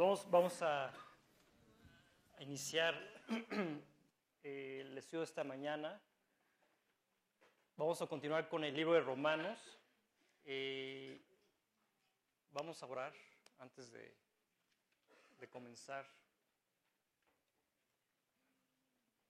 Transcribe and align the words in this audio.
vamos, 0.00 0.30
vamos 0.30 0.62
a, 0.62 0.90
iniciar 2.38 2.94
eh, 4.42 4.78
el 4.80 4.96
estudio 4.96 5.20
de 5.20 5.24
esta 5.26 5.44
mañana. 5.44 6.00
Vamos 7.76 8.00
a 8.00 8.06
continuar 8.06 8.48
con 8.48 8.64
el 8.64 8.74
libro 8.74 8.94
de 8.94 9.00
Romanos. 9.02 9.78
Eh, 10.44 11.20
vamos 12.50 12.82
a 12.82 12.86
orar 12.86 13.12
antes 13.58 13.92
de, 13.92 14.16
de 15.38 15.48
comenzar. 15.50 16.08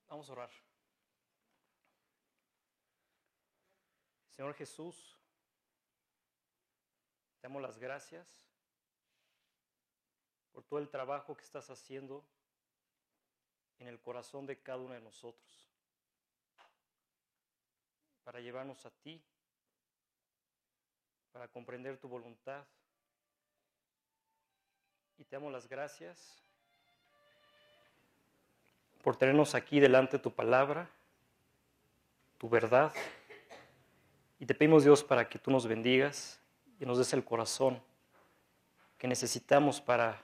Vamos 0.07 0.29
a 0.29 0.33
orar. 0.33 0.51
Señor 4.29 4.55
Jesús, 4.55 5.19
te 7.41 7.49
damos 7.49 7.61
las 7.61 7.77
gracias 7.77 8.50
por 10.53 10.65
todo 10.65 10.79
el 10.79 10.89
trabajo 10.89 11.37
que 11.37 11.45
estás 11.45 11.71
haciendo 11.71 12.25
en 13.79 13.89
el 13.89 14.01
corazón 14.01 14.47
de 14.47 14.61
cada 14.61 14.79
uno 14.79 14.95
de 14.95 15.01
nosotros 15.01 15.71
para 18.25 18.41
llevarnos 18.41 18.85
a 18.87 18.91
ti, 18.91 19.21
para 21.33 21.49
comprender 21.49 21.99
tu 21.99 22.09
voluntad. 22.09 22.65
Y 25.19 25.25
te 25.25 25.37
damos 25.37 25.53
las 25.53 25.69
gracias 25.69 26.43
por 29.03 29.17
tenernos 29.17 29.55
aquí 29.55 29.81
delante 29.81 30.19
de 30.19 30.23
tu 30.23 30.33
palabra, 30.33 30.89
tu 32.39 32.49
verdad. 32.49 32.93
Y 34.39 34.47
te 34.47 34.55
pedimos 34.55 34.85
Dios 34.85 35.03
para 35.03 35.29
que 35.29 35.39
tú 35.39 35.51
nos 35.51 35.67
bendigas 35.67 36.41
y 36.79 36.87
nos 36.87 36.99
des 36.99 37.13
el 37.13 37.25
corazón 37.25 37.83
que 38.97 39.09
necesitamos 39.09 39.81
para, 39.81 40.23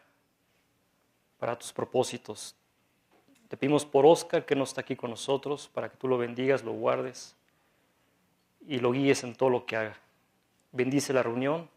para 1.39 1.59
tus 1.59 1.73
propósitos. 1.73 2.55
Te 3.49 3.57
pedimos 3.57 3.85
por 3.85 4.07
Oscar 4.07 4.45
que 4.45 4.57
no 4.57 4.65
está 4.65 4.81
aquí 4.81 4.97
con 4.97 5.11
nosotros, 5.11 5.71
para 5.73 5.89
que 5.89 5.97
tú 5.97 6.09
lo 6.09 6.19
bendigas, 6.19 6.65
lo 6.65 6.73
guardes 6.73 7.37
y 8.67 8.79
lo 8.79 8.93
guíes 8.93 9.23
en 9.23 9.35
todo 9.35 9.51
lo 9.51 9.67
que 9.67 9.77
haga. 9.77 9.97
Bendice 10.73 11.13
la 11.13 11.23
reunión. 11.23 11.69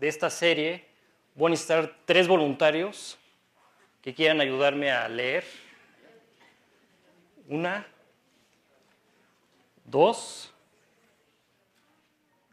De 0.00 0.08
esta 0.08 0.30
serie 0.30 0.86
voy 1.34 1.48
a 1.48 1.50
necesitar 1.50 1.94
tres 2.06 2.26
voluntarios 2.26 3.18
que 4.00 4.14
quieran 4.14 4.40
ayudarme 4.40 4.90
a 4.90 5.06
leer. 5.08 5.44
Una, 7.48 7.86
dos, 9.84 10.54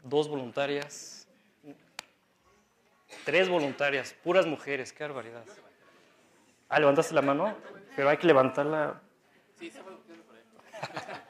dos 0.03 0.27
voluntarias, 0.27 1.25
tres 3.23 3.47
voluntarias, 3.47 4.13
puras 4.23 4.45
mujeres, 4.45 4.91
qué 4.91 5.05
barbaridad. 5.05 5.45
Ah, 6.67 6.79
levantaste 6.79 7.13
la 7.13 7.21
mano, 7.21 7.55
pero 7.95 8.09
hay 8.09 8.17
que 8.17 8.27
levantarla. 8.27 9.01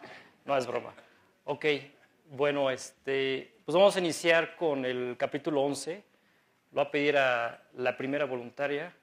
No 0.45 0.56
es 0.56 0.66
broma. 0.66 0.94
Ok, 1.44 1.66
bueno, 2.29 2.72
este, 2.72 3.53
pues 3.66 3.75
vamos 3.75 3.97
a 3.97 4.00
iniciar 4.00 4.56
con 4.56 4.85
el 4.85 5.17
capítulo 5.17 5.61
11. 5.61 6.06
Lo 6.77 6.83
va 6.83 6.89
a 6.89 6.91
pedir 6.91 7.17
a 7.17 7.59
la 7.73 7.97
primera 7.97 8.25
voluntaria. 8.25 8.93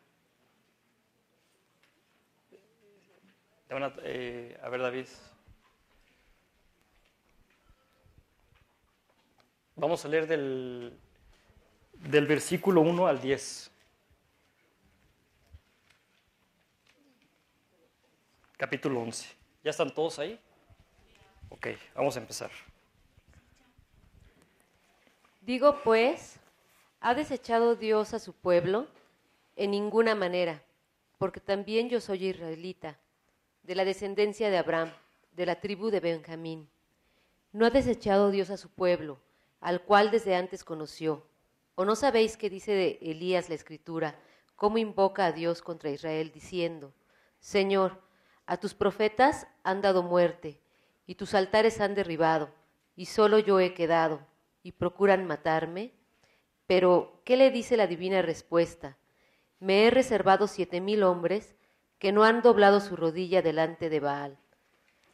A, 3.68 3.92
eh, 4.04 4.56
a 4.62 4.68
ver, 4.68 4.80
David. 4.80 5.06
Vamos 9.74 10.04
a 10.04 10.08
leer 10.08 10.28
del, 10.28 10.96
del 11.94 12.26
versículo 12.28 12.80
1 12.80 13.08
al 13.08 13.20
10. 13.20 13.72
Capítulo 18.56 19.00
11. 19.00 19.34
¿Ya 19.64 19.70
están 19.70 19.92
todos 19.92 20.20
ahí? 20.20 20.38
Ok, 21.48 21.66
vamos 21.96 22.16
a 22.16 22.20
empezar. 22.20 22.52
Digo 25.41 25.80
pues, 25.82 26.38
¿ha 27.04 27.15
desechado 27.15 27.76
Dios 27.76 28.15
a 28.15 28.19
su 28.19 28.32
pueblo? 28.32 28.87
En 29.56 29.72
ninguna 29.72 30.15
manera, 30.15 30.62
porque 31.19 31.38
también 31.38 31.91
yo 31.91 32.00
soy 32.00 32.28
israelita, 32.28 32.98
de 33.62 33.75
la 33.75 33.84
descendencia 33.84 34.48
de 34.48 34.56
Abraham, 34.56 34.91
de 35.32 35.44
la 35.44 35.60
tribu 35.60 35.91
de 35.91 36.00
Benjamín. 36.00 36.66
¿No 37.53 37.66
ha 37.66 37.70
desechado 37.70 38.31
Dios 38.31 38.48
a 38.48 38.56
su 38.56 38.70
pueblo, 38.70 39.19
al 39.60 39.82
cual 39.82 40.10
desde 40.10 40.34
antes 40.34 40.65
conoció? 40.65 41.26
¿O 41.75 41.84
no 41.84 41.94
sabéis 41.94 42.38
qué 42.38 42.48
dice 42.48 42.72
de 42.72 42.98
Elías 43.03 43.50
la 43.50 43.54
escritura, 43.56 44.19
cómo 44.56 44.78
invoca 44.78 45.26
a 45.26 45.32
Dios 45.32 45.60
contra 45.60 45.91
Israel, 45.91 46.32
diciendo, 46.32 46.94
Señor, 47.38 48.00
a 48.47 48.56
tus 48.56 48.72
profetas 48.72 49.47
han 49.62 49.82
dado 49.82 50.03
muerte, 50.03 50.59
y 51.06 51.16
tus 51.16 51.34
altares 51.34 51.82
han 51.82 51.94
derribado, 51.94 52.48
y 52.97 53.04
solo 53.04 53.38
yo 53.38 53.60
he 53.60 53.75
quedado 53.75 54.21
y 54.62 54.72
procuran 54.72 55.26
matarme? 55.26 55.92
Pero, 56.66 57.20
¿qué 57.25 57.36
le 57.36 57.50
dice 57.50 57.76
la 57.76 57.86
divina 57.86 58.22
respuesta? 58.22 58.97
Me 59.60 59.86
he 59.86 59.91
reservado 59.91 60.47
siete 60.47 60.80
mil 60.80 61.02
hombres 61.02 61.54
que 61.98 62.12
no 62.12 62.25
han 62.25 62.42
doblado 62.42 62.80
su 62.80 62.97
rodilla 62.97 63.42
delante 63.42 63.88
de 63.88 64.00
Baal. 64.00 64.38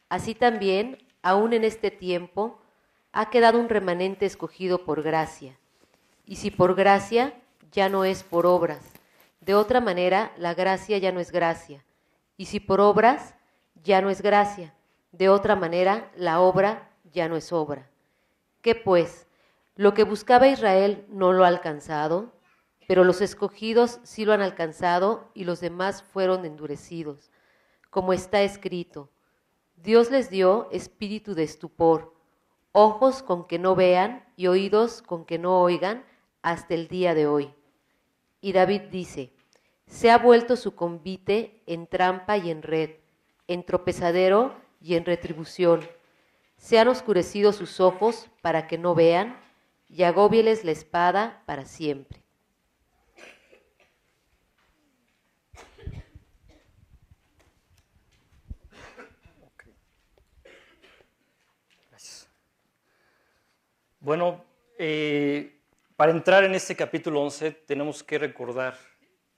Así 0.09 0.35
también, 0.35 0.97
aún 1.21 1.53
en 1.53 1.63
este 1.63 1.91
tiempo, 1.91 2.59
ha 3.13 3.29
quedado 3.29 3.59
un 3.59 3.69
remanente 3.69 4.25
escogido 4.25 4.83
por 4.85 5.03
gracia. 5.03 5.57
Y 6.25 6.37
si 6.37 6.51
por 6.51 6.75
gracia, 6.75 7.33
ya 7.71 7.89
no 7.89 8.03
es 8.05 8.23
por 8.23 8.45
obras. 8.45 8.93
De 9.39 9.55
otra 9.55 9.81
manera, 9.81 10.33
la 10.37 10.53
gracia 10.53 10.97
ya 10.97 11.11
no 11.11 11.19
es 11.19 11.31
gracia. 11.31 11.83
Y 12.37 12.45
si 12.45 12.59
por 12.59 12.79
obras, 12.79 13.35
ya 13.83 14.01
no 14.01 14.09
es 14.09 14.21
gracia. 14.21 14.73
De 15.11 15.29
otra 15.29 15.55
manera, 15.55 16.11
la 16.15 16.39
obra 16.41 16.89
ya 17.11 17.27
no 17.27 17.35
es 17.35 17.51
obra. 17.51 17.89
¿Qué 18.61 18.75
pues? 18.75 19.27
Lo 19.75 19.93
que 19.93 20.03
buscaba 20.03 20.47
Israel 20.47 21.05
no 21.09 21.31
lo 21.31 21.45
ha 21.45 21.47
alcanzado, 21.47 22.33
pero 22.87 23.03
los 23.03 23.21
escogidos 23.21 23.99
sí 24.03 24.25
lo 24.25 24.33
han 24.33 24.41
alcanzado 24.41 25.31
y 25.33 25.45
los 25.45 25.61
demás 25.61 26.03
fueron 26.03 26.45
endurecidos. 26.45 27.31
Como 27.89 28.11
está 28.11 28.41
escrito, 28.41 29.09
Dios 29.77 30.11
les 30.11 30.29
dio 30.29 30.69
espíritu 30.71 31.35
de 31.35 31.43
estupor, 31.43 32.13
ojos 32.73 33.23
con 33.23 33.47
que 33.47 33.59
no 33.59 33.75
vean 33.75 34.25
y 34.35 34.47
oídos 34.47 35.01
con 35.01 35.25
que 35.25 35.39
no 35.39 35.61
oigan 35.61 36.03
hasta 36.41 36.73
el 36.73 36.87
día 36.87 37.13
de 37.15 37.27
hoy. 37.27 37.53
Y 38.41 38.51
David 38.51 38.81
dice, 38.91 39.33
se 39.87 40.11
ha 40.11 40.17
vuelto 40.17 40.55
su 40.55 40.75
convite 40.75 41.63
en 41.65 41.87
trampa 41.87 42.37
y 42.37 42.51
en 42.51 42.61
red, 42.61 42.91
en 43.47 43.65
tropezadero 43.65 44.53
y 44.81 44.95
en 44.95 45.05
retribución. 45.05 45.81
Se 46.57 46.77
han 46.77 46.87
oscurecido 46.87 47.53
sus 47.53 47.79
ojos 47.79 48.29
para 48.41 48.67
que 48.67 48.77
no 48.77 48.95
vean 48.95 49.39
y 49.91 50.03
agóbieles 50.03 50.63
la 50.63 50.71
espada 50.71 51.43
para 51.45 51.65
siempre. 51.65 52.21
Bueno, 63.99 64.43
eh, 64.79 65.61
para 65.95 66.11
entrar 66.11 66.43
en 66.43 66.55
este 66.55 66.75
capítulo 66.75 67.21
11 67.21 67.51
tenemos 67.51 68.03
que 68.03 68.17
recordar 68.17 68.75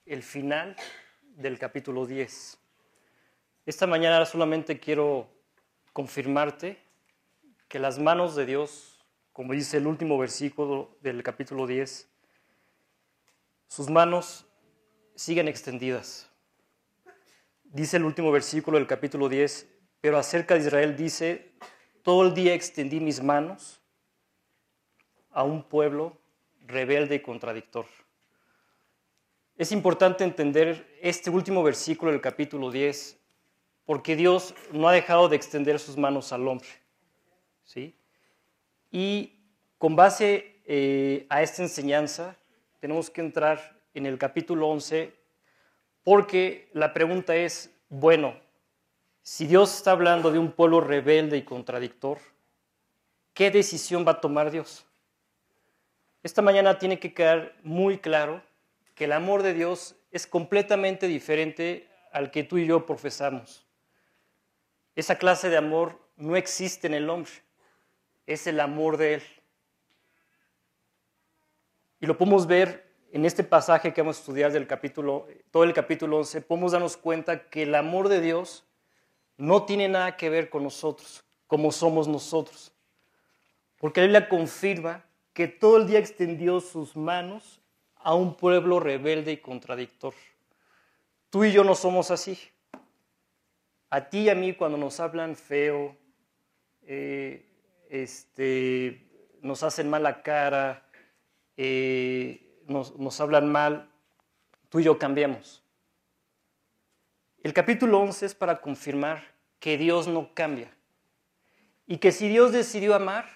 el 0.06 0.22
final 0.22 0.74
del 1.20 1.58
capítulo 1.58 2.06
10. 2.06 2.58
Esta 3.66 3.86
mañana 3.86 4.24
solamente 4.24 4.80
quiero 4.80 5.28
confirmarte 5.92 6.78
que 7.68 7.78
las 7.78 7.98
manos 7.98 8.36
de 8.36 8.46
Dios 8.46 8.93
como 9.34 9.52
dice 9.52 9.78
el 9.78 9.88
último 9.88 10.16
versículo 10.16 10.96
del 11.00 11.24
capítulo 11.24 11.66
10, 11.66 12.08
sus 13.66 13.90
manos 13.90 14.46
siguen 15.16 15.48
extendidas. 15.48 16.30
Dice 17.64 17.96
el 17.96 18.04
último 18.04 18.30
versículo 18.30 18.78
del 18.78 18.86
capítulo 18.86 19.28
10, 19.28 19.68
pero 20.00 20.18
acerca 20.18 20.54
de 20.54 20.60
Israel 20.60 20.96
dice, 20.96 21.52
todo 22.04 22.24
el 22.24 22.32
día 22.32 22.54
extendí 22.54 23.00
mis 23.00 23.20
manos 23.20 23.82
a 25.32 25.42
un 25.42 25.64
pueblo 25.64 26.16
rebelde 26.64 27.16
y 27.16 27.20
contradictor. 27.20 27.86
Es 29.56 29.72
importante 29.72 30.22
entender 30.22 30.96
este 31.02 31.28
último 31.30 31.64
versículo 31.64 32.12
del 32.12 32.20
capítulo 32.20 32.70
10 32.70 33.18
porque 33.84 34.14
Dios 34.14 34.54
no 34.70 34.88
ha 34.88 34.92
dejado 34.92 35.28
de 35.28 35.34
extender 35.34 35.80
sus 35.80 35.96
manos 35.96 36.32
al 36.32 36.46
hombre. 36.46 36.68
¿sí? 37.64 37.96
Y 38.94 39.32
con 39.76 39.96
base 39.96 40.60
eh, 40.66 41.26
a 41.28 41.42
esta 41.42 41.62
enseñanza, 41.62 42.36
tenemos 42.78 43.10
que 43.10 43.22
entrar 43.22 43.76
en 43.92 44.06
el 44.06 44.18
capítulo 44.18 44.68
11, 44.68 45.12
porque 46.04 46.70
la 46.74 46.92
pregunta 46.92 47.34
es, 47.34 47.74
bueno, 47.88 48.36
si 49.20 49.48
Dios 49.48 49.74
está 49.74 49.90
hablando 49.90 50.30
de 50.30 50.38
un 50.38 50.52
pueblo 50.52 50.80
rebelde 50.80 51.36
y 51.36 51.42
contradictor, 51.42 52.18
¿qué 53.32 53.50
decisión 53.50 54.06
va 54.06 54.12
a 54.12 54.20
tomar 54.20 54.52
Dios? 54.52 54.86
Esta 56.22 56.40
mañana 56.40 56.78
tiene 56.78 57.00
que 57.00 57.12
quedar 57.12 57.56
muy 57.64 57.98
claro 57.98 58.42
que 58.94 59.06
el 59.06 59.12
amor 59.12 59.42
de 59.42 59.54
Dios 59.54 59.96
es 60.12 60.24
completamente 60.28 61.08
diferente 61.08 61.88
al 62.12 62.30
que 62.30 62.44
tú 62.44 62.58
y 62.58 62.66
yo 62.66 62.86
profesamos. 62.86 63.66
Esa 64.94 65.18
clase 65.18 65.48
de 65.48 65.56
amor 65.56 65.98
no 66.16 66.36
existe 66.36 66.86
en 66.86 66.94
el 66.94 67.10
hombre, 67.10 67.32
es 68.26 68.46
el 68.46 68.60
amor 68.60 68.96
de 68.96 69.14
Él. 69.14 69.22
Y 72.00 72.06
lo 72.06 72.18
podemos 72.18 72.46
ver 72.46 72.84
en 73.12 73.24
este 73.24 73.44
pasaje 73.44 73.92
que 73.92 74.00
vamos 74.00 74.16
a 74.16 74.20
estudiar 74.20 74.52
del 74.52 74.66
capítulo, 74.66 75.26
todo 75.50 75.64
el 75.64 75.72
capítulo 75.72 76.18
11, 76.18 76.40
podemos 76.42 76.72
darnos 76.72 76.96
cuenta 76.96 77.48
que 77.48 77.62
el 77.62 77.74
amor 77.74 78.08
de 78.08 78.20
Dios 78.20 78.64
no 79.36 79.64
tiene 79.64 79.88
nada 79.88 80.16
que 80.16 80.28
ver 80.30 80.50
con 80.50 80.64
nosotros, 80.64 81.24
como 81.46 81.70
somos 81.70 82.08
nosotros. 82.08 82.72
Porque 83.78 84.00
la 84.00 84.06
Biblia 84.06 84.28
confirma 84.28 85.04
que 85.32 85.46
todo 85.46 85.76
el 85.76 85.86
día 85.86 85.98
extendió 85.98 86.60
sus 86.60 86.96
manos 86.96 87.60
a 87.96 88.14
un 88.14 88.34
pueblo 88.34 88.80
rebelde 88.80 89.32
y 89.32 89.36
contradictor. 89.36 90.14
Tú 91.30 91.44
y 91.44 91.52
yo 91.52 91.64
no 91.64 91.74
somos 91.74 92.10
así. 92.10 92.38
A 93.90 94.08
ti 94.08 94.22
y 94.22 94.28
a 94.28 94.34
mí 94.34 94.54
cuando 94.54 94.76
nos 94.76 94.98
hablan 95.00 95.36
feo, 95.36 95.96
eh, 96.82 97.46
este, 97.94 99.06
nos 99.40 99.62
hacen 99.62 99.88
mala 99.88 100.22
cara, 100.22 100.84
eh, 101.56 102.60
nos, 102.66 103.20
hablan 103.20 103.52
mal, 103.52 103.88
tú 104.68 104.80
y 104.80 104.84
yo 104.84 104.98
cambiamos. 104.98 105.62
El 107.44 107.52
capítulo 107.52 108.00
11 108.00 108.26
es 108.26 108.34
para 108.34 108.60
confirmar 108.60 109.22
que 109.60 109.78
Dios 109.78 110.08
no 110.08 110.34
cambia 110.34 110.74
y 111.86 111.98
que 111.98 112.10
si 112.10 112.28
Dios 112.28 112.50
decidió 112.50 112.96
amar, 112.96 113.26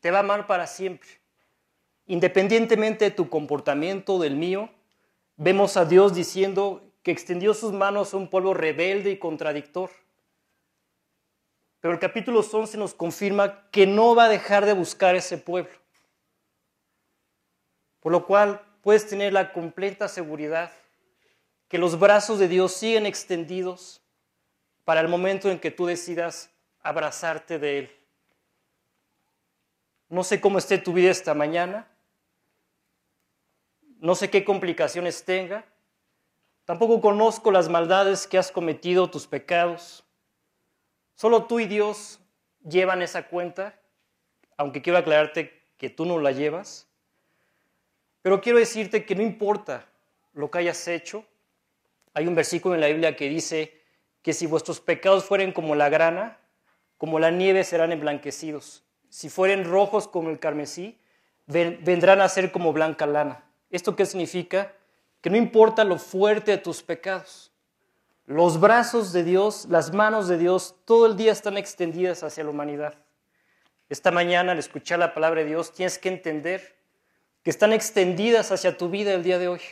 te 0.00 0.10
va 0.10 0.18
a 0.18 0.20
amar 0.20 0.46
para 0.46 0.66
siempre. 0.66 1.10
Independientemente 2.06 3.04
de 3.04 3.10
tu 3.10 3.28
comportamiento, 3.28 4.18
del 4.18 4.36
mío, 4.36 4.70
vemos 5.36 5.76
a 5.76 5.84
Dios 5.84 6.14
diciendo 6.14 6.94
que 7.02 7.10
extendió 7.10 7.52
sus 7.52 7.74
manos 7.74 8.14
a 8.14 8.16
un 8.16 8.30
pueblo 8.30 8.54
rebelde 8.54 9.10
y 9.10 9.18
contradictor. 9.18 9.90
Pero 11.80 11.94
el 11.94 12.00
capítulo 12.00 12.40
11 12.40 12.76
nos 12.76 12.94
confirma 12.94 13.70
que 13.70 13.86
no 13.86 14.14
va 14.14 14.24
a 14.24 14.28
dejar 14.28 14.66
de 14.66 14.72
buscar 14.72 15.14
ese 15.14 15.38
pueblo. 15.38 15.72
Por 18.00 18.12
lo 18.12 18.26
cual 18.26 18.60
puedes 18.82 19.06
tener 19.06 19.32
la 19.32 19.52
completa 19.52 20.08
seguridad 20.08 20.72
que 21.68 21.78
los 21.78 21.98
brazos 21.98 22.38
de 22.38 22.48
Dios 22.48 22.72
siguen 22.72 23.06
extendidos 23.06 24.00
para 24.84 25.00
el 25.00 25.08
momento 25.08 25.50
en 25.50 25.60
que 25.60 25.70
tú 25.70 25.86
decidas 25.86 26.50
abrazarte 26.80 27.58
de 27.58 27.78
Él. 27.78 27.96
No 30.08 30.24
sé 30.24 30.40
cómo 30.40 30.58
esté 30.58 30.78
tu 30.78 30.94
vida 30.94 31.10
esta 31.10 31.34
mañana, 31.34 31.86
no 34.00 34.14
sé 34.14 34.30
qué 34.30 34.44
complicaciones 34.44 35.24
tenga, 35.24 35.66
tampoco 36.64 37.00
conozco 37.02 37.50
las 37.50 37.68
maldades 37.68 38.26
que 38.26 38.38
has 38.38 38.50
cometido, 38.50 39.10
tus 39.10 39.26
pecados. 39.26 40.07
Solo 41.18 41.46
tú 41.46 41.58
y 41.58 41.66
Dios 41.66 42.20
llevan 42.62 43.02
esa 43.02 43.26
cuenta, 43.26 43.74
aunque 44.56 44.82
quiero 44.82 45.00
aclararte 45.00 45.64
que 45.76 45.90
tú 45.90 46.06
no 46.06 46.20
la 46.20 46.30
llevas. 46.30 46.86
Pero 48.22 48.40
quiero 48.40 48.60
decirte 48.60 49.04
que 49.04 49.16
no 49.16 49.22
importa 49.22 49.84
lo 50.32 50.48
que 50.48 50.58
hayas 50.58 50.86
hecho. 50.86 51.24
Hay 52.14 52.28
un 52.28 52.36
versículo 52.36 52.76
en 52.76 52.80
la 52.80 52.86
Biblia 52.86 53.16
que 53.16 53.28
dice 53.28 53.82
que 54.22 54.32
si 54.32 54.46
vuestros 54.46 54.78
pecados 54.78 55.24
fueren 55.24 55.50
como 55.50 55.74
la 55.74 55.88
grana, 55.88 56.38
como 56.98 57.18
la 57.18 57.32
nieve 57.32 57.64
serán 57.64 57.90
emblanquecidos. 57.90 58.84
Si 59.08 59.28
fueren 59.28 59.64
rojos 59.64 60.06
como 60.06 60.30
el 60.30 60.38
carmesí, 60.38 61.00
vendrán 61.48 62.20
a 62.20 62.28
ser 62.28 62.52
como 62.52 62.72
blanca 62.72 63.08
lana. 63.08 63.44
¿Esto 63.70 63.96
qué 63.96 64.06
significa? 64.06 64.72
Que 65.20 65.30
no 65.30 65.36
importa 65.36 65.82
lo 65.82 65.98
fuerte 65.98 66.52
de 66.52 66.58
tus 66.58 66.80
pecados. 66.80 67.50
Los 68.28 68.60
brazos 68.60 69.14
de 69.14 69.24
Dios, 69.24 69.68
las 69.70 69.94
manos 69.94 70.28
de 70.28 70.36
Dios, 70.36 70.76
todo 70.84 71.06
el 71.06 71.16
día 71.16 71.32
están 71.32 71.56
extendidas 71.56 72.22
hacia 72.22 72.44
la 72.44 72.50
humanidad. 72.50 72.92
Esta 73.88 74.10
mañana, 74.10 74.52
al 74.52 74.58
escuchar 74.58 74.98
la 74.98 75.14
palabra 75.14 75.40
de 75.40 75.46
Dios, 75.46 75.72
tienes 75.72 75.98
que 75.98 76.10
entender 76.10 76.76
que 77.42 77.48
están 77.48 77.72
extendidas 77.72 78.52
hacia 78.52 78.76
tu 78.76 78.90
vida 78.90 79.14
el 79.14 79.22
día 79.22 79.38
de 79.38 79.48
hoy. 79.48 79.62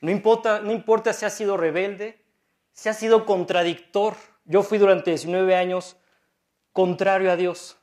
No 0.00 0.10
importa, 0.10 0.60
no 0.60 0.72
importa 0.72 1.12
si 1.12 1.26
has 1.26 1.34
sido 1.34 1.58
rebelde, 1.58 2.18
si 2.72 2.88
has 2.88 2.98
sido 2.98 3.26
contradictor. 3.26 4.14
Yo 4.46 4.62
fui 4.62 4.78
durante 4.78 5.10
19 5.10 5.54
años 5.54 5.98
contrario 6.72 7.32
a 7.32 7.36
Dios. 7.36 7.76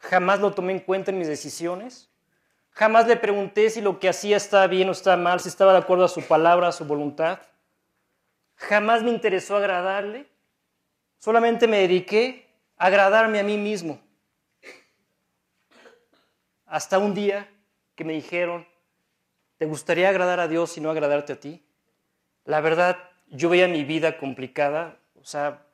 Jamás 0.00 0.40
lo 0.40 0.52
tomé 0.52 0.72
en 0.72 0.80
cuenta 0.80 1.12
en 1.12 1.18
mis 1.18 1.28
decisiones. 1.28 2.07
Jamás 2.78 3.08
le 3.08 3.16
pregunté 3.16 3.70
si 3.70 3.80
lo 3.80 3.98
que 3.98 4.08
hacía 4.08 4.36
estaba 4.36 4.68
bien 4.68 4.88
o 4.88 4.92
estaba 4.92 5.16
mal, 5.16 5.40
si 5.40 5.48
estaba 5.48 5.72
de 5.72 5.78
acuerdo 5.78 6.04
a 6.04 6.08
su 6.08 6.22
palabra, 6.22 6.68
a 6.68 6.72
su 6.72 6.84
voluntad. 6.84 7.40
Jamás 8.54 9.02
me 9.02 9.10
interesó 9.10 9.56
agradarle. 9.56 10.28
Solamente 11.18 11.66
me 11.66 11.80
dediqué 11.80 12.46
a 12.76 12.86
agradarme 12.86 13.40
a 13.40 13.42
mí 13.42 13.56
mismo. 13.56 13.98
Hasta 16.66 17.00
un 17.00 17.14
día 17.14 17.48
que 17.96 18.04
me 18.04 18.12
dijeron, 18.12 18.64
¿te 19.56 19.66
gustaría 19.66 20.08
agradar 20.08 20.38
a 20.38 20.46
Dios 20.46 20.78
y 20.78 20.80
no 20.80 20.92
agradarte 20.92 21.32
a 21.32 21.40
ti? 21.40 21.66
La 22.44 22.60
verdad, 22.60 22.96
yo 23.26 23.48
veía 23.48 23.66
mi 23.66 23.82
vida 23.82 24.18
complicada. 24.18 25.00
O 25.20 25.24
sea, 25.24 25.66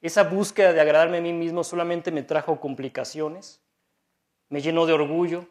esa 0.00 0.24
búsqueda 0.24 0.72
de 0.72 0.80
agradarme 0.80 1.18
a 1.18 1.20
mí 1.20 1.32
mismo 1.32 1.62
solamente 1.62 2.10
me 2.10 2.24
trajo 2.24 2.58
complicaciones, 2.58 3.62
me 4.48 4.60
llenó 4.60 4.86
de 4.86 4.92
orgullo, 4.92 5.46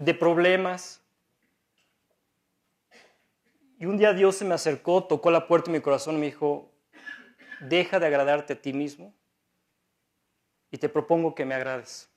de 0.00 0.14
problemas. 0.14 1.02
Y 3.78 3.86
un 3.86 3.96
día 3.96 4.12
Dios 4.12 4.36
se 4.36 4.44
me 4.44 4.54
acercó, 4.54 5.04
tocó 5.04 5.30
la 5.30 5.46
puerta 5.46 5.70
de 5.70 5.78
mi 5.78 5.82
corazón 5.82 6.16
y 6.16 6.18
me 6.18 6.26
dijo, 6.26 6.70
deja 7.60 8.00
de 8.00 8.06
agradarte 8.06 8.54
a 8.54 8.60
ti 8.60 8.72
mismo 8.72 9.14
y 10.70 10.78
te 10.78 10.88
propongo 10.88 11.34
que 11.34 11.44
me 11.44 11.54
agrades. 11.54 12.08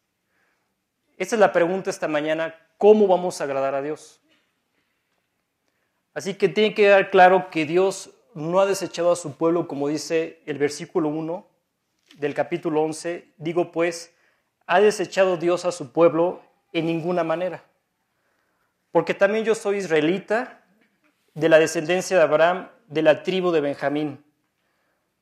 Esta 1.18 1.36
es 1.36 1.40
la 1.40 1.52
pregunta 1.52 1.90
esta 1.90 2.08
mañana, 2.08 2.56
¿cómo 2.78 3.06
vamos 3.06 3.40
a 3.40 3.44
agradar 3.44 3.76
a 3.76 3.82
Dios? 3.82 4.22
Así 6.14 6.36
que 6.36 6.48
tiene 6.50 6.70
que 6.70 6.84
quedar 6.84 7.12
claro 7.12 7.50
que 7.50 7.66
Dios 7.66 8.12
no 8.34 8.60
ha 8.60 8.66
desechado 8.66 9.12
a 9.12 9.16
su 9.16 9.36
pueblo, 9.36 9.68
como 9.68 9.90
dice 9.90 10.42
el 10.46 10.58
versículo 10.58 11.10
1 11.10 11.48
del 12.18 12.34
capítulo 12.34 12.82
11. 12.82 13.34
Digo 13.38 13.72
pues, 13.72 14.16
ha 14.68 14.80
desechado 14.80 15.38
Dios 15.38 15.66
a 15.66 15.72
su 15.72 15.92
pueblo 15.92 16.42
en 16.72 16.86
ninguna 16.86 17.24
manera 17.24 17.64
porque 18.94 19.16
también 19.16 19.44
yo 19.44 19.56
soy 19.56 19.78
israelita, 19.78 20.64
de 21.34 21.50
la 21.50 21.58
descendencia 21.58 22.16
de 22.16 22.22
Abraham, 22.22 22.70
de 22.86 23.02
la 23.02 23.24
tribu 23.24 23.52
de 23.52 23.60
Benjamín. 23.60 24.24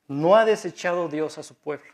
No 0.06 0.36
ha 0.36 0.44
desechado 0.44 1.08
Dios 1.08 1.38
a 1.38 1.42
su 1.42 1.54
pueblo. 1.54 1.90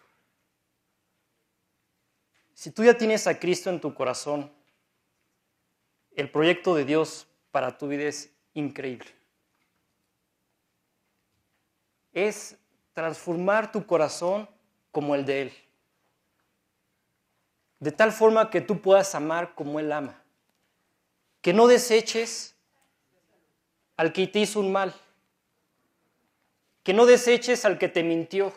Si 2.52 2.72
tú 2.72 2.82
ya 2.82 2.98
tienes 2.98 3.28
a 3.28 3.38
Cristo 3.38 3.70
en 3.70 3.80
tu 3.80 3.94
corazón, 3.94 4.52
el 6.16 6.28
proyecto 6.28 6.74
de 6.74 6.84
Dios 6.84 7.28
para 7.52 7.78
tu 7.78 7.86
vida 7.86 8.08
es 8.08 8.32
increíble. 8.54 9.14
Es 12.12 12.56
transformar 12.92 13.70
tu 13.70 13.86
corazón 13.86 14.48
como 14.90 15.14
el 15.14 15.24
de 15.24 15.42
Él. 15.42 15.52
De 17.78 17.92
tal 17.92 18.10
forma 18.10 18.50
que 18.50 18.60
tú 18.60 18.82
puedas 18.82 19.14
amar 19.14 19.54
como 19.54 19.78
Él 19.78 19.92
ama 19.92 20.24
que 21.48 21.54
no 21.54 21.66
deseches 21.66 22.54
al 23.96 24.12
que 24.12 24.26
te 24.26 24.40
hizo 24.40 24.60
un 24.60 24.70
mal, 24.70 24.94
que 26.82 26.92
no 26.92 27.06
deseches 27.06 27.64
al 27.64 27.78
que 27.78 27.88
te 27.88 28.02
mintió, 28.02 28.52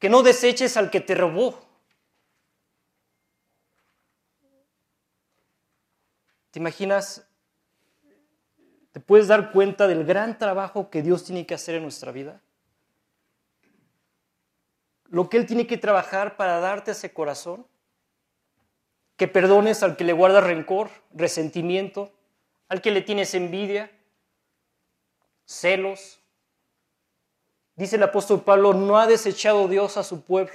que 0.00 0.08
no 0.08 0.24
deseches 0.24 0.76
al 0.76 0.90
que 0.90 1.00
te 1.00 1.14
robó. 1.14 1.64
¿Te 6.50 6.58
imaginas? 6.58 7.24
¿Te 8.90 8.98
puedes 8.98 9.28
dar 9.28 9.52
cuenta 9.52 9.86
del 9.86 10.04
gran 10.04 10.38
trabajo 10.38 10.90
que 10.90 11.02
Dios 11.02 11.22
tiene 11.22 11.46
que 11.46 11.54
hacer 11.54 11.76
en 11.76 11.84
nuestra 11.84 12.10
vida? 12.10 12.40
Lo 15.04 15.30
que 15.30 15.36
Él 15.36 15.46
tiene 15.46 15.68
que 15.68 15.78
trabajar 15.78 16.36
para 16.36 16.58
darte 16.58 16.90
ese 16.90 17.12
corazón 17.12 17.64
que 19.18 19.26
perdones 19.26 19.82
al 19.82 19.96
que 19.96 20.04
le 20.04 20.12
guarda 20.14 20.40
rencor, 20.40 20.90
resentimiento, 21.12 22.12
al 22.68 22.80
que 22.80 22.92
le 22.92 23.02
tienes 23.02 23.34
envidia, 23.34 23.90
celos. 25.44 26.20
Dice 27.74 27.96
el 27.96 28.04
apóstol 28.04 28.42
Pablo, 28.42 28.74
no 28.74 28.96
ha 28.96 29.08
desechado 29.08 29.66
Dios 29.66 29.96
a 29.96 30.04
su 30.04 30.22
pueblo, 30.22 30.54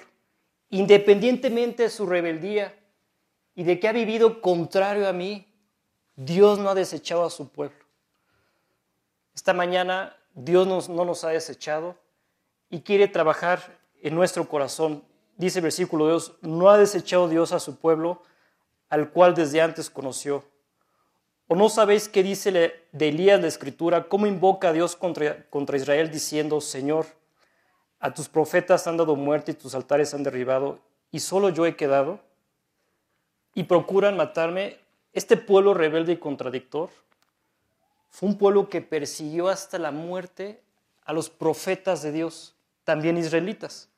independientemente 0.69 1.83
de 1.83 1.89
su 1.89 2.05
rebeldía 2.05 2.73
y 3.53 3.65
de 3.65 3.81
que 3.81 3.89
ha 3.89 3.91
vivido 3.91 4.39
contrario 4.39 5.09
a 5.09 5.13
mí, 5.13 5.45
Dios 6.15 6.57
no 6.57 6.69
ha 6.69 6.75
desechado 6.75 7.25
a 7.25 7.29
su 7.29 7.49
pueblo. 7.49 7.85
Esta 9.35 9.53
mañana 9.53 10.15
Dios 10.33 10.87
no 10.87 11.03
nos 11.03 11.23
ha 11.25 11.29
desechado 11.29 11.97
y 12.69 12.79
quiere 12.79 13.09
trabajar 13.09 13.77
en 14.01 14.15
nuestro 14.15 14.47
corazón. 14.47 15.03
Dice 15.35 15.59
el 15.59 15.63
versículo 15.63 16.07
2, 16.07 16.37
no 16.43 16.69
ha 16.69 16.77
desechado 16.77 17.27
Dios 17.27 17.51
a 17.51 17.59
su 17.59 17.75
pueblo, 17.75 18.21
al 18.93 19.09
cual 19.09 19.33
desde 19.33 19.59
antes 19.59 19.89
conoció. 19.89 20.43
¿O 21.47 21.55
no 21.55 21.67
sabéis 21.67 22.07
qué 22.07 22.21
dice 22.21 22.51
de 22.51 23.09
Elías 23.09 23.41
la 23.41 23.47
escritura? 23.47 24.07
¿Cómo 24.07 24.27
invoca 24.27 24.69
a 24.69 24.71
Dios 24.71 24.95
contra, 24.95 25.49
contra 25.49 25.77
Israel 25.77 26.11
diciendo, 26.11 26.61
Señor, 26.61 27.07
a 27.99 28.13
tus 28.13 28.29
profetas 28.29 28.85
han 28.85 28.97
dado 28.97 29.15
muerte 29.15 29.53
y 29.53 29.55
tus 29.55 29.73
altares 29.73 30.13
han 30.13 30.21
derribado, 30.21 30.79
y 31.09 31.21
solo 31.21 31.49
yo 31.49 31.65
he 31.65 31.75
quedado? 31.75 32.19
Y 33.55 33.63
procuran 33.63 34.15
matarme. 34.15 34.77
Este 35.11 35.37
pueblo 35.37 35.73
rebelde 35.73 36.11
y 36.11 36.17
contradictor 36.17 36.91
fue 38.11 38.29
un 38.29 38.37
pueblo 38.37 38.69
que 38.69 38.81
persiguió 38.81 39.47
hasta 39.47 39.79
la 39.79 39.89
muerte 39.89 40.61
a 41.03 41.13
los 41.13 41.31
profetas 41.31 42.03
de 42.03 42.11
Dios, 42.11 42.53
también 42.83 43.17
israelitas. 43.17 43.89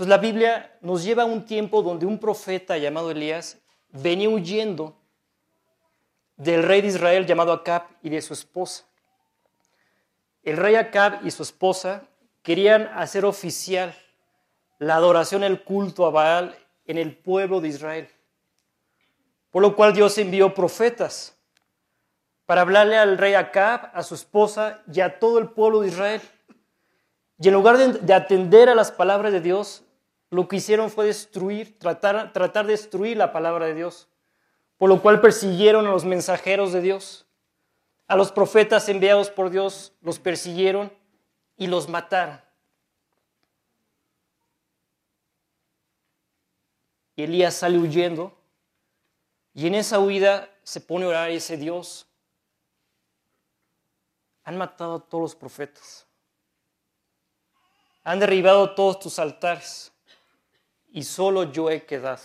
Entonces 0.00 0.16
la 0.16 0.22
Biblia 0.22 0.78
nos 0.80 1.04
lleva 1.04 1.24
a 1.24 1.26
un 1.26 1.44
tiempo 1.44 1.82
donde 1.82 2.06
un 2.06 2.18
profeta 2.18 2.78
llamado 2.78 3.10
Elías 3.10 3.58
venía 3.90 4.30
huyendo 4.30 4.96
del 6.38 6.62
rey 6.62 6.80
de 6.80 6.88
Israel 6.88 7.26
llamado 7.26 7.52
Acab 7.52 7.82
y 8.02 8.08
de 8.08 8.22
su 8.22 8.32
esposa. 8.32 8.86
El 10.42 10.56
rey 10.56 10.76
Acab 10.76 11.18
y 11.26 11.30
su 11.30 11.42
esposa 11.42 12.04
querían 12.40 12.86
hacer 12.94 13.26
oficial 13.26 13.94
la 14.78 14.96
adoración, 14.96 15.44
el 15.44 15.62
culto 15.64 16.06
a 16.06 16.10
Baal 16.10 16.56
en 16.86 16.96
el 16.96 17.14
pueblo 17.14 17.60
de 17.60 17.68
Israel. 17.68 18.08
Por 19.50 19.60
lo 19.60 19.76
cual 19.76 19.92
Dios 19.92 20.16
envió 20.16 20.54
profetas 20.54 21.36
para 22.46 22.62
hablarle 22.62 22.96
al 22.96 23.18
rey 23.18 23.34
Acab, 23.34 23.90
a 23.92 24.02
su 24.02 24.14
esposa 24.14 24.80
y 24.90 25.00
a 25.02 25.18
todo 25.18 25.38
el 25.38 25.50
pueblo 25.50 25.82
de 25.82 25.88
Israel. 25.88 26.22
Y 27.38 27.48
en 27.48 27.54
lugar 27.54 27.76
de, 27.76 28.14
atender 28.14 28.70
a 28.70 28.74
las 28.74 28.92
palabras 28.92 29.30
de 29.32 29.42
Dios, 29.42 29.84
lo 30.30 30.48
que 30.48 30.56
hicieron 30.56 30.90
fue 30.90 31.06
destruir, 31.06 31.78
tratar, 31.78 32.32
tratar 32.32 32.66
de 32.66 32.72
destruir 32.72 33.16
la 33.16 33.32
palabra 33.32 33.66
de 33.66 33.74
Dios 33.74 34.08
por 34.80 34.88
lo 34.88 35.02
cual 35.02 35.20
persiguieron 35.20 35.86
a 35.86 35.90
los 35.90 36.06
mensajeros 36.06 36.72
de 36.72 36.80
Dios. 36.80 37.26
A 38.08 38.16
los 38.16 38.32
profetas 38.32 38.88
enviados 38.88 39.28
por 39.28 39.50
Dios 39.50 39.92
los 40.00 40.18
persiguieron 40.18 40.90
y 41.58 41.66
los 41.66 41.86
mataron. 41.86 42.40
Y 47.14 47.24
Elías 47.24 47.56
sale 47.56 47.76
huyendo 47.76 48.34
y 49.52 49.66
en 49.66 49.74
esa 49.74 49.98
huida 49.98 50.48
se 50.62 50.80
pone 50.80 51.04
a 51.04 51.08
orar 51.08 51.30
dice, 51.30 51.58
Dios, 51.58 52.06
han 54.44 54.56
matado 54.56 54.94
a 54.94 55.00
todos 55.00 55.20
los 55.20 55.34
profetas, 55.34 56.06
han 58.02 58.18
derribado 58.18 58.74
todos 58.74 58.98
tus 58.98 59.18
altares 59.18 59.92
y 60.92 61.04
solo 61.04 61.52
yo 61.52 61.70
he 61.70 61.84
quedado. 61.84 62.22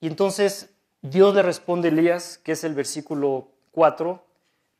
Y 0.00 0.06
entonces 0.06 0.74
Dios 1.02 1.34
le 1.34 1.42
responde 1.42 1.88
a 1.88 1.92
Elías, 1.92 2.38
que 2.38 2.52
es 2.52 2.64
el 2.64 2.74
versículo 2.74 3.48
4, 3.72 4.24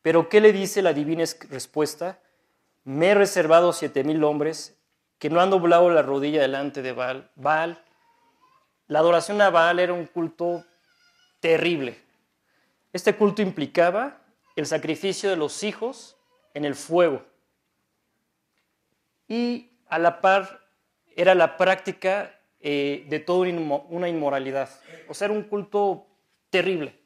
pero 0.03 0.29
¿qué 0.29 0.41
le 0.41 0.53
dice 0.53 0.83
la 0.83 0.93
divina 0.93 1.25
respuesta? 1.51 2.21
Me 2.85 3.09
he 3.09 3.15
reservado 3.15 3.73
siete 3.73 4.05
mil 4.05 4.23
hombres 4.25 4.79
que 5.19 5.31
no 5.31 5.41
han 5.41 5.51
doblado 5.51 5.91
la 5.91 6.03
rodilla 6.03 6.41
delante 6.41 6.83
de 6.83 6.93
Baal. 6.93 7.31
Baal. 7.35 7.85
La 8.87 9.01
adoración 9.01 9.41
a 9.41 9.51
Baal 9.51 9.81
era 9.81 9.93
un 9.93 10.07
culto 10.07 10.65
terrible. 11.41 12.01
Este 12.93 13.15
culto 13.15 13.43
implicaba 13.43 14.23
el 14.57 14.67
sacrificio 14.67 15.29
de 15.29 15.37
los 15.37 15.63
hijos 15.63 16.17
en 16.55 16.65
el 16.65 16.75
fuego. 16.75 17.23
Y 19.29 19.71
a 19.89 19.99
la 19.99 20.21
par 20.21 20.68
era 21.19 21.35
la 21.35 21.57
práctica 21.57 22.33
eh, 22.61 23.05
de 23.09 23.19
toda 23.19 23.49
una 23.51 24.09
inmoralidad. 24.09 24.71
O 25.09 25.15
sea, 25.15 25.27
era 25.27 25.35
un 25.35 25.43
culto 25.43 26.07
terrible. 26.49 26.97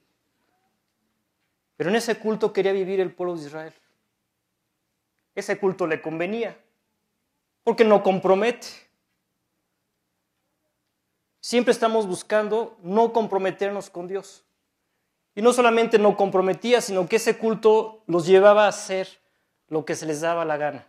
Pero 1.79 1.89
en 1.89 1.97
ese 1.97 2.19
culto 2.19 2.53
quería 2.53 2.73
vivir 2.73 3.01
el 3.01 3.11
pueblo 3.11 3.37
de 3.37 3.47
Israel. 3.47 3.73
Ese 5.35 5.59
culto 5.59 5.87
le 5.87 6.03
convenía, 6.03 6.55
porque 7.65 7.85
no 7.85 8.03
compromete. 8.03 8.67
Siempre 11.41 11.73
estamos 11.73 12.07
buscando 12.07 12.77
no 12.83 13.15
comprometernos 13.15 13.89
con 13.89 14.09
Dios. 14.09 14.45
Y 15.35 15.41
no 15.41 15.55
solamente 15.55 15.99
no 15.99 16.19
comprometía, 16.19 16.83
sino 16.83 17.09
que 17.09 17.17
ese 17.17 17.39
culto 17.39 18.05
los 18.07 18.27
llevaba 18.27 18.67
a 18.67 18.69
hacer 18.69 19.09
lo 19.69 19.87
que 19.87 19.95
se 19.95 20.05
les 20.05 20.21
daba 20.21 20.45
la 20.45 20.59
gana. 20.59 20.87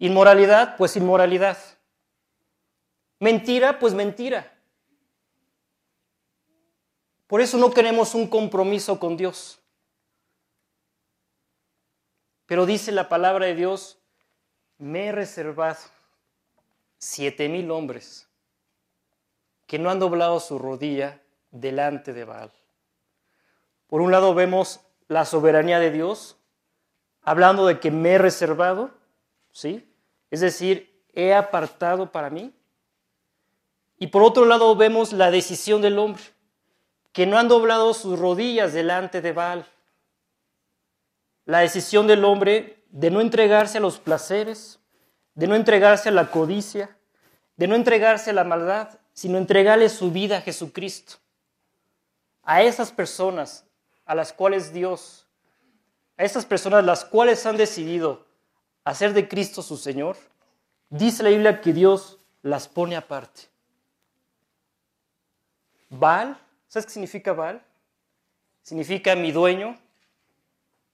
Inmoralidad, 0.00 0.76
pues 0.76 0.96
inmoralidad. 0.96 1.56
Mentira, 3.22 3.78
pues 3.78 3.94
mentira. 3.94 4.52
Por 7.28 7.40
eso 7.40 7.56
no 7.56 7.70
queremos 7.70 8.16
un 8.16 8.26
compromiso 8.26 8.98
con 8.98 9.16
Dios. 9.16 9.60
Pero 12.46 12.66
dice 12.66 12.90
la 12.90 13.08
palabra 13.08 13.46
de 13.46 13.54
Dios, 13.54 14.00
me 14.76 15.06
he 15.06 15.12
reservado 15.12 15.78
siete 16.98 17.48
mil 17.48 17.70
hombres 17.70 18.28
que 19.68 19.78
no 19.78 19.88
han 19.88 20.00
doblado 20.00 20.40
su 20.40 20.58
rodilla 20.58 21.22
delante 21.52 22.12
de 22.12 22.24
Baal. 22.24 22.50
Por 23.86 24.00
un 24.00 24.10
lado 24.10 24.34
vemos 24.34 24.80
la 25.06 25.26
soberanía 25.26 25.78
de 25.78 25.92
Dios, 25.92 26.38
hablando 27.22 27.66
de 27.66 27.78
que 27.78 27.92
me 27.92 28.14
he 28.14 28.18
reservado, 28.18 28.90
¿sí? 29.52 29.88
Es 30.32 30.40
decir, 30.40 31.04
he 31.12 31.32
apartado 31.34 32.10
para 32.10 32.28
mí 32.28 32.52
y 34.02 34.08
por 34.08 34.24
otro 34.24 34.46
lado 34.46 34.74
vemos 34.74 35.12
la 35.12 35.30
decisión 35.30 35.80
del 35.80 35.96
hombre, 35.96 36.24
que 37.12 37.24
no 37.24 37.38
han 37.38 37.46
doblado 37.46 37.94
sus 37.94 38.18
rodillas 38.18 38.72
delante 38.72 39.20
de 39.20 39.30
Baal. 39.30 39.64
La 41.44 41.60
decisión 41.60 42.08
del 42.08 42.24
hombre 42.24 42.82
de 42.90 43.12
no 43.12 43.20
entregarse 43.20 43.78
a 43.78 43.80
los 43.80 44.00
placeres, 44.00 44.80
de 45.36 45.46
no 45.46 45.54
entregarse 45.54 46.08
a 46.08 46.12
la 46.12 46.32
codicia, 46.32 46.96
de 47.56 47.68
no 47.68 47.76
entregarse 47.76 48.30
a 48.30 48.32
la 48.32 48.42
maldad, 48.42 48.88
sino 49.12 49.38
entregarle 49.38 49.88
su 49.88 50.10
vida 50.10 50.38
a 50.38 50.40
Jesucristo. 50.40 51.18
A 52.42 52.60
esas 52.64 52.90
personas 52.90 53.64
a 54.04 54.16
las 54.16 54.32
cuales 54.32 54.72
Dios, 54.72 55.28
a 56.16 56.24
esas 56.24 56.44
personas 56.44 56.84
las 56.84 57.04
cuales 57.04 57.46
han 57.46 57.56
decidido 57.56 58.26
hacer 58.82 59.12
de 59.12 59.28
Cristo 59.28 59.62
su 59.62 59.76
Señor, 59.76 60.16
dice 60.90 61.22
la 61.22 61.28
Biblia 61.28 61.60
que 61.60 61.72
Dios 61.72 62.18
las 62.42 62.66
pone 62.66 62.96
aparte. 62.96 63.51
Baal, 65.94 66.40
¿sabes 66.68 66.86
qué 66.86 66.92
significa 66.92 67.34
Baal? 67.34 67.62
Significa 68.62 69.14
mi 69.14 69.30
dueño, 69.30 69.78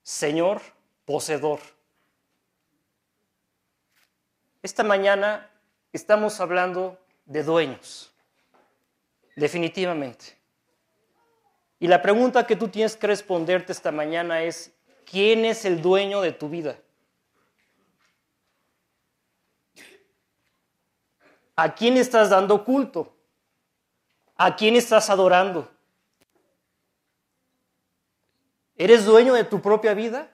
Señor, 0.02 0.61
poseedor. 1.05 1.61
Esta 4.61 4.83
mañana 4.83 5.49
estamos 5.93 6.40
hablando 6.40 6.99
de 7.26 7.45
dueños, 7.45 8.12
definitivamente. 9.37 10.37
Y 11.78 11.87
la 11.87 12.02
pregunta 12.02 12.45
que 12.45 12.57
tú 12.57 12.67
tienes 12.67 12.97
que 12.97 13.07
responderte 13.07 13.71
esta 13.71 13.93
mañana 13.93 14.43
es, 14.43 14.75
¿quién 15.09 15.45
es 15.45 15.64
el 15.64 15.81
dueño 15.81 16.21
de 16.23 16.33
tu 16.33 16.49
vida? 16.49 16.76
¿A 21.55 21.73
quién 21.73 21.97
estás 21.97 22.31
dando 22.31 22.64
culto? 22.64 23.14
¿A 24.40 24.54
quién 24.54 24.76
estás 24.76 25.11
adorando? 25.11 25.68
¿Eres 28.76 29.04
dueño 29.04 29.35
de 29.35 29.42
tu 29.42 29.61
propia 29.61 29.92
vida? 29.95 30.30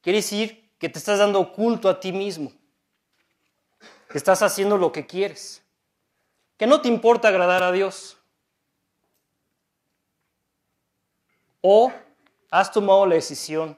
Quiere 0.00 0.18
decir 0.18 0.72
que 0.78 0.88
te 0.88 0.98
estás 0.98 1.18
dando 1.18 1.52
culto 1.52 1.90
a 1.90 2.00
ti 2.00 2.10
mismo, 2.10 2.50
que 4.08 4.16
estás 4.16 4.40
haciendo 4.40 4.78
lo 4.78 4.92
que 4.92 5.06
quieres, 5.06 5.62
que 6.56 6.66
no 6.66 6.80
te 6.80 6.88
importa 6.88 7.28
agradar 7.28 7.62
a 7.62 7.72
Dios. 7.72 8.16
O 11.60 11.92
has 12.50 12.72
tomado 12.72 13.04
la 13.04 13.16
decisión 13.16 13.76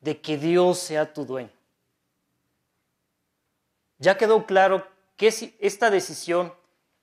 de 0.00 0.20
que 0.20 0.36
Dios 0.36 0.78
sea 0.80 1.10
tu 1.14 1.24
dueño. 1.24 1.52
Ya 3.98 4.18
quedó 4.18 4.44
claro 4.44 4.97
que 5.18 5.56
esta 5.58 5.90
decisión 5.90 6.54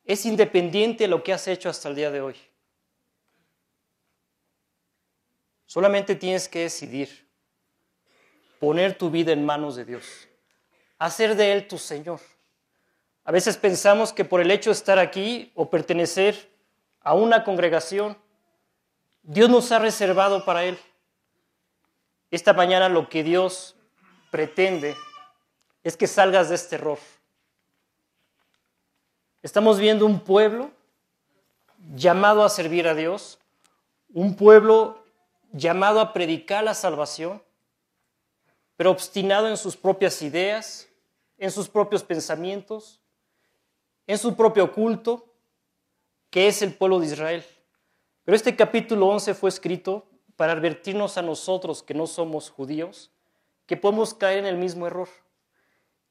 es 0.05 0.25
independiente 0.25 1.03
de 1.03 1.07
lo 1.09 1.21
que 1.21 1.33
has 1.33 1.47
hecho 1.47 1.69
hasta 1.69 1.89
el 1.89 1.95
día 1.95 2.09
de 2.09 2.21
hoy. 2.21 2.35
Solamente 5.65 6.15
tienes 6.15 6.47
que 6.47 6.59
decidir 6.61 7.27
poner 8.57 8.97
tu 8.97 9.11
vida 9.11 9.33
en 9.33 9.45
manos 9.45 9.75
de 9.75 9.83
Dios, 9.83 10.29
hacer 10.97 11.35
de 11.35 11.51
Él 11.51 11.67
tu 11.67 11.77
Señor. 11.77 12.21
A 13.25 13.33
veces 13.33 13.57
pensamos 13.57 14.13
que 14.13 14.23
por 14.23 14.39
el 14.39 14.49
hecho 14.49 14.69
de 14.69 14.75
estar 14.75 14.97
aquí 14.97 15.51
o 15.53 15.69
pertenecer 15.69 16.49
a 17.01 17.15
una 17.15 17.43
congregación, 17.43 18.17
Dios 19.23 19.49
nos 19.49 19.73
ha 19.73 19.79
reservado 19.79 20.45
para 20.45 20.63
Él. 20.63 20.79
Esta 22.31 22.53
mañana 22.53 22.87
lo 22.87 23.09
que 23.09 23.23
Dios 23.23 23.75
pretende 24.31 24.95
es 25.83 25.97
que 25.97 26.07
salgas 26.07 26.47
de 26.47 26.55
este 26.55 26.75
error. 26.75 26.99
Estamos 29.45 29.77
viendo 29.77 30.07
un 30.07 30.21
pueblo 30.21 30.71
llamado 31.93 32.43
a 32.43 32.49
servir 32.49 32.87
a 32.87 32.95
Dios, 32.95 33.37
un 34.11 34.35
pueblo 34.35 35.03
llamado 35.51 35.99
a 35.99 36.13
predicar 36.13 36.63
la 36.63 36.73
salvación, 36.73 37.43
pero 38.75 38.89
obstinado 38.89 39.47
en 39.47 39.55
sus 39.55 39.77
propias 39.77 40.23
ideas, 40.23 40.89
en 41.37 41.51
sus 41.51 41.69
propios 41.69 42.03
pensamientos, 42.03 42.99
en 44.07 44.17
su 44.17 44.35
propio 44.35 44.71
culto, 44.71 45.31
que 46.31 46.47
es 46.47 46.63
el 46.63 46.73
pueblo 46.73 46.99
de 46.99 47.05
Israel. 47.05 47.45
Pero 48.23 48.35
este 48.35 48.55
capítulo 48.55 49.05
11 49.09 49.35
fue 49.35 49.49
escrito 49.49 50.07
para 50.35 50.53
advertirnos 50.53 51.19
a 51.19 51.21
nosotros 51.21 51.83
que 51.83 51.93
no 51.93 52.07
somos 52.07 52.49
judíos, 52.49 53.11
que 53.67 53.77
podemos 53.77 54.15
caer 54.15 54.39
en 54.39 54.47
el 54.47 54.57
mismo 54.57 54.87
error. 54.87 55.09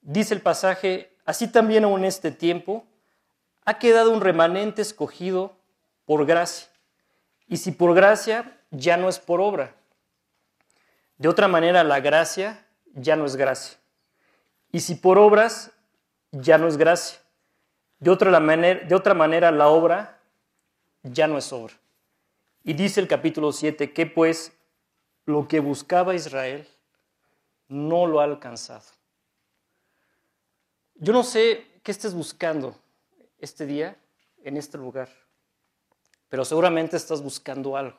Dice 0.02 0.34
el 0.34 0.40
pasaje, 0.40 1.16
así 1.24 1.50
también 1.50 1.82
aún 1.82 1.98
en 1.98 2.04
este 2.04 2.30
tiempo 2.30 2.86
ha 3.64 3.78
quedado 3.78 4.10
un 4.10 4.20
remanente 4.20 4.82
escogido 4.82 5.56
por 6.04 6.26
gracia. 6.26 6.68
Y 7.48 7.58
si 7.58 7.72
por 7.72 7.94
gracia, 7.94 8.58
ya 8.70 8.96
no 8.96 9.08
es 9.08 9.18
por 9.18 9.40
obra. 9.40 9.74
De 11.18 11.28
otra 11.28 11.48
manera, 11.48 11.84
la 11.84 12.00
gracia 12.00 12.66
ya 12.94 13.16
no 13.16 13.24
es 13.24 13.36
gracia. 13.36 13.78
Y 14.72 14.80
si 14.80 14.94
por 14.96 15.18
obras, 15.18 15.70
ya 16.32 16.58
no 16.58 16.66
es 16.66 16.76
gracia. 16.76 17.20
De 17.98 18.10
otra, 18.10 18.38
manera, 18.40 18.80
de 18.86 18.94
otra 18.94 19.14
manera, 19.14 19.50
la 19.50 19.68
obra 19.68 20.20
ya 21.02 21.26
no 21.26 21.38
es 21.38 21.52
obra. 21.52 21.74
Y 22.64 22.72
dice 22.72 23.00
el 23.00 23.08
capítulo 23.08 23.52
7 23.52 23.92
que 23.92 24.06
pues 24.06 24.52
lo 25.26 25.46
que 25.46 25.60
buscaba 25.60 26.14
Israel 26.14 26.66
no 27.68 28.06
lo 28.06 28.20
ha 28.20 28.24
alcanzado. 28.24 28.84
Yo 30.96 31.12
no 31.12 31.22
sé 31.22 31.66
qué 31.82 31.90
estés 31.90 32.14
buscando 32.14 32.76
este 33.44 33.66
día 33.66 33.96
en 34.42 34.56
este 34.56 34.76
lugar, 34.76 35.08
pero 36.28 36.44
seguramente 36.44 36.96
estás 36.96 37.22
buscando 37.22 37.76
algo. 37.76 37.98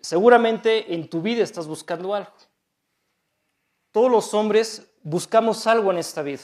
Seguramente 0.00 0.94
en 0.94 1.08
tu 1.08 1.22
vida 1.22 1.42
estás 1.42 1.66
buscando 1.66 2.14
algo. 2.14 2.32
Todos 3.92 4.10
los 4.10 4.34
hombres 4.34 4.90
buscamos 5.02 5.66
algo 5.66 5.90
en 5.90 5.98
esta 5.98 6.22
vida. 6.22 6.42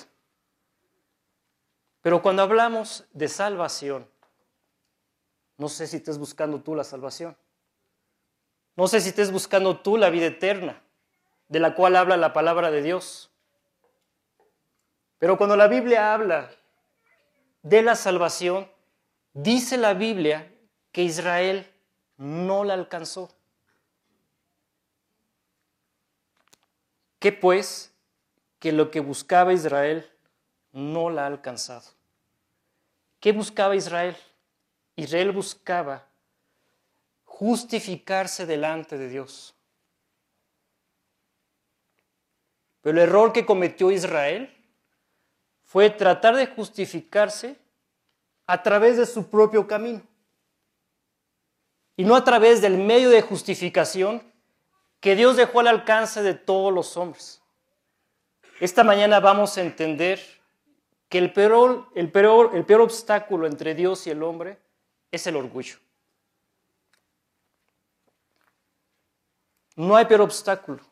Pero 2.03 2.23
cuando 2.23 2.43
hablamos 2.43 3.05
de 3.13 3.29
salvación, 3.29 4.09
no 5.57 5.69
sé 5.69 5.87
si 5.87 5.97
estés 5.97 6.19
buscando 6.19 6.61
tú 6.61 6.75
la 6.75 6.85
salvación. 6.85 7.37
No 8.77 8.87
sé 8.89 9.01
si 9.01 9.09
estés 9.09 9.33
buscando 9.33 9.81
tú 9.81 9.97
la 9.97 10.11
vida 10.11 10.27
eterna, 10.27 10.83
de 11.49 11.61
la 11.61 11.75
cual 11.75 11.97
habla 11.97 12.17
la 12.17 12.33
palabra 12.33 12.71
de 12.71 12.83
Dios. 12.83 13.31
Pero 15.19 15.39
cuando 15.39 15.57
la 15.57 15.69
Biblia 15.69 16.13
habla 16.13 16.51
de 17.63 17.83
la 17.83 17.95
salvación, 17.95 18.71
dice 19.33 19.77
la 19.77 19.95
Biblia 19.95 20.53
que 20.93 21.03
Israel 21.03 21.67
no 22.17 22.65
la 22.65 22.75
alcanzó. 22.75 23.31
¿Qué 27.19 27.33
pues? 27.33 27.93
Que 28.59 28.73
lo 28.73 28.91
que 28.91 29.01
buscaba 29.01 29.53
Israel 29.53 30.11
no 30.73 31.11
la 31.11 31.25
ha 31.25 31.27
alcanzado. 31.27 31.91
¿Qué 33.21 33.33
buscaba 33.33 33.75
Israel? 33.75 34.17
Israel 34.95 35.33
buscaba 35.33 36.07
justificarse 37.25 38.47
delante 38.47 38.97
de 38.97 39.09
Dios. 39.09 39.55
Pero 42.81 42.99
el 42.99 43.09
error 43.09 43.33
que 43.33 43.45
cometió 43.45 43.91
Israel 43.91 44.56
fue 45.77 45.91
tratar 45.91 46.35
de 46.35 46.47
justificarse 46.47 47.59
a 48.47 48.63
través 48.63 48.97
de 48.97 49.05
su 49.05 49.29
propio 49.29 49.67
camino 49.67 50.01
y 51.99 52.05
no 52.07 52.17
a 52.17 52.25
través 52.25 52.63
del 52.63 52.79
medio 52.79 53.11
de 53.11 53.21
justificación 53.21 54.23
que 55.01 55.15
Dios 55.15 55.37
dejó 55.37 55.61
al 55.61 55.67
alcance 55.67 56.23
de 56.23 56.33
todos 56.33 56.73
los 56.73 56.97
hombres. 56.97 57.43
Esta 58.59 58.85
mañana 58.85 59.21
vamos 59.21 59.59
a 59.59 59.61
entender 59.61 60.19
que 61.11 61.19
el 61.19 61.31
peor, 61.35 61.91
el 61.95 62.11
peor, 62.11 62.53
el 62.55 62.65
peor 62.65 62.81
obstáculo 62.81 63.47
entre 63.47 63.75
Dios 63.75 64.07
y 64.07 64.11
el 64.11 64.23
hombre 64.23 64.59
es 65.11 65.27
el 65.27 65.37
orgullo. 65.37 65.77
No 69.75 69.95
hay 69.95 70.07
peor 70.07 70.23
obstáculo. 70.23 70.83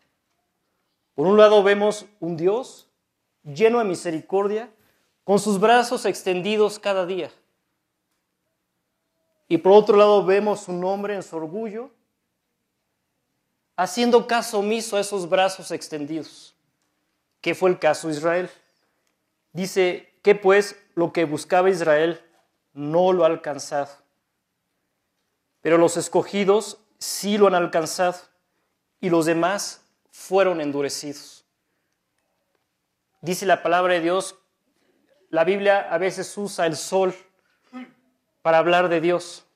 Por 1.14 1.26
un 1.26 1.38
lado 1.38 1.62
vemos 1.62 2.04
un 2.20 2.36
Dios 2.36 2.90
lleno 3.44 3.78
de 3.78 3.84
misericordia, 3.84 4.70
con 5.22 5.38
sus 5.38 5.58
brazos 5.58 6.04
extendidos 6.04 6.78
cada 6.78 7.06
día. 7.06 7.30
Y 9.48 9.58
por 9.58 9.72
otro 9.72 9.96
lado 9.96 10.24
vemos 10.24 10.68
un 10.68 10.82
hombre 10.84 11.14
en 11.14 11.22
su 11.22 11.36
orgullo, 11.36 11.90
haciendo 13.76 14.26
caso 14.26 14.58
omiso 14.58 14.96
a 14.96 15.00
esos 15.00 15.28
brazos 15.28 15.70
extendidos, 15.70 16.54
que 17.40 17.54
fue 17.54 17.70
el 17.70 17.78
caso 17.78 18.08
de 18.08 18.14
Israel. 18.14 18.50
Dice 19.52 20.12
que 20.22 20.34
pues 20.34 20.76
lo 20.94 21.12
que 21.12 21.24
buscaba 21.24 21.70
Israel 21.70 22.20
no 22.72 23.12
lo 23.12 23.24
ha 23.24 23.28
alcanzado, 23.28 23.90
pero 25.60 25.78
los 25.78 25.96
escogidos 25.96 26.78
sí 26.98 27.38
lo 27.38 27.46
han 27.46 27.54
alcanzado 27.54 28.18
y 29.00 29.10
los 29.10 29.26
demás 29.26 29.82
fueron 30.10 30.60
endurecidos. 30.60 31.43
Dice 33.24 33.46
la 33.46 33.62
palabra 33.62 33.94
de 33.94 34.02
Dios, 34.02 34.38
la 35.30 35.44
Biblia 35.44 35.80
a 35.90 35.96
veces 35.96 36.36
usa 36.36 36.66
el 36.66 36.76
sol 36.76 37.14
para 38.42 38.58
hablar 38.58 38.90
de 38.90 39.00
Dios. 39.00 39.46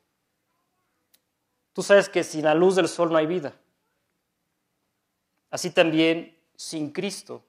Tú 1.74 1.82
sabes 1.82 2.08
que 2.08 2.24
sin 2.24 2.46
la 2.46 2.54
luz 2.54 2.76
del 2.76 2.88
sol 2.88 3.12
no 3.12 3.18
hay 3.18 3.26
vida. 3.26 3.54
Así 5.50 5.68
también, 5.68 6.34
sin 6.56 6.92
Cristo, 6.92 7.44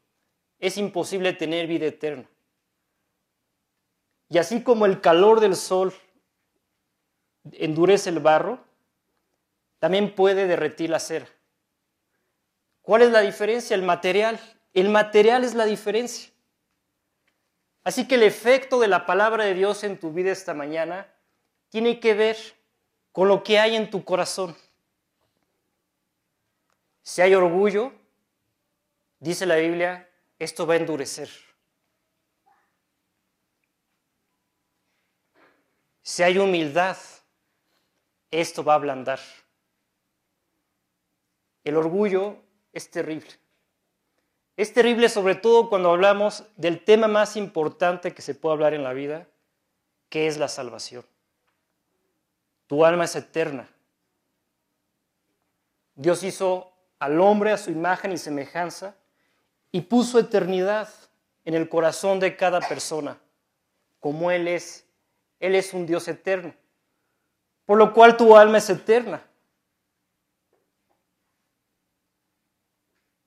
es 0.60 0.76
imposible 0.76 1.32
tener 1.32 1.68
vida 1.68 1.86
eterna. 1.86 2.30
Y 4.28 4.40
así 4.40 4.62
como 4.62 4.86
el 4.86 5.00
calor 5.00 5.40
del 5.40 5.56
sol 5.56 5.94
endurece 7.54 8.10
el 8.10 8.20
barro, 8.20 8.60
también 9.80 10.14
puede 10.14 10.48
derretir 10.48 10.90
la 10.90 11.00
cera. 11.00 11.30
¿Cuál 12.82 13.04
es 13.04 13.12
la 13.12 13.22
diferencia? 13.22 13.74
El 13.74 13.84
material. 13.84 14.38
El 14.74 14.90
material 14.90 15.44
es 15.44 15.56
la 15.56 15.66
diferencia. 15.66 16.32
Así 17.84 18.08
que 18.08 18.16
el 18.16 18.24
efecto 18.24 18.80
de 18.80 18.88
la 18.88 19.06
palabra 19.06 19.46
de 19.46 19.54
Dios 19.54 19.84
en 19.84 20.00
tu 20.00 20.12
vida 20.12 20.32
esta 20.32 20.54
mañana 20.54 21.12
tiene 21.70 22.00
que 22.00 22.14
ver 22.14 22.38
con 23.12 23.28
lo 23.28 23.44
que 23.44 23.60
hay 23.60 23.76
en 23.76 23.90
tu 23.90 24.04
corazón. 24.04 24.56
Si 27.02 27.22
hay 27.22 27.34
orgullo, 27.34 27.94
dice 29.20 29.46
la 29.46 29.56
Biblia, 29.56 30.08
esto 30.38 30.68
va 30.68 30.76
a 30.76 30.78
endurecer. 30.78 31.30
Si 36.04 36.24
hay 36.24 36.38
humildad, 36.38 36.98
esto 38.32 38.64
va 38.64 38.74
a 38.74 38.76
ablandar. 38.76 39.20
El 41.64 41.76
orgullo 41.76 42.38
es 42.74 42.90
terrible. 42.90 43.30
Es 44.60 44.74
terrible 44.74 45.08
sobre 45.08 45.36
todo 45.36 45.70
cuando 45.70 45.90
hablamos 45.90 46.44
del 46.58 46.84
tema 46.84 47.08
más 47.08 47.38
importante 47.38 48.14
que 48.14 48.22
se 48.22 48.36
puede 48.36 48.56
hablar 48.56 48.74
en 48.74 48.84
la 48.84 48.92
vida, 48.92 49.26
que 50.10 50.28
es 50.28 50.38
la 50.38 50.50
salvación. 50.50 51.06
Tu 52.68 52.84
alma 52.84 53.06
es 53.06 53.16
eterna. 53.16 53.70
Dios 55.96 56.24
hizo 56.24 56.74
al 57.00 57.22
hombre 57.22 57.54
a 57.54 57.58
su 57.58 57.72
imagen 57.72 58.12
y 58.12 58.18
semejanza 58.18 58.96
y 59.72 59.80
puso 59.80 60.20
eternidad 60.20 60.90
en 61.46 61.54
el 61.54 61.70
corazón 61.70 62.20
de 62.20 62.36
cada 62.36 62.60
persona, 62.60 63.18
como 64.02 64.30
Él 64.30 64.50
es 64.50 64.86
él 65.40 65.56
es 65.56 65.74
un 65.74 65.86
Dios 65.86 66.06
eterno. 66.10 66.54
Por 67.66 67.78
lo 67.78 67.94
cual 67.94 68.18
tu 68.18 68.36
alma 68.36 68.58
es 68.58 68.70
eterna. 68.70 69.24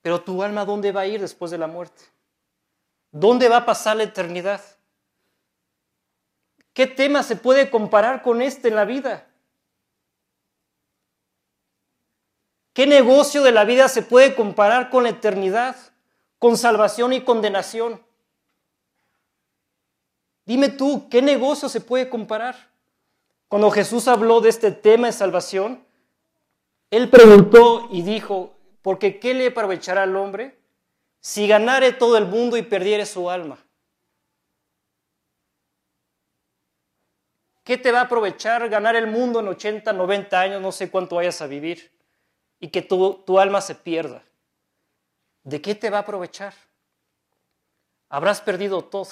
Pero 0.02 0.20
tu 0.20 0.42
alma, 0.42 0.64
¿dónde 0.64 0.92
va 0.92 1.02
a 1.02 1.06
ir 1.06 1.20
después 1.20 1.50
de 1.50 1.58
la 1.58 1.68
muerte? 1.68 2.02
¿Dónde 3.12 3.48
va 3.48 3.58
a 3.58 3.66
pasar 3.66 3.96
la 3.96 4.02
eternidad? 4.02 4.60
¿Qué 6.72 6.86
tema 6.86 7.22
se 7.22 7.36
puede 7.36 7.70
comparar 7.70 8.22
con 8.22 8.42
este 8.42 8.68
en 8.68 8.74
la 8.74 8.84
vida? 8.84 9.28
¿Qué 12.72 12.86
negocio 12.86 13.42
de 13.42 13.52
la 13.52 13.64
vida 13.64 13.88
se 13.88 14.02
puede 14.02 14.34
comparar 14.34 14.88
con 14.90 15.02
la 15.04 15.10
eternidad, 15.10 15.76
con 16.38 16.56
salvación 16.56 17.12
y 17.12 17.22
condenación? 17.22 18.02
Dime 20.46 20.70
tú, 20.70 21.08
¿qué 21.10 21.22
negocio 21.22 21.68
se 21.68 21.80
puede 21.80 22.08
comparar? 22.08 22.72
Cuando 23.48 23.70
Jesús 23.70 24.08
habló 24.08 24.40
de 24.40 24.48
este 24.48 24.72
tema 24.72 25.08
de 25.08 25.12
salvación, 25.12 25.84
Él 26.90 27.10
preguntó 27.10 27.88
y 27.92 28.00
dijo, 28.00 28.54
porque 28.82 29.20
¿qué 29.20 29.32
le 29.32 29.46
aprovechará 29.46 30.02
al 30.02 30.16
hombre 30.16 30.58
si 31.20 31.46
ganare 31.46 31.92
todo 31.92 32.18
el 32.18 32.26
mundo 32.26 32.56
y 32.56 32.62
perdiere 32.62 33.06
su 33.06 33.30
alma? 33.30 33.58
¿Qué 37.64 37.78
te 37.78 37.92
va 37.92 38.00
a 38.00 38.04
aprovechar 38.04 38.68
ganar 38.68 38.96
el 38.96 39.06
mundo 39.06 39.38
en 39.38 39.46
80, 39.46 39.92
90 39.92 40.40
años, 40.40 40.60
no 40.60 40.72
sé 40.72 40.90
cuánto 40.90 41.16
vayas 41.16 41.40
a 41.40 41.46
vivir, 41.46 41.96
y 42.58 42.68
que 42.68 42.82
tu, 42.82 43.22
tu 43.24 43.38
alma 43.38 43.60
se 43.60 43.76
pierda? 43.76 44.24
¿De 45.44 45.62
qué 45.62 45.76
te 45.76 45.88
va 45.88 45.98
a 45.98 46.00
aprovechar? 46.00 46.54
Habrás 48.08 48.40
perdido 48.40 48.82
todo. 48.84 49.08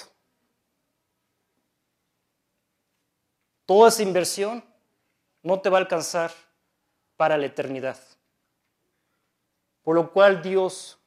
Toda 3.65 3.87
esa 3.87 4.03
inversión 4.03 4.63
no 5.43 5.61
te 5.61 5.69
va 5.69 5.77
a 5.77 5.81
alcanzar 5.81 6.31
para 7.15 7.37
la 7.37 7.45
eternidad. 7.45 7.97
Por 9.83 9.95
lo 9.95 10.11
cual 10.11 10.41
Dios 10.41 10.99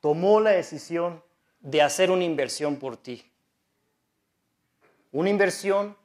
tomó 0.00 0.40
la 0.40 0.50
decisión 0.50 1.22
de 1.60 1.82
hacer 1.82 2.10
una 2.10 2.24
inversión 2.24 2.76
por 2.76 2.96
ti. 2.96 3.24
Una 5.12 5.30
inversión 5.30 5.96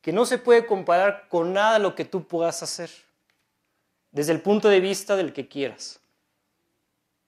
que 0.00 0.12
no 0.12 0.26
se 0.26 0.38
puede 0.38 0.66
comparar 0.66 1.28
con 1.28 1.52
nada 1.52 1.74
de 1.74 1.78
lo 1.80 1.94
que 1.94 2.04
tú 2.04 2.26
puedas 2.26 2.62
hacer, 2.62 2.90
desde 4.10 4.32
el 4.32 4.40
punto 4.40 4.68
de 4.68 4.80
vista 4.80 5.16
del 5.16 5.32
que 5.32 5.48
quieras, 5.48 6.00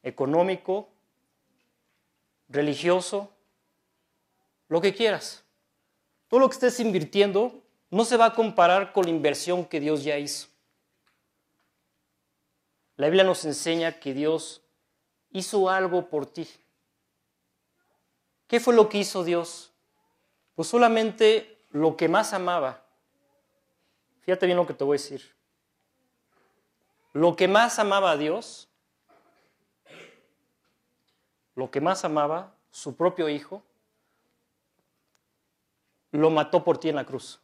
económico, 0.03 0.89
religioso, 2.49 3.31
lo 4.69 4.81
que 4.81 4.95
quieras. 4.95 5.45
Todo 6.29 6.41
lo 6.41 6.49
que 6.49 6.55
estés 6.55 6.81
invirtiendo 6.81 7.63
no 7.91 8.05
se 8.05 8.17
va 8.17 8.27
a 8.27 8.35
comparar 8.35 8.93
con 8.93 9.05
la 9.05 9.11
inversión 9.11 9.65
que 9.65 9.81
Dios 9.81 10.05
ya 10.05 10.17
hizo. 10.17 10.49
La 13.01 13.07
Biblia 13.07 13.25
nos 13.25 13.47
enseña 13.47 13.99
que 13.99 14.13
Dios 14.13 14.61
hizo 15.31 15.71
algo 15.71 16.11
por 16.11 16.27
ti. 16.27 16.47
¿Qué 18.47 18.61
fue 18.61 18.75
lo 18.75 18.91
que 18.91 18.99
hizo 18.99 19.25
Dios? 19.25 19.73
Pues 20.55 20.69
solamente 20.69 21.65
lo 21.71 21.97
que 21.97 22.11
más 22.11 22.35
amaba. 22.35 22.85
Fíjate 24.21 24.45
bien 24.45 24.59
lo 24.59 24.67
que 24.67 24.75
te 24.75 24.85
voy 24.85 24.99
a 24.99 25.01
decir. 25.01 25.35
Lo 27.15 27.37
que 27.37 27.49
más 27.49 27.79
amaba 27.79 28.11
a 28.11 28.17
Dios, 28.19 28.69
lo 31.55 31.71
que 31.71 31.81
más 31.81 32.05
amaba, 32.05 32.55
su 32.71 32.97
propio 32.97 33.31
hijo, 33.31 33.63
lo 36.11 36.29
mató 36.29 36.63
por 36.63 36.77
ti 36.77 36.91
en 36.91 36.97
la 36.97 37.07
cruz. 37.07 37.41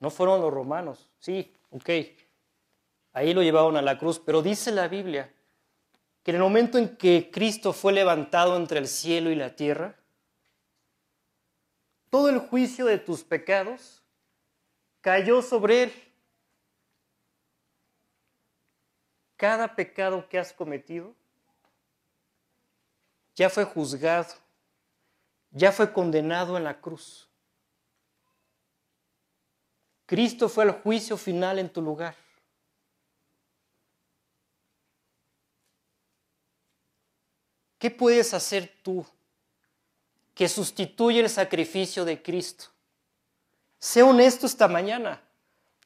No 0.00 0.10
fueron 0.10 0.40
los 0.40 0.52
romanos, 0.52 1.08
sí, 1.20 1.54
ok. 1.70 2.23
Ahí 3.14 3.32
lo 3.32 3.42
llevaron 3.42 3.76
a 3.76 3.82
la 3.82 3.96
cruz, 3.96 4.18
pero 4.18 4.42
dice 4.42 4.72
la 4.72 4.88
Biblia 4.88 5.32
que 6.24 6.32
en 6.32 6.36
el 6.36 6.42
momento 6.42 6.78
en 6.78 6.96
que 6.96 7.30
Cristo 7.30 7.72
fue 7.72 7.92
levantado 7.92 8.56
entre 8.56 8.78
el 8.78 8.88
cielo 8.88 9.30
y 9.30 9.36
la 9.36 9.54
tierra, 9.54 9.94
todo 12.10 12.28
el 12.28 12.38
juicio 12.38 12.86
de 12.86 12.98
tus 12.98 13.22
pecados 13.22 14.02
cayó 15.00 15.42
sobre 15.42 15.84
él. 15.84 15.92
Cada 19.36 19.76
pecado 19.76 20.28
que 20.28 20.38
has 20.38 20.52
cometido 20.52 21.14
ya 23.34 23.50
fue 23.50 23.64
juzgado, 23.64 24.34
ya 25.50 25.70
fue 25.72 25.92
condenado 25.92 26.56
en 26.56 26.64
la 26.64 26.80
cruz. 26.80 27.28
Cristo 30.06 30.48
fue 30.48 30.64
el 30.64 30.70
juicio 30.70 31.16
final 31.16 31.58
en 31.58 31.68
tu 31.68 31.82
lugar. 31.82 32.23
¿Qué 37.78 37.90
puedes 37.90 38.34
hacer 38.34 38.72
tú 38.82 39.06
que 40.34 40.48
sustituye 40.48 41.20
el 41.20 41.30
sacrificio 41.30 42.04
de 42.04 42.20
Cristo. 42.20 42.66
Sé 43.78 44.02
honesto 44.02 44.46
esta 44.46 44.66
mañana. 44.66 45.22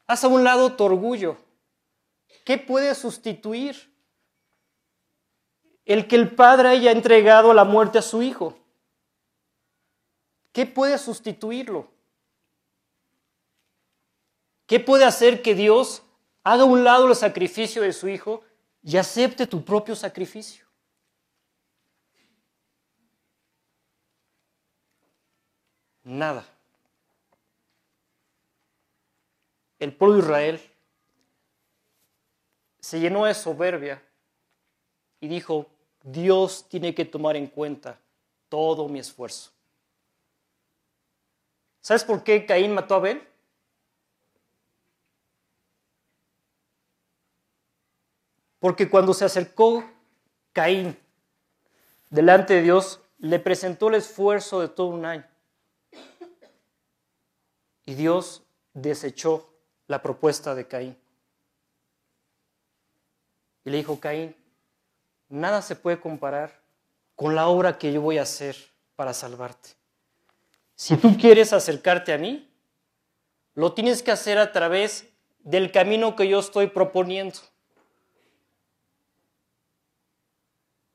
Haz 0.07 0.25
a 0.25 0.29
un 0.29 0.43
lado 0.43 0.75
tu 0.75 0.85
orgullo. 0.85 1.37
¿Qué 2.45 2.57
puede 2.57 2.95
sustituir? 2.95 3.93
El 5.85 6.09
que 6.09 6.17
el 6.17 6.35
Padre 6.35 6.69
haya 6.69 6.93
entregado 6.93 7.53
la 7.53 7.65
muerte 7.65 7.99
a 7.99 8.03
su 8.03 8.23
Hijo. 8.23 8.59
¿Qué 10.53 10.65
puede 10.65 10.97
sustituirlo? 10.99 11.89
¿Qué 14.67 14.81
puede 14.81 15.05
hacer 15.05 15.43
que 15.43 15.55
Dios 15.55 16.03
haga 16.43 16.63
a 16.63 16.67
un 16.67 16.85
lado 16.85 17.07
el 17.07 17.15
sacrificio 17.15 17.83
de 17.83 17.93
su 17.93 18.09
Hijo 18.09 18.43
y 18.83 18.97
acepte 18.97 19.47
tu 19.47 19.65
propio 19.65 19.95
sacrificio? 19.95 20.68
Nada. 26.09 26.45
El 29.79 29.95
pueblo 29.95 30.17
de 30.17 30.23
Israel 30.23 30.61
se 32.81 32.99
llenó 32.99 33.27
de 33.27 33.35
soberbia 33.35 34.03
y 35.21 35.29
dijo, 35.29 35.67
Dios 36.03 36.67
tiene 36.69 36.95
que 36.95 37.05
tomar 37.05 37.37
en 37.37 37.47
cuenta 37.47 37.99
todo 38.49 38.89
mi 38.89 38.99
esfuerzo. 38.99 39.51
¿Sabes 41.81 42.05
por 42.05 42.25
qué 42.25 42.45
Caín 42.47 42.73
mató 42.73 42.95
a 42.95 42.99
Abel? 42.99 43.23
Porque 48.59 48.89
cuando 48.89 49.15
se 49.15 49.25
acercó 49.25 49.85
Caín 50.53 50.99
delante 52.11 52.55
de 52.55 52.63
Dios, 52.63 53.01
le 53.19 53.39
presentó 53.39 53.89
el 53.89 53.97
esfuerzo 53.97 54.61
de 54.61 54.69
todo 54.69 54.89
un 54.89 55.05
año. 55.05 55.27
Y 57.89 57.95
Dios 57.95 58.43
desechó 58.75 59.51
la 59.87 60.03
propuesta 60.03 60.55
de 60.55 60.69
Caín. 60.69 60.95
Y 63.65 63.71
le 63.71 63.79
dijo, 63.79 63.99
Caín, 63.99 64.37
nada 65.31 65.63
se 65.63 65.75
puede 65.75 65.99
comparar 65.99 66.61
con 67.17 67.35
la 67.35 67.49
obra 67.49 67.79
que 67.79 67.91
yo 67.91 68.03
voy 68.03 68.19
a 68.19 68.25
hacer 68.25 68.57
para 68.95 69.15
salvarte. 69.15 69.71
Si 70.75 70.99
tú 70.99 71.17
quieres 71.17 71.55
acercarte 71.55 72.13
a 72.13 72.19
mí, 72.19 72.47
lo 73.55 73.73
tienes 73.73 74.03
que 74.03 74.11
hacer 74.11 74.37
a 74.37 74.53
través 74.53 75.09
del 75.39 75.73
camino 75.73 76.15
que 76.15 76.29
yo 76.29 76.41
estoy 76.41 76.67
proponiendo. 76.67 77.39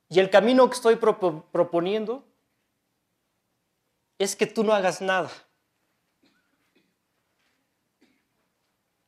Y 0.10 0.20
el 0.20 0.30
camino 0.30 0.70
que 0.70 0.76
estoy 0.76 0.98
proponiendo 0.98 2.24
es 4.20 4.36
que 4.36 4.46
tú 4.46 4.64
no 4.64 4.74
hagas 4.74 5.02
nada. 5.02 5.32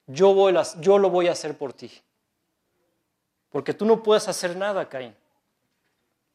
Yo, 0.08 0.34
voy 0.34 0.54
yo 0.80 0.98
lo 0.98 1.10
voy 1.10 1.28
a 1.28 1.32
hacer 1.32 1.58
por 1.58 1.74
ti. 1.74 1.92
Porque 3.50 3.74
tú 3.74 3.86
no 3.86 4.04
puedes 4.04 4.28
hacer 4.28 4.56
nada, 4.56 4.90
Caín. 4.90 5.16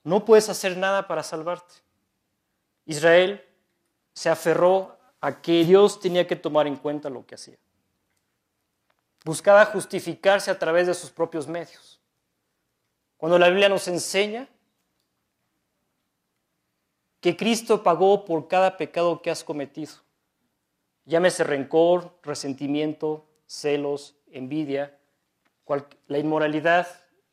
No 0.02 0.24
puedes 0.24 0.48
hacer 0.48 0.76
nada 0.76 1.06
para 1.06 1.22
salvarte. 1.22 1.74
Israel 2.86 3.44
se 4.14 4.30
aferró 4.30 4.96
a 5.20 5.40
que 5.40 5.64
Dios 5.64 6.00
tenía 6.00 6.26
que 6.26 6.36
tomar 6.36 6.66
en 6.66 6.76
cuenta 6.76 7.10
lo 7.10 7.26
que 7.26 7.34
hacía. 7.34 7.58
Buscaba 9.24 9.66
justificarse 9.66 10.50
a 10.50 10.58
través 10.58 10.86
de 10.86 10.94
sus 10.94 11.10
propios 11.10 11.46
medios. 11.46 12.00
Cuando 13.18 13.38
la 13.38 13.48
Biblia 13.48 13.68
nos 13.68 13.86
enseña 13.86 14.48
que 17.20 17.36
Cristo 17.36 17.82
pagó 17.82 18.24
por 18.24 18.48
cada 18.48 18.78
pecado 18.78 19.20
que 19.20 19.30
has 19.30 19.44
cometido, 19.44 19.92
llámese 21.04 21.44
rencor, 21.44 22.18
resentimiento, 22.22 23.26
celos, 23.50 24.14
envidia, 24.30 24.96
la 26.06 26.18
inmoralidad 26.18 26.86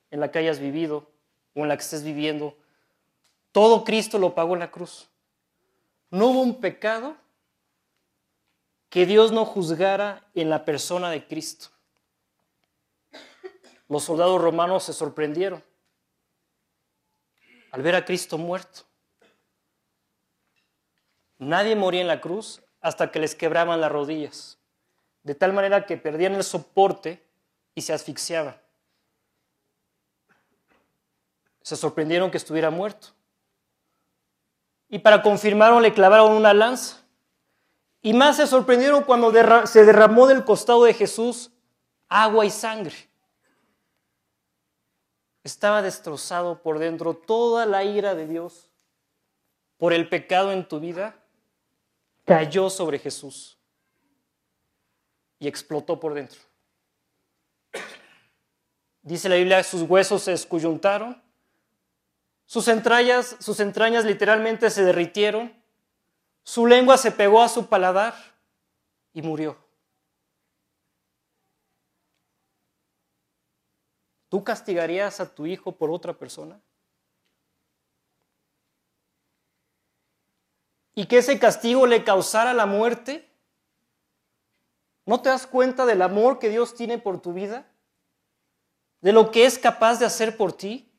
en 0.10 0.20
la 0.20 0.32
que 0.32 0.40
hayas 0.40 0.60
vivido 0.60 1.12
o 1.54 1.62
en 1.62 1.68
la 1.68 1.78
que 1.78 1.84
estés 1.84 2.04
viviendo, 2.04 2.58
todo 3.52 3.84
Cristo 3.84 4.18
lo 4.18 4.34
pagó 4.34 4.56
en 4.56 4.62
la 4.62 4.72
cruz. 4.72 5.10
No 6.10 6.28
hubo 6.28 6.42
un 6.42 6.60
pecado 6.60 7.16
que 8.90 9.06
Dios 9.06 9.32
no 9.32 9.46
juzgara 9.46 10.28
en 10.34 10.50
la 10.50 10.66
persona 10.66 11.12
de 11.12 11.28
Cristo. 11.28 11.68
Los 13.88 14.04
soldados 14.04 14.42
romanos 14.42 14.86
se 14.86 14.94
sorprendieron 14.94 15.64
al 17.72 17.84
ver 17.84 17.96
a 17.96 18.06
Cristo 18.06 18.40
muerto. 18.40 18.82
Nadie 21.38 21.76
moría 21.76 22.02
en 22.02 22.08
la 22.08 22.22
cruz 22.22 22.64
hasta 22.82 23.12
que 23.12 23.20
les 23.20 23.36
quebraban 23.36 23.80
las 23.82 23.92
rodillas 23.92 24.58
de 25.28 25.36
tal 25.36 25.52
manera 25.52 25.86
que 25.86 25.98
perdían 25.98 26.36
el 26.36 26.44
soporte 26.46 27.22
y 27.76 27.82
se 27.82 27.92
asfixiaba. 27.92 28.62
Se 31.62 31.76
sorprendieron 31.76 32.32
que 32.32 32.38
estuviera 32.38 32.70
muerto. 32.70 33.10
Y 34.88 35.00
para 35.00 35.22
confirmarlo 35.22 35.82
le 35.82 35.94
clavaron 35.94 36.32
una 36.32 36.54
lanza. 36.54 37.04
Y 38.02 38.14
más 38.14 38.38
se 38.38 38.48
sorprendieron 38.48 39.04
cuando 39.04 39.34
se 39.68 39.84
derramó 39.84 40.28
del 40.28 40.46
costado 40.46 40.86
de 40.86 40.94
Jesús 40.94 41.52
agua 42.08 42.46
y 42.46 42.50
sangre. 42.50 42.96
Estaba 45.44 45.82
destrozado 45.82 46.62
por 46.62 46.80
dentro 46.80 47.18
toda 47.18 47.66
la 47.66 47.84
ira 47.84 48.16
de 48.16 48.28
Dios 48.28 48.70
por 49.76 49.92
el 49.92 50.08
pecado 50.08 50.54
en 50.54 50.66
tu 50.66 50.80
vida. 50.80 51.22
Cayó 52.24 52.70
sobre 52.70 52.98
Jesús 52.98 53.57
y 55.40 55.48
explotó 55.48 56.00
por 56.00 56.14
dentro. 56.14 56.40
Dice 59.02 59.30
la 59.30 59.36
Biblia, 59.36 59.64
sus 59.64 59.84
huesos 59.84 60.24
se 60.24 60.34
escuyuntaron, 60.34 61.22
sus 62.46 62.68
entrañas, 62.68 63.38
sus 63.40 63.60
entrañas 63.60 64.06
literalmente 64.06 64.70
se 64.70 64.84
derritieron, 64.84 65.54
su 66.44 66.66
lengua 66.66 66.98
se 66.98 67.12
pegó 67.12 67.42
a 67.42 67.50
su 67.50 67.68
paladar 67.68 68.16
y 69.14 69.22
murió. 69.22 69.58
¿Tú 74.30 74.44
castigarías 74.44 75.20
a 75.20 75.34
tu 75.34 75.46
hijo 75.46 75.72
por 75.74 75.90
otra 75.90 76.14
persona? 76.14 76.60
¿Y 80.96 81.06
que 81.06 81.20
ese 81.20 81.38
castigo 81.38 81.86
le 81.86 82.04
causara 82.04 82.54
la 82.54 82.66
muerte? 82.66 83.27
¿No 85.08 85.22
te 85.22 85.30
das 85.30 85.48
cuenta 85.48 85.86
del 85.86 86.02
amor 86.02 86.38
que 86.38 86.50
Dios 86.50 86.76
tiene 86.76 86.98
por 86.98 87.22
tu 87.22 87.32
vida? 87.32 87.66
¿De 89.00 89.14
lo 89.14 89.32
que 89.32 89.46
es 89.46 89.58
capaz 89.58 90.00
de 90.00 90.06
hacer 90.06 90.36
por 90.36 90.52
ti? 90.52 90.92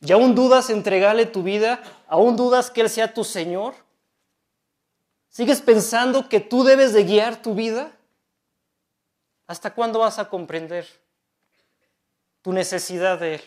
¿Y 0.00 0.12
aún 0.12 0.36
dudas 0.36 0.70
entregarle 0.70 1.26
tu 1.26 1.42
vida? 1.42 1.82
¿Aún 2.06 2.36
dudas 2.36 2.70
que 2.70 2.82
Él 2.82 2.88
sea 2.88 3.12
tu 3.12 3.24
Señor? 3.24 3.74
¿Sigues 5.28 5.60
pensando 5.60 6.28
que 6.28 6.38
tú 6.38 6.62
debes 6.62 6.92
de 6.92 7.02
guiar 7.02 7.42
tu 7.42 7.56
vida? 7.56 7.90
¿Hasta 9.48 9.74
cuándo 9.74 9.98
vas 9.98 10.20
a 10.20 10.28
comprender 10.28 10.86
tu 12.42 12.52
necesidad 12.52 13.18
de 13.18 13.34
Él? 13.34 13.42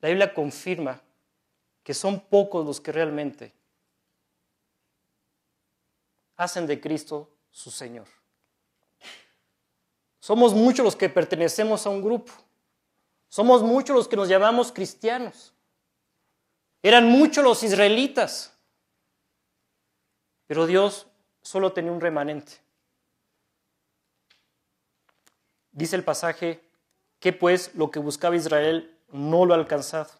La 0.00 0.08
Biblia 0.08 0.32
confirma 0.32 0.98
que 1.82 1.92
son 1.92 2.20
pocos 2.20 2.64
los 2.64 2.80
que 2.80 2.90
realmente 2.90 3.52
hacen 6.42 6.66
de 6.66 6.80
Cristo 6.80 7.30
su 7.50 7.70
Señor. 7.70 8.06
Somos 10.18 10.54
muchos 10.54 10.84
los 10.84 10.96
que 10.96 11.08
pertenecemos 11.08 11.86
a 11.86 11.90
un 11.90 12.02
grupo. 12.02 12.32
Somos 13.28 13.62
muchos 13.62 13.96
los 13.96 14.08
que 14.08 14.16
nos 14.16 14.28
llamamos 14.28 14.72
cristianos. 14.72 15.52
Eran 16.82 17.06
muchos 17.06 17.42
los 17.44 17.62
israelitas. 17.62 18.52
Pero 20.46 20.66
Dios 20.66 21.06
solo 21.40 21.72
tenía 21.72 21.92
un 21.92 22.00
remanente. 22.00 22.52
Dice 25.70 25.96
el 25.96 26.04
pasaje 26.04 26.62
que 27.18 27.32
pues 27.32 27.74
lo 27.74 27.90
que 27.90 27.98
buscaba 27.98 28.36
Israel 28.36 28.98
no 29.08 29.46
lo 29.46 29.54
ha 29.54 29.56
alcanzado. 29.56 30.10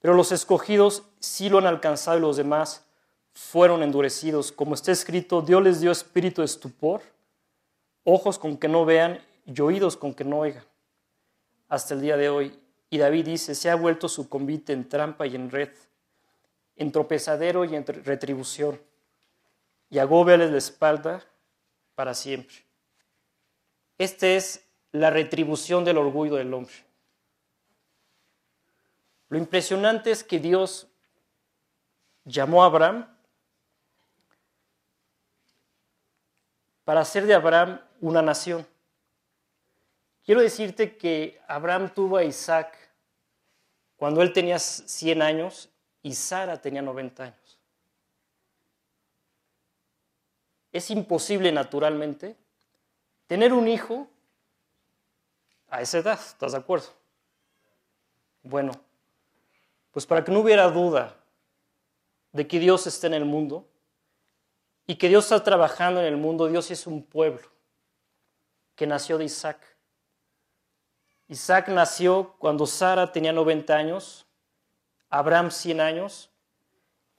Pero 0.00 0.14
los 0.14 0.32
escogidos 0.32 1.02
sí 1.18 1.48
lo 1.48 1.58
han 1.58 1.66
alcanzado 1.66 2.18
y 2.18 2.20
los 2.20 2.36
demás 2.36 2.84
fueron 3.40 3.82
endurecidos. 3.82 4.52
Como 4.52 4.74
está 4.74 4.92
escrito, 4.92 5.40
Dios 5.40 5.62
les 5.62 5.80
dio 5.80 5.90
espíritu 5.90 6.42
de 6.42 6.44
estupor, 6.44 7.00
ojos 8.04 8.38
con 8.38 8.56
que 8.56 8.68
no 8.68 8.84
vean 8.84 9.18
y 9.46 9.60
oídos 9.60 9.96
con 9.96 10.14
que 10.14 10.24
no 10.24 10.40
oigan. 10.40 10.64
Hasta 11.68 11.94
el 11.94 12.02
día 12.02 12.16
de 12.16 12.28
hoy. 12.28 12.60
Y 12.90 12.98
David 12.98 13.24
dice, 13.24 13.54
se 13.54 13.70
ha 13.70 13.74
vuelto 13.74 14.08
su 14.08 14.28
convite 14.28 14.72
en 14.72 14.88
trampa 14.88 15.26
y 15.26 15.36
en 15.36 15.50
red, 15.50 15.70
en 16.76 16.92
tropezadero 16.92 17.64
y 17.64 17.74
en 17.74 17.86
retribución, 17.86 18.80
y 19.88 19.98
agóbiales 19.98 20.50
la 20.50 20.58
espalda 20.58 21.24
para 21.94 22.14
siempre. 22.14 22.56
Esta 23.96 24.28
es 24.28 24.64
la 24.92 25.10
retribución 25.10 25.84
del 25.84 25.98
orgullo 25.98 26.36
del 26.36 26.52
hombre. 26.52 26.74
Lo 29.28 29.38
impresionante 29.38 30.10
es 30.10 30.22
que 30.22 30.38
Dios 30.38 30.88
llamó 32.24 32.62
a 32.62 32.66
Abraham 32.66 33.09
para 36.90 37.02
hacer 37.02 37.24
de 37.24 37.34
Abraham 37.34 37.80
una 38.00 38.20
nación. 38.20 38.66
Quiero 40.24 40.40
decirte 40.40 40.96
que 40.96 41.40
Abraham 41.46 41.94
tuvo 41.94 42.16
a 42.16 42.24
Isaac 42.24 42.76
cuando 43.94 44.22
él 44.22 44.32
tenía 44.32 44.58
100 44.58 45.22
años 45.22 45.70
y 46.02 46.12
Sara 46.14 46.60
tenía 46.60 46.82
90 46.82 47.22
años. 47.22 47.58
Es 50.72 50.90
imposible 50.90 51.52
naturalmente 51.52 52.36
tener 53.28 53.52
un 53.52 53.68
hijo 53.68 54.08
a 55.68 55.82
esa 55.82 55.98
edad, 55.98 56.18
¿estás 56.18 56.50
de 56.50 56.58
acuerdo? 56.58 56.88
Bueno, 58.42 58.72
pues 59.92 60.04
para 60.06 60.24
que 60.24 60.32
no 60.32 60.40
hubiera 60.40 60.68
duda 60.68 61.14
de 62.32 62.48
que 62.48 62.58
Dios 62.58 62.88
está 62.88 63.06
en 63.06 63.14
el 63.14 63.26
mundo 63.26 63.69
y 64.90 64.96
que 64.96 65.08
Dios 65.08 65.26
está 65.26 65.44
trabajando 65.44 66.00
en 66.00 66.06
el 66.06 66.16
mundo, 66.16 66.48
Dios 66.48 66.68
es 66.72 66.84
un 66.84 67.04
pueblo 67.04 67.46
que 68.74 68.88
nació 68.88 69.18
de 69.18 69.26
Isaac. 69.26 69.60
Isaac 71.28 71.68
nació 71.68 72.34
cuando 72.40 72.66
Sara 72.66 73.12
tenía 73.12 73.32
90 73.32 73.72
años, 73.72 74.26
Abraham 75.08 75.52
100 75.52 75.80
años, 75.80 76.30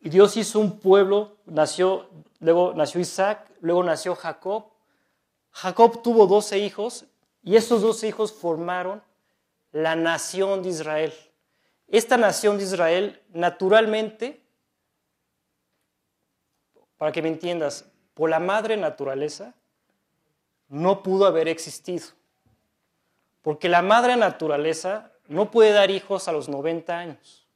y 0.02 0.10
Dios 0.10 0.36
hizo 0.36 0.60
un 0.60 0.82
pueblo, 0.82 1.38
nació, 1.46 2.10
luego 2.42 2.74
nació 2.76 3.00
Isaac, 3.00 3.50
luego 3.62 3.86
nació 3.86 4.18
Jacob. 4.18 4.66
Jacob 5.52 6.02
tuvo 6.02 6.28
12 6.28 6.60
hijos 6.60 7.06
y 7.42 7.56
esos 7.56 7.82
dos 7.82 8.04
hijos 8.04 8.34
formaron 8.34 9.02
la 9.72 9.96
nación 9.96 10.62
de 10.62 10.68
Israel. 10.68 11.14
Esta 11.88 12.18
nación 12.18 12.58
de 12.58 12.66
Israel, 12.66 13.22
naturalmente, 13.30 14.40
para 17.02 17.12
que 17.12 17.24
me 17.24 17.30
entiendas, 17.30 17.86
por 18.14 18.30
la 18.30 18.40
madre 18.40 18.78
naturaleza, 18.78 19.56
no 20.68 21.02
pudo 21.02 21.26
haber 21.26 21.48
existido. 21.48 22.10
Porque 23.42 23.70
la 23.70 23.82
madre 23.82 24.16
naturaleza 24.16 25.12
no 25.28 25.50
puede 25.50 25.72
dar 25.72 25.90
hijos 25.90 26.28
a 26.28 26.32
los 26.32 26.48
90 26.48 26.96
años. 26.96 27.48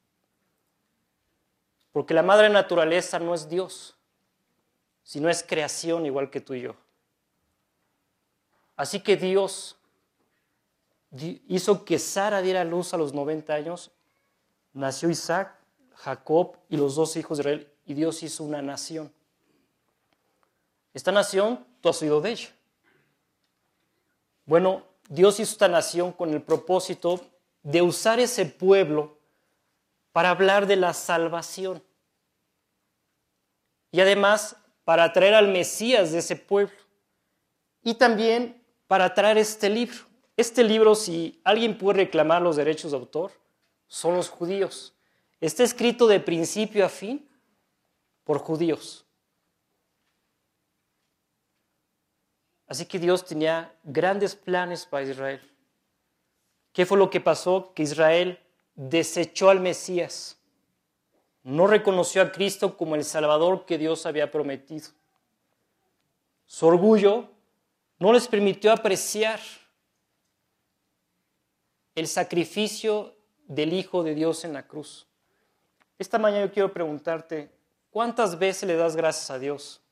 Porque 1.92 2.16
la 2.16 2.24
madre 2.24 2.50
naturaleza 2.50 3.20
no 3.20 3.36
es 3.36 3.48
Dios, 3.48 3.96
sino 5.04 5.30
es 5.30 5.44
creación 5.44 6.08
igual 6.08 6.32
que 6.32 6.42
tú 6.42 6.56
y 6.56 6.62
yo. 6.62 6.76
Así 8.76 9.02
que 9.02 9.16
Dios 9.16 9.78
hizo 11.48 11.86
que 11.86 12.00
Sara 12.00 12.42
diera 12.42 12.64
luz 12.64 12.96
a 12.96 12.98
los 12.98 13.14
90 13.14 13.54
años 13.54 13.92
nació 14.74 15.12
Isaac, 15.12 15.56
Jacob 15.94 16.58
y 16.68 16.78
los 16.78 16.96
dos 16.96 17.16
hijos 17.16 17.38
de 17.38 17.42
Israel, 17.44 17.72
y 17.86 17.94
Dios 17.94 18.24
hizo 18.24 18.44
una 18.44 18.64
nación. 18.64 19.14
Esta 20.96 21.12
nación, 21.12 21.68
tú 21.82 21.90
has 21.90 22.02
oído 22.02 22.22
de 22.22 22.32
ella. 22.32 22.50
Bueno, 24.46 24.84
Dios 25.10 25.42
hizo 25.42 25.52
esta 25.52 25.68
nación 25.68 26.14
con 26.14 26.34
el 26.34 26.42
propósito 26.42 27.20
de 27.64 27.82
usar 27.82 28.22
ese 28.22 28.46
pueblo 28.46 29.18
para 30.14 30.30
hablar 30.30 30.68
de 30.68 30.78
la 30.78 30.94
salvación. 30.94 31.84
Y 33.92 34.00
además 34.00 34.56
para 34.86 35.12
traer 35.12 35.34
al 35.34 35.50
Mesías 35.50 36.14
de 36.14 36.20
ese 36.20 36.38
pueblo. 36.38 36.78
Y 37.84 37.96
también 37.96 38.64
para 38.88 39.14
traer 39.14 39.38
este 39.38 39.70
libro. 39.70 39.98
Este 40.38 40.64
libro, 40.64 40.96
si 40.96 41.42
alguien 41.44 41.78
puede 41.78 42.06
reclamar 42.06 42.42
los 42.42 42.56
derechos 42.56 42.92
de 42.92 42.98
autor, 42.98 43.34
son 43.88 44.16
los 44.16 44.30
judíos. 44.30 44.94
Está 45.42 45.64
escrito 45.64 46.08
de 46.08 46.22
principio 46.22 46.86
a 46.86 46.90
fin 46.90 47.28
por 48.24 48.38
judíos. 48.38 49.05
Así 52.68 52.86
que 52.86 53.00
Dios 53.00 53.26
tenía 53.26 53.74
grandes 53.84 54.36
planes 54.36 54.86
para 54.86 55.06
Israel. 55.06 55.42
¿Qué 56.74 56.86
fue 56.86 56.98
lo 56.98 57.10
que 57.10 57.22
pasó? 57.22 57.74
Que 57.74 57.84
Israel 57.84 58.40
desechó 58.76 59.50
al 59.50 59.60
Mesías. 59.60 60.38
No 61.44 61.68
reconoció 61.68 62.22
a 62.22 62.32
Cristo 62.32 62.76
como 62.76 62.96
el 62.96 63.04
Salvador 63.04 63.66
que 63.66 63.78
Dios 63.78 64.06
había 64.06 64.32
prometido. 64.32 64.90
Su 66.48 66.68
orgullo 66.68 67.30
no 68.00 68.12
les 68.12 68.28
permitió 68.28 68.72
apreciar 68.72 69.40
el 71.94 72.08
sacrificio 72.08 73.16
del 73.48 73.74
Hijo 73.74 74.04
de 74.04 74.16
Dios 74.16 74.44
en 74.44 74.54
la 74.54 74.68
cruz. 74.68 75.08
Esta 75.98 76.18
mañana 76.18 76.46
yo 76.46 76.52
quiero 76.52 76.74
preguntarte, 76.74 77.50
¿cuántas 77.90 78.38
veces 78.38 78.68
le 78.68 78.76
das 78.76 78.96
gracias 78.96 79.30
a 79.32 79.40
Dios 79.40 79.85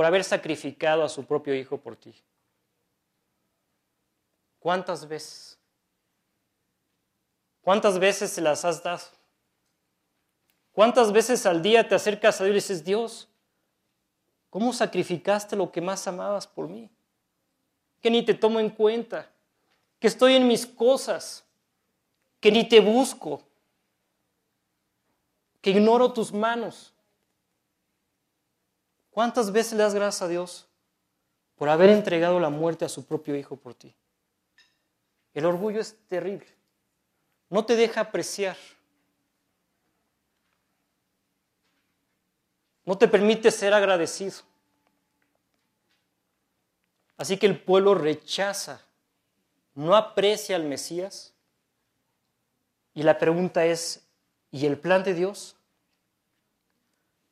por 0.00 0.06
haber 0.06 0.24
sacrificado 0.24 1.04
a 1.04 1.10
su 1.10 1.26
propio 1.26 1.54
hijo 1.54 1.76
por 1.76 1.94
ti? 1.94 2.14
¿Cuántas 4.58 5.06
veces? 5.06 5.58
¿Cuántas 7.60 7.98
veces 7.98 8.30
se 8.30 8.40
las 8.40 8.64
has 8.64 8.82
dado? 8.82 9.02
¿Cuántas 10.72 11.12
veces 11.12 11.44
al 11.44 11.60
día 11.60 11.86
te 11.86 11.94
acercas 11.94 12.40
a 12.40 12.44
Dios 12.44 12.54
y 12.54 12.54
dices, 12.54 12.82
Dios, 12.82 13.28
¿cómo 14.48 14.72
sacrificaste 14.72 15.54
lo 15.54 15.70
que 15.70 15.82
más 15.82 16.08
amabas 16.08 16.46
por 16.46 16.66
mí? 16.66 16.88
Que 18.00 18.10
ni 18.10 18.24
te 18.24 18.32
tomo 18.32 18.58
en 18.58 18.70
cuenta, 18.70 19.30
que 19.98 20.06
estoy 20.06 20.32
en 20.32 20.48
mis 20.48 20.66
cosas, 20.66 21.44
que 22.40 22.50
ni 22.50 22.66
te 22.66 22.80
busco, 22.80 23.42
que 25.60 25.72
ignoro 25.72 26.10
tus 26.10 26.32
manos. 26.32 26.94
¿Cuántas 29.10 29.52
veces 29.52 29.72
le 29.72 29.82
das 29.82 29.94
gracias 29.94 30.22
a 30.22 30.28
Dios 30.28 30.68
por 31.56 31.68
haber 31.68 31.90
entregado 31.90 32.40
la 32.40 32.50
muerte 32.50 32.84
a 32.84 32.88
su 32.88 33.04
propio 33.04 33.36
Hijo 33.36 33.56
por 33.56 33.74
ti? 33.74 33.94
El 35.34 35.46
orgullo 35.46 35.80
es 35.80 35.96
terrible. 36.08 36.46
No 37.48 37.64
te 37.64 37.76
deja 37.76 38.00
apreciar. 38.00 38.56
No 42.84 42.96
te 42.96 43.08
permite 43.08 43.50
ser 43.50 43.74
agradecido. 43.74 44.38
Así 47.16 47.36
que 47.36 47.46
el 47.46 47.60
pueblo 47.60 47.94
rechaza, 47.94 48.80
no 49.74 49.94
aprecia 49.94 50.56
al 50.56 50.64
Mesías. 50.64 51.34
Y 52.94 53.02
la 53.02 53.18
pregunta 53.18 53.66
es, 53.66 54.02
¿y 54.50 54.66
el 54.66 54.78
plan 54.78 55.04
de 55.04 55.14
Dios? 55.14 55.56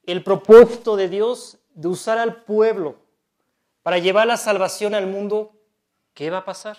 El 0.04 0.22
propósito 0.22 0.94
de 0.96 1.08
Dios 1.08 1.57
de 1.78 1.86
usar 1.86 2.18
al 2.18 2.42
pueblo 2.42 2.96
para 3.84 3.98
llevar 3.98 4.26
la 4.26 4.36
salvación 4.36 4.96
al 4.96 5.06
mundo, 5.06 5.52
¿qué 6.12 6.28
va 6.28 6.38
a 6.38 6.44
pasar? 6.44 6.76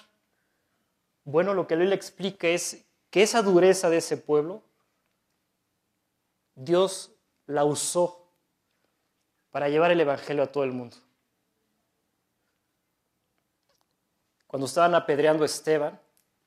Bueno, 1.23 1.53
lo 1.53 1.67
que 1.67 1.75
él 1.75 1.88
le 1.88 1.95
explica 1.95 2.49
es 2.49 2.83
que 3.09 3.23
esa 3.23 3.41
dureza 3.41 3.89
de 3.89 3.95
ese 3.95 4.17
pueblo, 4.17 4.62
Dios 6.53 7.12
la 7.45 7.63
usó 7.63 8.27
para 9.51 9.69
llevar 9.69 9.91
el 9.91 10.01
Evangelio 10.01 10.43
a 10.43 10.51
todo 10.51 10.65
el 10.65 10.73
mundo. 10.73 10.97
Cuando 14.47 14.65
estaban 14.65 14.95
apedreando 14.95 15.43
a 15.43 15.45
Esteban, 15.45 15.97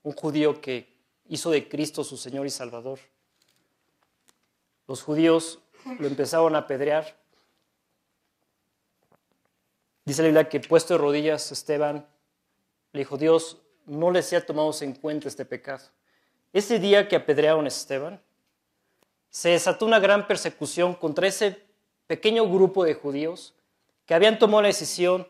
un 0.03 0.13
judío 0.13 0.61
que 0.61 0.95
hizo 1.25 1.51
de 1.51 1.71
Cristo 1.71 2.05
su 2.05 2.19
Señor 2.19 2.47
y 2.47 2.51
Salvador, 2.51 2.99
los 4.87 5.03
judíos 5.03 5.59
lo 5.99 6.07
empezaron 6.07 6.55
a 6.55 6.59
apedrear. 6.59 7.22
Dice 10.05 10.23
la 10.23 10.29
Biblia 10.29 10.49
que 10.49 10.61
puesto 10.61 10.95
de 10.95 10.99
rodillas 10.99 11.53
Esteban 11.53 12.07
le 12.93 12.99
dijo, 13.01 13.17
Dios, 13.17 13.59
no 13.87 14.11
les 14.11 14.27
sea 14.27 14.45
tomado 14.45 14.73
en 14.81 14.95
cuenta 14.95 15.29
este 15.29 15.45
pecado. 15.45 15.85
Ese 16.53 16.79
día 16.79 17.09
que 17.09 17.17
apedrearon 17.17 17.65
a 17.65 17.69
Esteban, 17.69 18.21
se 19.31 19.51
desató 19.51 19.87
una 19.87 19.99
gran 19.99 20.27
persecución 20.27 20.95
contra 20.95 21.27
ese 21.27 21.63
pequeño 22.07 22.47
grupo 22.49 22.85
de 22.85 22.95
judíos 22.95 23.55
que 24.05 24.15
habían 24.15 24.39
tomado 24.39 24.63
la 24.63 24.69
decisión 24.69 25.27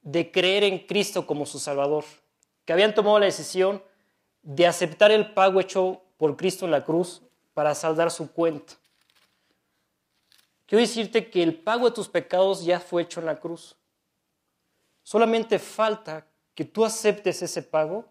de 0.00 0.30
creer 0.30 0.64
en 0.64 0.86
Cristo 0.86 1.26
como 1.26 1.44
su 1.44 1.58
Salvador, 1.58 2.04
que 2.64 2.72
habían 2.72 2.94
tomado 2.94 3.18
la 3.18 3.26
decisión 3.26 3.82
de 4.42 4.66
aceptar 4.66 5.10
el 5.10 5.34
pago 5.34 5.60
hecho 5.60 6.02
por 6.16 6.36
Cristo 6.36 6.64
en 6.64 6.70
la 6.70 6.84
cruz 6.84 7.22
para 7.52 7.74
saldar 7.74 8.10
su 8.10 8.32
cuenta. 8.32 8.74
Quiero 10.74 10.88
decirte 10.88 11.30
que 11.30 11.40
el 11.40 11.54
pago 11.54 11.88
de 11.88 11.94
tus 11.94 12.08
pecados 12.08 12.64
ya 12.64 12.80
fue 12.80 13.02
hecho 13.02 13.20
en 13.20 13.26
la 13.26 13.38
cruz. 13.38 13.76
Solamente 15.04 15.60
falta 15.60 16.26
que 16.52 16.64
tú 16.64 16.84
aceptes 16.84 17.42
ese 17.42 17.62
pago 17.62 18.06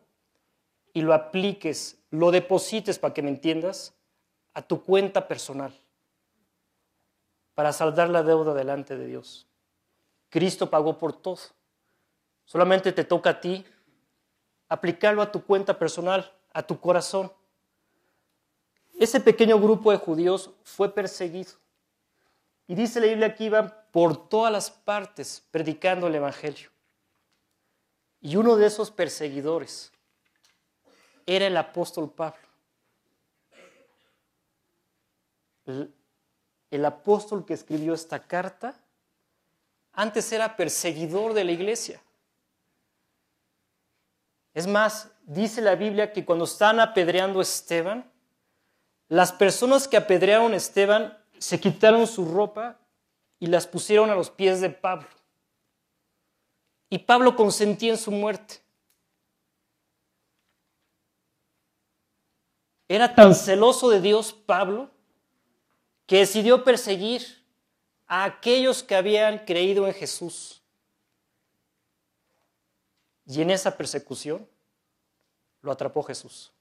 y 0.94 1.02
lo 1.02 1.14
apliques, 1.14 1.98
lo 2.10 2.32
deposites, 2.32 2.98
para 2.98 3.14
que 3.14 3.22
me 3.22 3.32
entiendas, 3.32 3.94
a 4.54 4.62
tu 4.62 4.82
cuenta 4.82 5.28
personal, 5.28 5.78
para 7.54 7.74
saldar 7.74 8.10
la 8.10 8.24
deuda 8.24 8.54
delante 8.54 8.96
de 8.96 9.08
Dios. 9.08 9.46
Cristo 10.30 10.70
pagó 10.70 10.98
por 10.98 11.12
todo. 11.12 11.40
Solamente 12.46 12.94
te 12.94 13.04
toca 13.04 13.32
a 13.32 13.42
ti 13.42 13.66
aplicarlo 14.70 15.22
a 15.22 15.34
tu 15.34 15.44
cuenta 15.44 15.78
personal, 15.78 16.32
a 16.54 16.64
tu 16.64 16.80
corazón. 16.80 17.30
Ese 18.98 19.20
pequeño 19.20 19.60
grupo 19.60 19.92
de 19.92 19.98
judíos 19.98 20.52
fue 20.64 20.88
perseguido. 20.88 21.62
Y 22.68 22.76
dice 22.76 23.00
la 23.00 23.08
Biblia 23.08 23.36
que 23.36 23.46
iban 23.46 23.74
por 23.92 24.30
todas 24.30 24.52
las 24.52 24.72
partes 24.72 25.44
predicando 25.52 26.08
el 26.08 26.16
Evangelio. 26.16 26.70
Y 28.22 28.38
uno 28.38 28.56
de 28.56 28.68
esos 28.68 28.90
perseguidores 28.90 29.92
era 31.26 31.48
el 31.48 31.58
apóstol 31.58 32.10
Pablo. 32.10 32.40
El, 36.72 36.86
apóstol 36.86 37.46
que 37.46 37.54
escribió 37.54 37.94
esta 37.94 38.20
carta 38.20 38.78
antes 39.94 40.32
era 40.32 40.58
perseguidor 40.58 41.34
de 41.34 41.44
la 41.44 41.52
iglesia. 41.52 42.02
Es 44.54 44.68
más, 44.68 45.10
dice 45.24 45.62
la 45.62 45.76
Biblia 45.76 46.12
que 46.12 46.26
cuando 46.26 46.46
están 46.46 46.80
apedreando 46.80 47.40
a 47.40 47.44
Esteban, 47.44 48.12
las 49.08 49.32
personas 49.32 49.88
que 49.88 49.98
apedrearon 49.98 50.54
a 50.54 50.58
Esteban 50.58 51.18
se 51.44 51.60
quitaron 51.60 52.08
su 52.08 52.24
ropa 52.24 52.80
y 53.38 53.48
las 53.48 53.68
pusieron 53.68 54.10
a 54.10 54.16
los 54.16 54.30
pies 54.30 54.62
de 54.62 54.70
Pablo. 54.70 55.10
Y 56.90 57.00
Pablo 57.00 57.36
consentía 57.36 57.92
en 57.92 57.98
su 57.98 58.12
muerte. 58.12 58.62
Era 62.88 63.14
tan 63.14 63.36
celoso 63.36 63.90
de 63.90 64.00
Dios 64.00 64.32
Pablo 64.32 64.90
que 66.06 66.20
decidió 66.20 66.64
perseguir 66.64 67.44
a 68.08 68.24
aquellos 68.24 68.82
que 68.82 68.96
habían 68.96 69.40
creído 69.40 69.86
en 69.86 69.94
Jesús. 69.94 70.62
Y 73.26 73.42
en 73.42 73.52
esa 73.52 73.76
persecución 73.76 74.48
lo 75.62 75.74
atrapó 75.74 76.04
Jesús. 76.04 76.53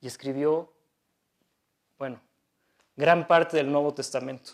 Y 0.00 0.06
escribió, 0.06 0.72
bueno, 1.98 2.20
gran 2.96 3.26
parte 3.26 3.56
del 3.56 3.70
Nuevo 3.70 3.92
Testamento. 3.92 4.52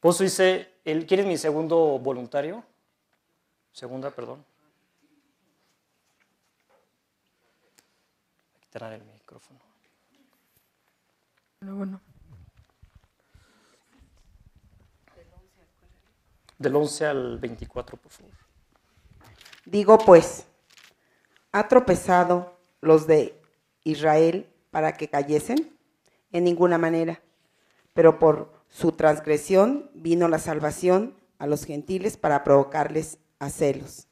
Por 0.00 0.12
eso 0.14 0.22
dice, 0.22 0.70
¿quieres 0.84 1.26
mi 1.26 1.36
segundo 1.38 1.98
voluntario? 1.98 2.64
Segunda, 3.72 4.10
perdón. 4.10 4.44
Quitar 8.60 8.92
el 8.92 9.02
micrófono. 9.04 9.60
Bueno. 11.60 12.00
Del 16.58 16.76
11 16.76 17.06
al 17.06 17.38
24, 17.38 17.96
por 17.96 18.12
favor. 18.12 18.32
Digo 19.64 19.98
pues, 19.98 20.46
¿ha 21.52 21.66
tropezado 21.66 22.58
los 22.80 23.06
de 23.06 23.40
Israel 23.84 24.48
para 24.70 24.96
que 24.96 25.08
cayesen? 25.08 25.70
En 26.32 26.44
ninguna 26.44 26.78
manera, 26.78 27.22
pero 27.92 28.18
por 28.18 28.52
su 28.68 28.92
transgresión 28.92 29.90
vino 29.94 30.26
la 30.28 30.40
salvación 30.40 31.14
a 31.38 31.46
los 31.46 31.64
gentiles 31.64 32.16
para 32.16 32.42
provocarles 32.42 33.18
a 33.38 33.50
celos. 33.50 34.08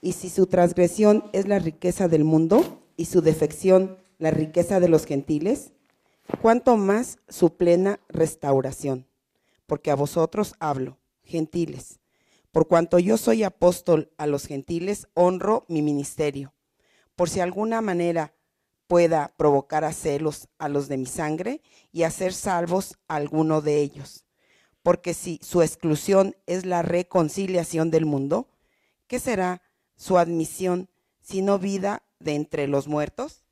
Y 0.00 0.12
si 0.12 0.28
su 0.28 0.46
transgresión 0.46 1.30
es 1.32 1.46
la 1.46 1.58
riqueza 1.58 2.08
del 2.08 2.24
mundo 2.24 2.82
y 2.96 3.04
su 3.04 3.22
defección 3.22 3.98
la 4.18 4.30
riqueza 4.30 4.80
de 4.80 4.88
los 4.88 5.04
gentiles, 5.04 5.72
cuánto 6.40 6.76
más 6.76 7.18
su 7.28 7.56
plena 7.56 8.00
restauración. 8.08 9.06
Porque 9.66 9.90
a 9.90 9.96
vosotros 9.96 10.54
hablo, 10.58 10.98
gentiles. 11.22 12.00
Por 12.52 12.68
cuanto 12.68 12.98
yo 12.98 13.18
soy 13.18 13.42
apóstol 13.42 14.12
a 14.16 14.26
los 14.26 14.46
gentiles, 14.46 15.08
honro 15.14 15.64
mi 15.68 15.82
ministerio. 15.82 16.54
Por 17.14 17.28
si 17.28 17.40
alguna 17.40 17.80
manera 17.80 18.32
pueda 18.86 19.34
provocar 19.36 19.84
a 19.84 19.92
celos 19.92 20.48
a 20.58 20.68
los 20.68 20.88
de 20.88 20.96
mi 20.96 21.06
sangre 21.06 21.62
y 21.92 22.04
hacer 22.04 22.32
salvos 22.32 22.98
a 23.08 23.16
alguno 23.16 23.60
de 23.60 23.80
ellos. 23.80 24.24
Porque 24.82 25.14
si 25.14 25.40
su 25.42 25.62
exclusión 25.62 26.36
es 26.46 26.64
la 26.64 26.82
reconciliación 26.82 27.90
del 27.90 28.06
mundo, 28.06 28.48
¿qué 29.06 29.18
será 29.18 29.62
su 29.96 30.18
admisión 30.18 30.88
sino 31.20 31.58
vida 31.58 32.04
de 32.20 32.34
entre 32.34 32.68
los 32.68 32.86
muertos? 32.86 33.42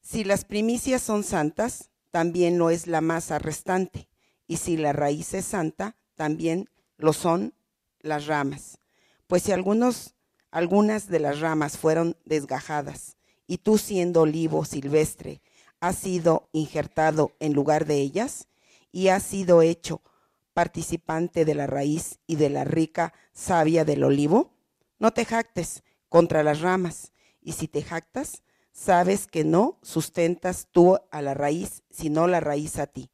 Si 0.00 0.22
las 0.22 0.44
primicias 0.44 1.02
son 1.02 1.24
santas, 1.24 1.90
también 2.12 2.58
lo 2.58 2.70
es 2.70 2.86
la 2.86 3.00
masa 3.00 3.40
restante, 3.40 4.08
y 4.46 4.58
si 4.58 4.76
la 4.76 4.92
raíz 4.92 5.34
es 5.34 5.44
santa, 5.44 5.96
también 6.14 6.70
lo 6.96 7.12
son 7.12 7.54
las 7.98 8.26
ramas. 8.26 8.78
Pues 9.26 9.42
si 9.42 9.52
algunos 9.52 10.15
algunas 10.50 11.08
de 11.08 11.20
las 11.20 11.40
ramas 11.40 11.78
fueron 11.78 12.16
desgajadas 12.24 13.16
y 13.46 13.58
tú 13.58 13.78
siendo 13.78 14.22
olivo 14.22 14.64
silvestre, 14.64 15.42
has 15.80 15.96
sido 15.96 16.48
injertado 16.52 17.32
en 17.38 17.52
lugar 17.52 17.86
de 17.86 17.96
ellas 17.96 18.48
y 18.92 19.08
has 19.08 19.22
sido 19.22 19.62
hecho 19.62 20.02
participante 20.54 21.44
de 21.44 21.54
la 21.54 21.66
raíz 21.66 22.18
y 22.26 22.36
de 22.36 22.48
la 22.48 22.64
rica 22.64 23.12
savia 23.34 23.84
del 23.84 24.04
olivo? 24.04 24.54
No 24.98 25.12
te 25.12 25.26
jactes 25.26 25.82
contra 26.08 26.42
las 26.42 26.62
ramas, 26.62 27.12
y 27.42 27.52
si 27.52 27.68
te 27.68 27.82
jactas, 27.82 28.42
sabes 28.72 29.26
que 29.26 29.44
no 29.44 29.78
sustentas 29.82 30.68
tú 30.72 30.98
a 31.10 31.20
la 31.20 31.34
raíz, 31.34 31.82
sino 31.90 32.26
la 32.26 32.40
raíz 32.40 32.78
a 32.78 32.86
ti. 32.86 33.10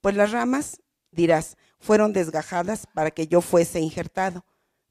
Pues 0.00 0.14
las 0.14 0.30
ramas, 0.30 0.80
dirás, 1.10 1.56
fueron 1.80 2.12
desgajadas 2.12 2.86
para 2.94 3.10
que 3.10 3.26
yo 3.26 3.40
fuese 3.40 3.80
injertado. 3.80 4.44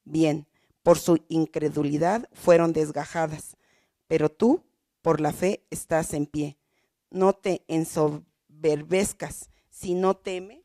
Bien, 0.03 0.47
por 0.85 0.99
su 0.99 1.17
incredulidad 1.29 2.29
fueron 2.31 2.71
desgajadas, 2.71 3.57
pero 4.05 4.29
tú, 4.29 4.63
por 5.01 5.19
la 5.19 5.33
fe, 5.33 5.65
estás 5.71 6.13
en 6.13 6.27
pie. 6.27 6.59
No 7.09 7.33
te 7.33 7.63
ensoberbezcas, 7.67 9.49
sino 9.71 10.15
teme 10.15 10.63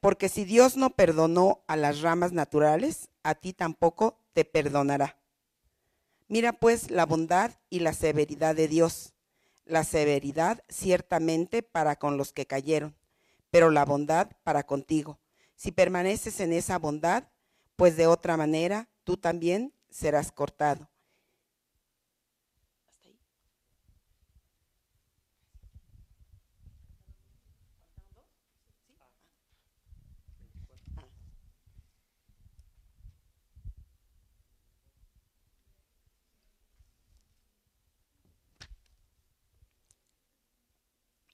Porque 0.00 0.30
si 0.30 0.44
Dios 0.44 0.76
no 0.76 0.90
perdonó 0.90 1.62
a 1.66 1.76
las 1.76 2.00
ramas 2.00 2.32
naturales, 2.32 3.10
a 3.22 3.34
ti 3.34 3.52
tampoco 3.52 4.19
te 4.32 4.44
perdonará. 4.44 5.18
Mira 6.28 6.52
pues 6.52 6.90
la 6.90 7.06
bondad 7.06 7.52
y 7.70 7.80
la 7.80 7.92
severidad 7.92 8.54
de 8.54 8.68
Dios. 8.68 9.14
La 9.64 9.84
severidad 9.84 10.62
ciertamente 10.68 11.62
para 11.62 11.96
con 11.96 12.16
los 12.16 12.32
que 12.32 12.46
cayeron, 12.46 12.96
pero 13.50 13.70
la 13.70 13.84
bondad 13.84 14.30
para 14.42 14.64
contigo. 14.64 15.18
Si 15.56 15.72
permaneces 15.72 16.40
en 16.40 16.52
esa 16.52 16.78
bondad, 16.78 17.28
pues 17.76 17.96
de 17.96 18.06
otra 18.06 18.36
manera 18.36 18.88
tú 19.04 19.16
también 19.16 19.72
serás 19.88 20.32
cortado. 20.32 20.89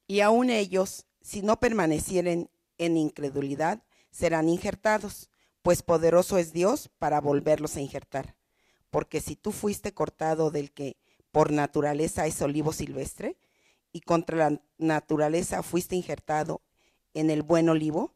Y 0.06 0.20
aun 0.20 0.50
ellos, 0.50 1.06
si 1.20 1.42
no 1.42 1.58
permanecieren 1.58 2.50
en 2.78 2.96
incredulidad, 2.96 3.82
serán 4.10 4.48
injertados, 4.48 5.30
pues 5.62 5.82
poderoso 5.82 6.38
es 6.38 6.52
Dios 6.52 6.90
para 6.98 7.20
volverlos 7.20 7.76
a 7.76 7.80
injertar. 7.80 8.36
Porque 8.90 9.20
si 9.20 9.36
tú 9.36 9.52
fuiste 9.52 9.92
cortado 9.92 10.50
del 10.50 10.72
que 10.72 10.96
por 11.32 11.52
naturaleza 11.52 12.26
es 12.26 12.40
olivo 12.40 12.72
silvestre, 12.72 13.36
y 13.92 14.00
contra 14.00 14.50
la 14.50 14.60
naturaleza 14.78 15.62
fuiste 15.62 15.96
injertado 15.96 16.60
en 17.14 17.30
el 17.30 17.42
buen 17.42 17.68
olivo, 17.68 18.14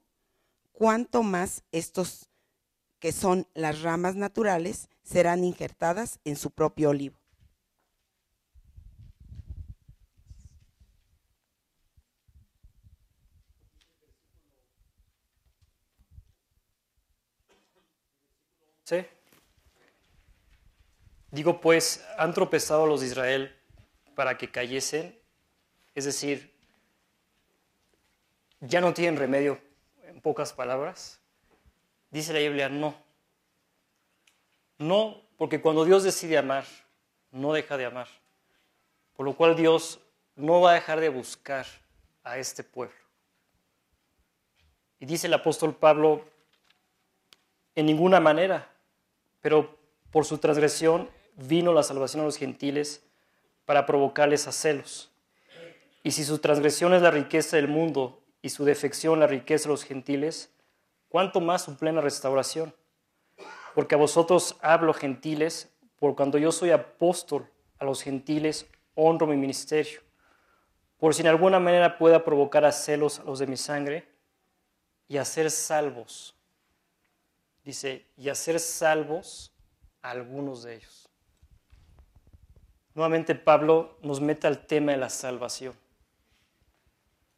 cuánto 0.72 1.22
más 1.22 1.64
estos 1.72 2.28
que 2.98 3.12
son 3.12 3.48
las 3.54 3.82
ramas 3.82 4.14
naturales 4.14 4.88
serán 5.02 5.42
injertadas 5.42 6.20
en 6.24 6.36
su 6.36 6.50
propio 6.50 6.90
olivo. 6.90 7.19
Digo 21.30 21.60
pues, 21.60 22.04
han 22.18 22.34
tropezado 22.34 22.86
los 22.86 23.00
de 23.00 23.06
Israel 23.06 23.56
para 24.14 24.36
que 24.36 24.50
cayesen, 24.50 25.16
es 25.94 26.04
decir, 26.04 26.52
ya 28.60 28.80
no 28.80 28.92
tienen 28.92 29.16
remedio, 29.16 29.60
en 30.04 30.20
pocas 30.20 30.52
palabras. 30.52 31.20
Dice 32.10 32.32
la 32.32 32.40
Biblia, 32.40 32.68
no. 32.68 32.94
No, 34.78 35.22
porque 35.36 35.60
cuando 35.60 35.84
Dios 35.84 36.02
decide 36.02 36.36
amar, 36.36 36.64
no 37.30 37.52
deja 37.52 37.76
de 37.76 37.86
amar. 37.86 38.08
Por 39.14 39.26
lo 39.26 39.36
cual 39.36 39.54
Dios 39.56 40.00
no 40.34 40.60
va 40.60 40.72
a 40.72 40.74
dejar 40.74 41.00
de 41.00 41.08
buscar 41.08 41.66
a 42.24 42.38
este 42.38 42.64
pueblo. 42.64 42.94
Y 44.98 45.06
dice 45.06 45.28
el 45.28 45.34
apóstol 45.34 45.74
Pablo, 45.74 46.24
en 47.74 47.86
ninguna 47.86 48.20
manera, 48.20 48.70
pero 49.40 49.78
por 50.10 50.24
su 50.24 50.38
transgresión 50.38 51.08
vino 51.36 51.72
la 51.72 51.82
salvación 51.82 52.22
a 52.22 52.24
los 52.24 52.36
gentiles 52.36 53.02
para 53.64 53.86
provocarles 53.86 54.46
a 54.46 54.52
celos. 54.52 55.10
Y 56.02 56.12
si 56.12 56.24
su 56.24 56.38
transgresión 56.38 56.94
es 56.94 57.02
la 57.02 57.10
riqueza 57.10 57.56
del 57.56 57.68
mundo 57.68 58.22
y 58.42 58.50
su 58.50 58.64
defección 58.64 59.20
la 59.20 59.26
riqueza 59.26 59.64
de 59.64 59.74
los 59.74 59.84
gentiles, 59.84 60.50
¿cuánto 61.08 61.40
más 61.40 61.62
su 61.62 61.76
plena 61.76 62.00
restauración? 62.00 62.74
Porque 63.74 63.94
a 63.94 63.98
vosotros 63.98 64.56
hablo 64.62 64.94
gentiles, 64.94 65.68
por 65.98 66.16
cuando 66.16 66.38
yo 66.38 66.52
soy 66.52 66.70
apóstol 66.70 67.48
a 67.78 67.84
los 67.84 68.02
gentiles, 68.02 68.66
honro 68.94 69.26
mi 69.26 69.36
ministerio. 69.36 70.00
Por 70.98 71.14
si 71.14 71.22
en 71.22 71.28
alguna 71.28 71.60
manera 71.60 71.98
pueda 71.98 72.24
provocar 72.24 72.64
a 72.64 72.72
celos 72.72 73.20
a 73.20 73.24
los 73.24 73.38
de 73.38 73.46
mi 73.46 73.56
sangre 73.56 74.08
y 75.08 75.18
hacer 75.18 75.50
salvos. 75.50 76.34
Dice, 77.64 78.06
y 78.16 78.28
hacer 78.28 78.58
salvos 78.58 79.52
a 80.02 80.10
algunos 80.10 80.62
de 80.62 80.76
ellos. 80.76 81.08
Nuevamente 82.94 83.34
Pablo 83.34 83.96
nos 84.02 84.20
mete 84.20 84.46
al 84.46 84.66
tema 84.66 84.92
de 84.92 84.98
la 84.98 85.10
salvación. 85.10 85.74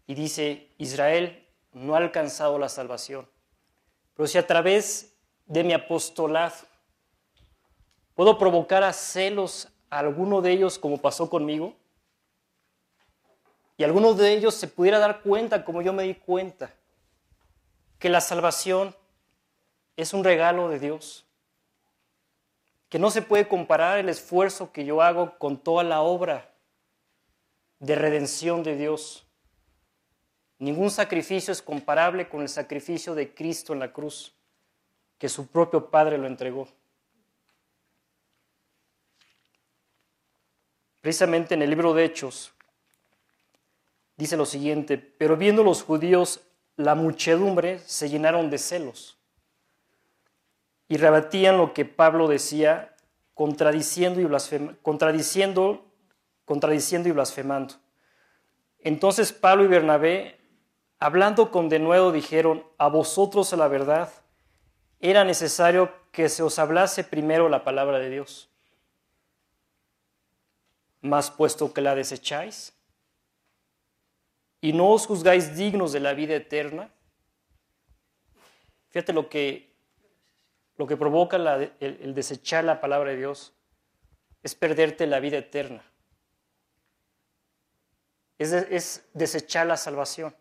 Y 0.07 0.15
dice, 0.15 0.69
Israel 0.79 1.47
no 1.73 1.95
ha 1.95 1.99
alcanzado 1.99 2.59
la 2.59 2.69
salvación. 2.69 3.29
Pero 4.15 4.27
si 4.27 4.39
a 4.39 4.47
través 4.47 5.15
de 5.47 5.65
mi 5.65 5.73
apostolado 5.73 6.55
puedo 8.15 8.39
provocar 8.39 8.83
a 8.85 8.93
celos 8.93 9.69
a 9.91 9.99
alguno 9.99 10.41
de 10.41 10.53
ellos 10.53 10.79
como 10.79 10.99
pasó 10.99 11.29
conmigo, 11.29 11.75
y 13.77 13.85
alguno 13.85 14.15
de 14.15 14.33
ellos 14.33 14.55
se 14.55 14.69
pudiera 14.69 14.99
dar 14.99 15.23
cuenta, 15.23 15.65
como 15.65 15.83
yo 15.83 15.93
me 15.93 16.05
di 16.05 16.15
cuenta, 16.15 16.73
que 17.99 18.09
la 18.09 18.21
salvación 18.21 18.95
es 19.97 20.15
un 20.15 20.25
regalo 20.25 20.69
de 20.69 20.79
Dios, 20.79 21.27
que 22.89 22.99
no 22.99 23.11
se 23.11 23.23
puede 23.23 23.49
comparar 23.49 23.99
el 23.99 24.09
esfuerzo 24.09 24.73
que 24.73 24.85
yo 24.85 25.03
hago 25.03 25.39
con 25.39 25.59
toda 25.59 25.83
la 25.83 26.03
obra 26.03 26.51
de 27.79 27.95
redención 27.95 28.63
de 28.63 28.77
Dios. 28.77 29.27
Ningún 30.59 30.91
sacrificio 30.91 31.53
es 31.53 31.63
comparable 31.63 32.29
con 32.29 32.43
el 32.43 32.49
sacrificio 32.49 33.15
de 33.15 33.35
Cristo 33.35 33.73
en 33.73 33.81
la 33.81 33.93
cruz, 33.93 34.35
que 35.19 35.29
su 35.29 35.47
propio 35.47 35.91
Padre 35.91 36.19
lo 36.19 36.27
entregó. 36.27 36.69
Precisamente 41.01 41.55
en 41.55 41.63
el 41.63 41.71
libro 41.71 41.95
de 41.95 42.05
Hechos 42.05 42.53
dice 44.17 44.37
lo 44.37 44.47
siguiente, 44.47 44.99
pero 44.99 45.37
viendo 45.37 45.65
los 45.65 45.83
judíos 45.83 46.43
la 46.77 46.95
muchedumbre 46.95 47.81
se 47.81 48.09
llenaron 48.09 48.51
de 48.51 48.59
celos 48.59 49.19
y 50.93 50.99
rebatían 50.99 51.57
lo 51.57 51.73
que 51.73 51.87
Pablo 51.87 52.29
decía, 52.29 52.95
contradiciendo 53.33 54.21
y, 54.21 54.29
contradiciendo, 54.83 55.87
contradiciendo 56.45 57.09
y 57.09 57.13
blasfemando. 57.13 57.77
Entonces 58.79 59.33
Pablo 59.33 59.65
y 59.65 59.69
Bernabé, 59.69 60.39
hablando 60.99 61.51
con 61.51 61.71
denuedo, 61.71 62.13
dijeron, 62.13 62.63
a 62.77 62.89
vosotros 62.89 63.51
la 63.55 63.69
verdad, 63.69 64.13
era 65.01 65.25
necesario 65.25 65.91
que 66.11 66.29
se 66.29 66.43
os 66.43 66.59
hablase 66.59 67.05
primero 67.05 67.49
la 67.49 67.65
palabra 67.65 67.99
de 67.99 68.11
Dios. 68.11 68.51
Mas 71.01 71.31
puesto 71.31 71.73
que 71.73 71.81
la 71.81 71.95
desecháis 71.95 72.75
y 74.61 74.75
no 74.75 74.91
os 74.91 75.07
juzgáis 75.07 75.57
dignos 75.57 75.93
de 75.93 76.01
la 76.01 76.13
vida 76.13 76.35
eterna, 76.35 76.91
fíjate 78.91 79.15
lo 79.15 79.31
que 79.31 79.72
lo 80.83 80.89
que 80.89 80.97
provoca 80.97 81.37
el, 81.79 82.13
desechar 82.13 82.65
la 82.65 82.81
palabra 82.81 83.11
de 83.11 83.17
Dios 83.19 83.53
es 84.43 84.57
perderte 84.57 85.07
la 85.07 85.21
vida 85.21 85.39
eterna. 85.39 85.81
Es, 88.37 88.53
es 88.53 89.09
desechar 89.15 89.69
la 89.69 89.77
salvación. 89.77 90.35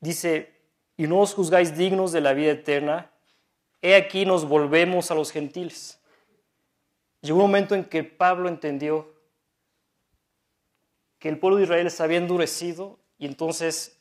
Dice, 0.00 0.54
y 0.96 1.06
no 1.06 1.20
os 1.20 1.34
juzgáis 1.34 1.76
dignos 1.76 2.12
de 2.12 2.22
la 2.22 2.32
vida 2.32 2.52
eterna, 2.52 3.10
he 3.82 3.94
aquí 3.94 4.24
nos 4.24 4.48
volvemos 4.48 5.10
a 5.10 5.14
los 5.14 5.32
gentiles. 5.32 6.00
Llegó 7.20 7.40
un 7.40 7.50
momento 7.50 7.74
en 7.74 7.84
que 7.84 8.02
Pablo 8.02 8.48
entendió 8.48 9.12
que 11.18 11.28
el 11.28 11.38
pueblo 11.38 11.58
de 11.58 11.64
Israel 11.64 11.90
se 11.90 12.02
había 12.02 12.16
endurecido 12.16 12.98
y 13.18 13.26
entonces 13.26 14.00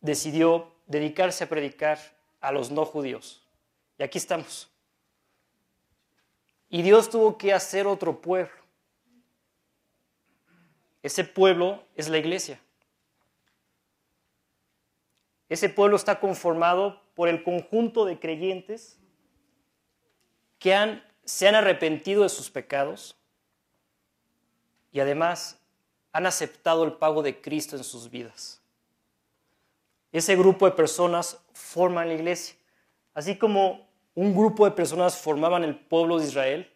decidió 0.00 0.72
dedicarse 0.86 1.44
a 1.44 1.50
predicar 1.50 1.98
a 2.40 2.50
los 2.50 2.70
no 2.70 2.86
judíos. 2.86 3.44
Y 3.98 4.02
aquí 4.02 4.18
estamos. 4.18 4.70
Y 6.70 6.82
Dios 6.82 7.10
tuvo 7.10 7.36
que 7.36 7.52
hacer 7.52 7.86
otro 7.86 8.20
pueblo. 8.20 8.52
Ese 11.02 11.24
pueblo 11.24 11.84
es 11.94 12.08
la 12.08 12.18
iglesia. 12.18 12.60
Ese 15.48 15.68
pueblo 15.68 15.96
está 15.96 16.20
conformado 16.20 17.00
por 17.14 17.28
el 17.28 17.42
conjunto 17.42 18.04
de 18.04 18.18
creyentes 18.18 18.98
que 20.58 20.74
han, 20.74 21.02
se 21.24 21.48
han 21.48 21.54
arrepentido 21.54 22.22
de 22.22 22.28
sus 22.28 22.50
pecados 22.50 23.16
y 24.92 25.00
además 25.00 25.58
han 26.12 26.26
aceptado 26.26 26.84
el 26.84 26.92
pago 26.94 27.22
de 27.22 27.40
Cristo 27.40 27.76
en 27.76 27.84
sus 27.84 28.10
vidas. 28.10 28.60
Ese 30.12 30.36
grupo 30.36 30.66
de 30.66 30.72
personas 30.72 31.38
forman 31.52 32.08
la 32.08 32.14
iglesia. 32.14 32.56
Así 33.14 33.36
como 33.36 33.87
un 34.18 34.34
grupo 34.34 34.64
de 34.64 34.72
personas 34.72 35.16
formaban 35.16 35.62
el 35.62 35.78
pueblo 35.78 36.18
de 36.18 36.26
Israel, 36.26 36.68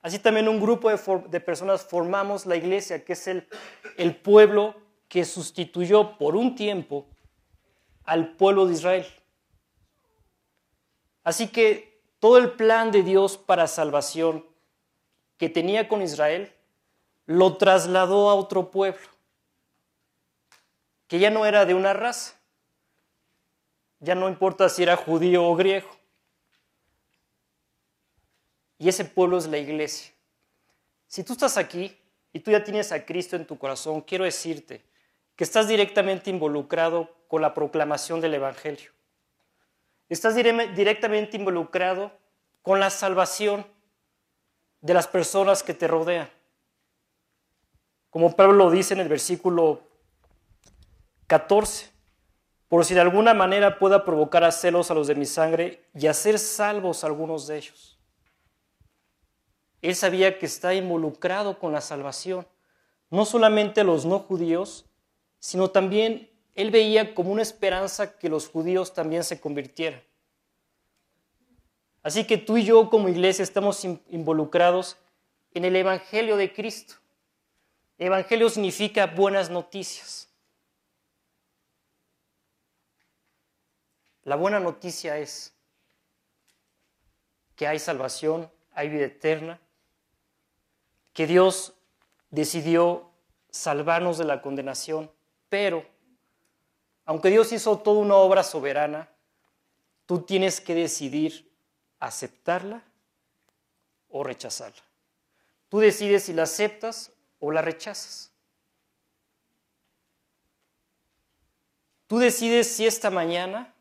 así 0.00 0.18
también 0.18 0.48
un 0.48 0.58
grupo 0.58 0.88
de, 0.88 1.40
personas 1.40 1.84
formamos 1.84 2.46
la 2.46 2.56
iglesia, 2.56 3.04
que 3.04 3.12
es 3.12 3.28
el, 3.28 4.16
pueblo 4.22 4.74
que 5.06 5.26
sustituyó 5.26 6.16
por 6.16 6.34
un 6.36 6.54
tiempo 6.54 7.06
al 8.02 8.32
pueblo 8.36 8.64
de 8.64 8.72
Israel. 8.72 9.06
Así 11.22 11.48
que 11.48 12.00
todo 12.18 12.38
el 12.38 12.52
plan 12.52 12.90
de 12.90 13.02
Dios 13.02 13.36
para 13.36 13.66
salvación 13.66 14.46
que 15.36 15.50
tenía 15.50 15.88
con 15.88 16.00
Israel 16.00 16.50
lo 17.26 17.58
trasladó 17.58 18.30
a 18.30 18.34
otro 18.34 18.70
pueblo, 18.70 19.06
que 21.08 21.18
ya 21.18 21.28
no 21.28 21.44
era 21.44 21.66
de 21.66 21.74
una 21.74 21.92
raza, 21.92 22.36
ya 24.00 24.14
no 24.14 24.30
importa 24.30 24.70
si 24.70 24.82
era 24.82 24.96
judío 24.96 25.44
o 25.44 25.54
griego. 25.56 25.95
Y 28.78 28.88
ese 28.88 29.04
pueblo 29.04 29.38
es 29.38 29.46
la 29.46 29.58
iglesia. 29.58 30.12
Si 31.06 31.22
tú 31.24 31.32
estás 31.32 31.56
aquí 31.56 31.96
y 32.32 32.40
tú 32.40 32.50
ya 32.50 32.62
tienes 32.62 32.92
a 32.92 33.04
Cristo 33.04 33.36
en 33.36 33.46
tu 33.46 33.58
corazón, 33.58 34.00
quiero 34.00 34.24
decirte 34.24 34.82
que 35.34 35.44
estás 35.44 35.68
directamente 35.68 36.30
involucrado 36.30 37.14
con 37.28 37.42
la 37.42 37.54
proclamación 37.54 38.20
del 38.20 38.34
Evangelio. 38.34 38.90
Estás 40.08 40.34
directamente 40.34 41.36
involucrado 41.36 42.12
con 42.62 42.80
la 42.80 42.90
salvación 42.90 43.66
de 44.80 44.94
las 44.94 45.08
personas 45.08 45.62
que 45.62 45.74
te 45.74 45.88
rodean. 45.88 46.30
Como 48.10 48.34
Pablo 48.34 48.54
lo 48.54 48.70
dice 48.70 48.94
en 48.94 49.00
el 49.00 49.08
versículo 49.08 49.82
14, 51.26 51.90
por 52.68 52.84
si 52.84 52.94
de 52.94 53.00
alguna 53.00 53.34
manera 53.34 53.78
pueda 53.78 54.04
provocar 54.04 54.44
a 54.44 54.52
celos 54.52 54.90
a 54.90 54.94
los 54.94 55.06
de 55.06 55.14
mi 55.14 55.26
sangre 55.26 55.84
y 55.94 56.06
hacer 56.06 56.38
salvos 56.38 57.02
a 57.02 57.08
algunos 57.08 57.46
de 57.46 57.58
ellos. 57.58 57.95
Él 59.86 59.94
sabía 59.94 60.36
que 60.36 60.46
está 60.46 60.74
involucrado 60.74 61.60
con 61.60 61.70
la 61.70 61.80
salvación, 61.80 62.44
no 63.08 63.24
solamente 63.24 63.84
los 63.84 64.04
no 64.04 64.18
judíos, 64.18 64.84
sino 65.38 65.70
también 65.70 66.28
él 66.56 66.72
veía 66.72 67.14
como 67.14 67.30
una 67.30 67.42
esperanza 67.42 68.18
que 68.18 68.28
los 68.28 68.48
judíos 68.48 68.94
también 68.94 69.22
se 69.22 69.40
convirtieran. 69.40 70.02
Así 72.02 72.26
que 72.26 72.36
tú 72.36 72.56
y 72.56 72.64
yo 72.64 72.90
como 72.90 73.08
iglesia 73.08 73.44
estamos 73.44 73.84
involucrados 73.84 74.96
en 75.54 75.64
el 75.64 75.76
Evangelio 75.76 76.36
de 76.36 76.52
Cristo. 76.52 76.94
Evangelio 77.96 78.50
significa 78.50 79.06
buenas 79.06 79.50
noticias. 79.50 80.28
La 84.24 84.34
buena 84.34 84.58
noticia 84.58 85.16
es 85.18 85.54
que 87.54 87.68
hay 87.68 87.78
salvación, 87.78 88.50
hay 88.72 88.88
vida 88.88 89.04
eterna, 89.04 89.60
que 91.16 91.26
Dios 91.26 91.72
decidió 92.28 93.10
salvarnos 93.48 94.18
de 94.18 94.26
la 94.26 94.42
condenación, 94.42 95.10
pero 95.48 95.82
aunque 97.06 97.30
Dios 97.30 97.52
hizo 97.52 97.78
toda 97.78 98.00
una 98.00 98.16
obra 98.16 98.42
soberana, 98.42 99.08
tú 100.04 100.20
tienes 100.20 100.60
que 100.60 100.74
decidir 100.74 101.50
aceptarla 102.00 102.84
o 104.10 104.24
rechazarla. 104.24 104.82
Tú 105.70 105.78
decides 105.78 106.24
si 106.24 106.34
la 106.34 106.42
aceptas 106.42 107.10
o 107.40 107.50
la 107.50 107.62
rechazas. 107.62 108.30
Tú 112.08 112.18
decides 112.18 112.70
si 112.70 112.86
esta 112.86 113.10
mañana 113.10 113.74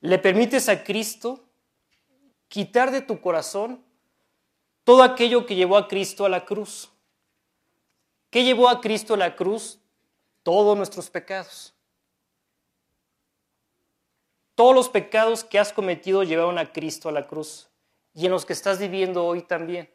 le 0.00 0.18
permites 0.18 0.70
a 0.70 0.82
Cristo 0.82 1.44
quitar 2.48 2.92
de 2.92 3.02
tu 3.02 3.20
corazón 3.20 3.84
todo 4.86 5.02
aquello 5.02 5.46
que 5.46 5.56
llevó 5.56 5.76
a 5.78 5.88
Cristo 5.88 6.24
a 6.24 6.28
la 6.28 6.44
cruz. 6.44 6.92
¿Qué 8.30 8.44
llevó 8.44 8.68
a 8.68 8.80
Cristo 8.80 9.14
a 9.14 9.16
la 9.16 9.34
cruz? 9.34 9.80
Todos 10.44 10.76
nuestros 10.76 11.10
pecados. 11.10 11.74
Todos 14.54 14.76
los 14.76 14.88
pecados 14.88 15.42
que 15.42 15.58
has 15.58 15.72
cometido 15.72 16.22
llevaron 16.22 16.56
a 16.56 16.72
Cristo 16.72 17.08
a 17.08 17.12
la 17.12 17.26
cruz 17.26 17.68
y 18.14 18.26
en 18.26 18.30
los 18.30 18.46
que 18.46 18.52
estás 18.52 18.78
viviendo 18.78 19.26
hoy 19.26 19.42
también. 19.42 19.90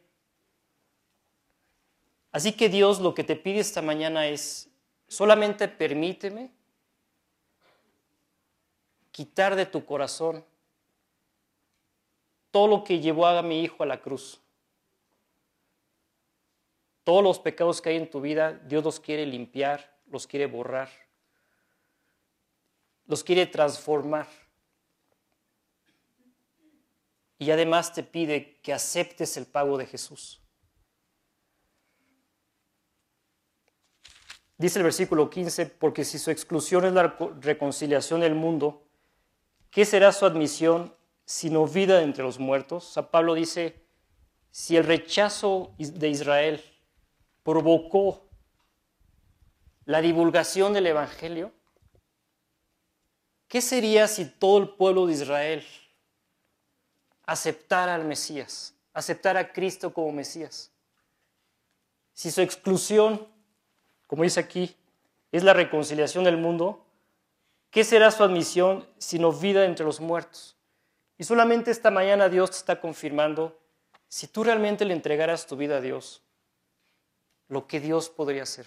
Así 2.30 2.52
que 2.52 2.68
Dios 2.68 3.00
lo 3.00 3.14
que 3.14 3.24
te 3.24 3.34
pide 3.34 3.60
esta 3.60 3.80
mañana 3.80 4.28
es, 4.28 4.68
solamente 5.08 5.68
permíteme 5.68 6.52
quitar 9.10 9.56
de 9.56 9.64
tu 9.64 9.86
corazón 9.86 10.44
todo 12.50 12.66
lo 12.66 12.84
que 12.84 13.00
llevó 13.00 13.26
a 13.26 13.40
mi 13.40 13.62
hijo 13.62 13.82
a 13.82 13.86
la 13.86 14.02
cruz. 14.02 14.41
Todos 17.04 17.22
los 17.22 17.38
pecados 17.38 17.80
que 17.80 17.90
hay 17.90 17.96
en 17.96 18.10
tu 18.10 18.20
vida, 18.20 18.52
Dios 18.52 18.84
los 18.84 19.00
quiere 19.00 19.26
limpiar, 19.26 19.98
los 20.06 20.26
quiere 20.26 20.46
borrar, 20.46 20.88
los 23.06 23.24
quiere 23.24 23.46
transformar. 23.46 24.28
Y 27.38 27.50
además 27.50 27.92
te 27.92 28.04
pide 28.04 28.60
que 28.60 28.72
aceptes 28.72 29.36
el 29.36 29.46
pago 29.46 29.76
de 29.76 29.86
Jesús. 29.86 30.40
Dice 34.56 34.78
el 34.78 34.84
versículo 34.84 35.28
15, 35.28 35.66
porque 35.66 36.04
si 36.04 36.20
su 36.20 36.30
exclusión 36.30 36.84
es 36.84 36.92
la 36.92 37.16
reconciliación 37.40 38.20
del 38.20 38.36
mundo, 38.36 38.86
¿qué 39.72 39.84
será 39.84 40.12
su 40.12 40.24
admisión 40.24 40.94
sino 41.24 41.66
vida 41.66 42.02
entre 42.02 42.22
los 42.22 42.38
muertos? 42.38 42.84
San 42.84 43.08
Pablo 43.08 43.34
dice, 43.34 43.82
si 44.52 44.76
el 44.76 44.84
rechazo 44.84 45.74
de 45.78 46.08
Israel 46.10 46.62
provocó 47.42 48.22
la 49.84 50.00
divulgación 50.00 50.72
del 50.72 50.86
Evangelio, 50.86 51.52
¿qué 53.48 53.60
sería 53.60 54.08
si 54.08 54.24
todo 54.24 54.58
el 54.58 54.68
pueblo 54.70 55.06
de 55.06 55.14
Israel 55.14 55.66
aceptara 57.26 57.94
al 57.94 58.04
Mesías, 58.04 58.74
aceptara 58.92 59.40
a 59.40 59.52
Cristo 59.52 59.92
como 59.92 60.12
Mesías? 60.12 60.70
Si 62.14 62.30
su 62.30 62.40
exclusión, 62.40 63.26
como 64.06 64.22
dice 64.22 64.40
aquí, 64.40 64.76
es 65.30 65.42
la 65.42 65.54
reconciliación 65.54 66.24
del 66.24 66.36
mundo, 66.36 66.86
¿Qué 67.72 67.84
será 67.84 68.10
su 68.10 68.22
admisión 68.22 68.86
sino 68.98 69.32
vida 69.32 69.64
entre 69.64 69.86
los 69.86 69.98
muertos? 69.98 70.58
Y 71.16 71.24
solamente 71.24 71.70
esta 71.70 71.90
mañana 71.90 72.28
Dios 72.28 72.50
te 72.50 72.56
está 72.58 72.82
confirmando, 72.82 73.58
si 74.08 74.26
tú 74.26 74.44
realmente 74.44 74.84
le 74.84 74.92
entregaras 74.92 75.46
tu 75.46 75.56
vida 75.56 75.78
a 75.78 75.80
Dios, 75.80 76.22
lo 77.48 77.66
que 77.66 77.80
Dios 77.80 78.08
podría 78.08 78.44
hacer. 78.44 78.66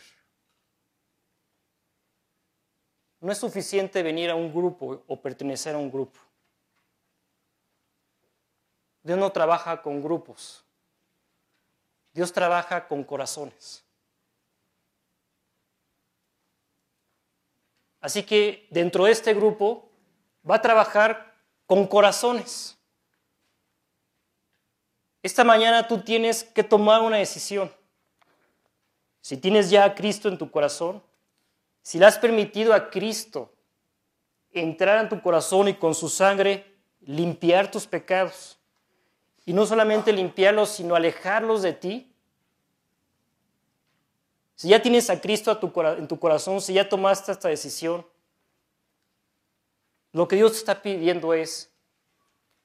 No 3.19 3.31
es 3.31 3.37
suficiente 3.37 4.03
venir 4.03 4.29
a 4.29 4.35
un 4.35 4.53
grupo 4.53 5.03
o 5.07 5.21
pertenecer 5.21 5.75
a 5.75 5.77
un 5.77 5.91
grupo. 5.91 6.19
Dios 9.01 9.17
no 9.17 9.31
trabaja 9.31 9.81
con 9.81 10.01
grupos. 10.01 10.63
Dios 12.13 12.31
trabaja 12.31 12.87
con 12.87 13.03
corazones. 13.03 13.83
Así 17.99 18.23
que 18.23 18.67
dentro 18.69 19.05
de 19.05 19.11
este 19.11 19.33
grupo 19.33 19.89
va 20.47 20.55
a 20.55 20.61
trabajar 20.61 21.35
con 21.65 21.87
corazones. 21.87 22.77
Esta 25.23 25.43
mañana 25.43 25.87
tú 25.87 26.03
tienes 26.03 26.43
que 26.43 26.63
tomar 26.63 27.01
una 27.01 27.17
decisión. 27.17 27.73
Si 29.25 29.37
tienes 29.37 29.71
ya 29.71 29.85
a 29.85 29.95
Cristo 29.95 30.29
en 30.29 30.37
tu 30.37 30.51
corazón, 30.51 31.01
si 31.81 31.97
le 31.97 32.05
has 32.05 32.19
permitido 32.19 32.75
a 32.75 32.91
Cristo 32.91 33.51
entrar 34.51 35.01
en 35.01 35.09
tu 35.09 35.19
corazón 35.19 35.67
y 35.67 35.73
con 35.73 35.95
su 35.95 36.09
sangre 36.09 36.75
limpiar 37.01 37.71
tus 37.71 37.87
pecados, 37.87 38.59
y 39.43 39.51
no 39.53 39.65
solamente 39.65 40.13
limpiarlos, 40.13 40.69
sino 40.69 40.93
alejarlos 40.93 41.63
de 41.63 41.73
ti, 41.73 42.13
si 44.53 44.67
ya 44.67 44.79
tienes 44.79 45.09
a 45.09 45.19
Cristo 45.19 45.59
en 45.97 46.07
tu 46.07 46.19
corazón, 46.19 46.61
si 46.61 46.75
ya 46.75 46.87
tomaste 46.87 47.31
esta 47.31 47.49
decisión, 47.49 48.05
lo 50.11 50.27
que 50.27 50.35
Dios 50.35 50.51
te 50.51 50.59
está 50.59 50.83
pidiendo 50.83 51.33
es 51.33 51.71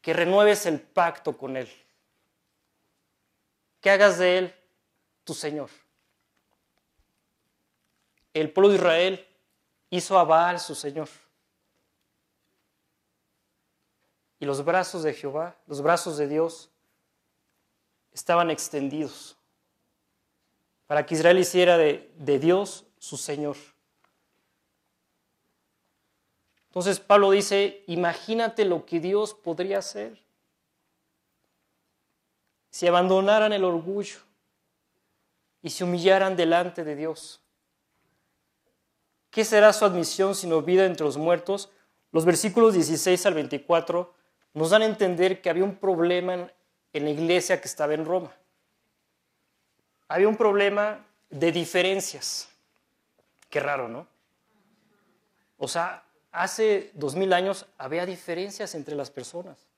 que 0.03 0.13
renueves 0.13 0.67
el 0.67 0.79
pacto 0.79 1.39
con 1.39 1.57
Él, 1.57 1.71
que 3.81 3.89
hagas 3.89 4.19
de 4.19 4.37
Él 4.37 4.55
tu 5.25 5.33
Señor. 5.33 5.71
El 8.35 8.53
pueblo 8.53 8.70
de 8.70 8.76
Israel 8.76 9.26
hizo 9.91 10.18
a 10.18 10.24
Baal 10.24 10.61
su 10.61 10.74
Señor. 10.74 11.09
Y 14.39 14.47
los 14.47 14.64
brazos 14.64 15.03
de 15.03 15.12
Jehová, 15.12 15.57
los 15.66 15.83
brazos 15.83 16.16
de 16.16 16.26
Dios, 16.26 16.70
estaban 18.12 18.51
extendidos 18.51 19.37
para 20.87 21.07
que 21.07 21.14
Israel 21.14 21.39
hiciera 21.39 21.76
de, 21.76 22.11
Dios 22.41 22.85
su 22.99 23.16
Señor. 23.16 23.57
Entonces 26.68 26.99
Pablo 26.99 27.31
dice, 27.31 27.85
imagínate 27.87 28.64
lo 28.64 28.85
que 28.87 28.99
Dios 28.99 29.35
podría 29.35 29.78
hacer 29.78 30.18
si 32.70 32.87
abandonaran 32.87 33.53
el 33.53 33.64
orgullo 33.64 34.18
y 35.62 35.70
se 35.70 35.85
humillaran 35.85 36.37
delante 36.37 36.83
de 36.83 36.97
Dios. 36.97 37.39
¿Qué 39.31 39.45
será 39.45 39.72
su 39.72 39.85
admisión 39.85 40.35
sino 40.35 40.62
vida 40.62 40.87
entre 40.87 41.05
los 41.05 41.16
muertos? 41.16 41.70
Los 42.12 42.24
versículos 42.24 42.74
16 42.74 43.26
al 43.26 43.35
24 43.35 44.12
nos 44.55 44.70
dan 44.70 44.83
a 44.83 44.87
entender 44.87 45.41
que 45.41 45.51
había 45.51 45.64
un 45.64 45.76
problema 45.76 46.51
en 46.93 47.05
la 47.05 47.11
iglesia 47.11 47.61
que 47.61 47.68
estaba 47.68 47.95
en 47.95 48.05
Roma 48.05 48.33
había 50.11 50.26
un 50.26 50.37
problema 50.37 51.07
de 51.31 51.53
diferencias. 51.53 52.49
Qué 53.49 53.61
raro, 53.61 53.89
¿no? 53.89 54.09
O 55.57 55.68
sea, 55.68 56.03
hace 56.33 56.91
dos 56.95 57.14
mil 57.14 57.33
años 57.33 57.64
había 57.78 58.05
diferencias 58.05 58.74
entre 58.74 58.97
las 58.97 59.09
personas. 59.09 59.68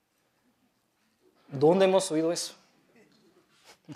¿Dónde 1.48 1.84
hemos 1.84 2.10
oído 2.10 2.32
eso? 2.32 2.54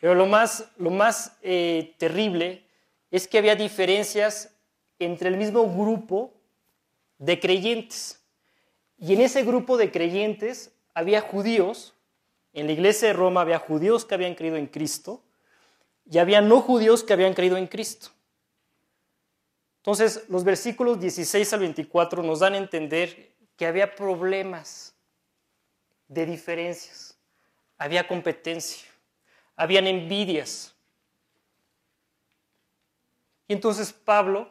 Pero 0.00 0.14
lo 0.14 0.26
más, 0.26 0.66
lo 0.76 0.90
más 0.90 1.36
eh, 1.42 1.96
terrible 1.98 2.64
es 3.10 3.26
que 3.26 3.38
había 3.38 3.56
diferencias 3.56 4.54
entre 4.98 5.28
el 5.28 5.36
mismo 5.36 5.64
grupo 5.72 6.32
de 7.18 7.40
creyentes. 7.40 8.20
Y 8.98 9.14
en 9.14 9.20
ese 9.20 9.42
grupo 9.44 9.76
de 9.76 9.90
creyentes 9.90 10.72
había 10.94 11.20
judíos 11.20 11.94
en 12.52 12.66
la 12.66 12.72
iglesia 12.72 13.08
de 13.08 13.14
Roma 13.14 13.42
había 13.42 13.58
judíos 13.58 14.04
que 14.04 14.14
habían 14.14 14.34
creído 14.34 14.56
en 14.56 14.66
Cristo 14.66 15.22
y 16.10 16.18
había 16.18 16.40
no 16.40 16.60
judíos 16.60 17.04
que 17.04 17.12
habían 17.12 17.34
creído 17.34 17.56
en 17.56 17.66
Cristo. 17.66 18.08
Entonces, 19.78 20.24
los 20.28 20.44
versículos 20.44 21.00
16 21.00 21.52
al 21.52 21.60
24 21.60 22.22
nos 22.22 22.40
dan 22.40 22.54
a 22.54 22.58
entender 22.58 23.34
que 23.56 23.66
había 23.66 23.94
problemas 23.94 24.94
de 26.08 26.26
diferencias, 26.26 27.16
había 27.78 28.06
competencia, 28.06 28.88
habían 29.56 29.86
envidias. 29.86 30.74
Y 33.50 33.52
entonces 33.52 33.92
Pablo, 33.92 34.48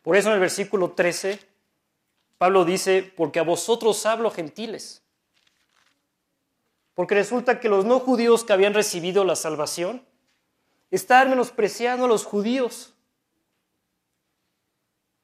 por 0.00 0.16
eso 0.16 0.28
en 0.28 0.34
el 0.34 0.40
versículo 0.40 0.92
13, 0.92 1.40
Pablo 2.38 2.64
dice, 2.64 3.02
porque 3.16 3.40
a 3.40 3.42
vosotros 3.42 4.06
hablo 4.06 4.30
gentiles 4.30 5.02
porque 6.98 7.14
resulta 7.14 7.60
que 7.60 7.68
los 7.68 7.84
no 7.84 8.00
judíos 8.00 8.42
que 8.42 8.52
habían 8.52 8.74
recibido 8.74 9.22
la 9.24 9.36
salvación 9.36 10.04
estaban 10.90 11.30
menospreciando 11.30 12.06
a 12.06 12.08
los 12.08 12.24
judíos. 12.24 12.92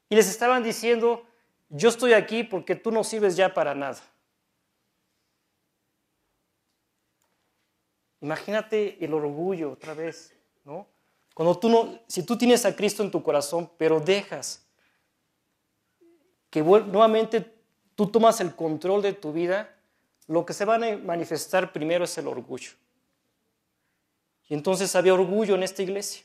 Y 0.08 0.14
les 0.14 0.28
estaban 0.28 0.62
diciendo, 0.62 1.26
yo 1.70 1.88
estoy 1.88 2.12
aquí 2.12 2.44
porque 2.44 2.76
tú 2.76 2.92
no 2.92 3.02
sirves 3.02 3.34
ya 3.34 3.52
para 3.52 3.74
nada. 3.74 4.00
Imagínate 8.20 9.04
el 9.04 9.12
orgullo 9.12 9.72
otra 9.72 9.94
vez. 9.94 10.32
Cuando 11.34 11.58
tú 11.58 11.68
no, 11.68 11.98
si 12.06 12.22
tú 12.22 12.38
tienes 12.38 12.64
a 12.64 12.74
Cristo 12.74 13.02
en 13.02 13.10
tu 13.10 13.22
corazón, 13.22 13.70
pero 13.76 13.98
dejas 13.98 14.64
que 16.48 16.62
nuevamente 16.62 17.52
tú 17.96 18.06
tomas 18.06 18.40
el 18.40 18.54
control 18.54 19.02
de 19.02 19.12
tu 19.12 19.32
vida, 19.32 19.74
lo 20.28 20.46
que 20.46 20.52
se 20.52 20.64
va 20.64 20.76
a 20.76 20.96
manifestar 20.98 21.72
primero 21.72 22.04
es 22.04 22.16
el 22.16 22.28
orgullo. 22.28 22.70
Y 24.48 24.54
entonces 24.54 24.94
había 24.94 25.14
orgullo 25.14 25.56
en 25.56 25.64
esta 25.64 25.82
iglesia. 25.82 26.24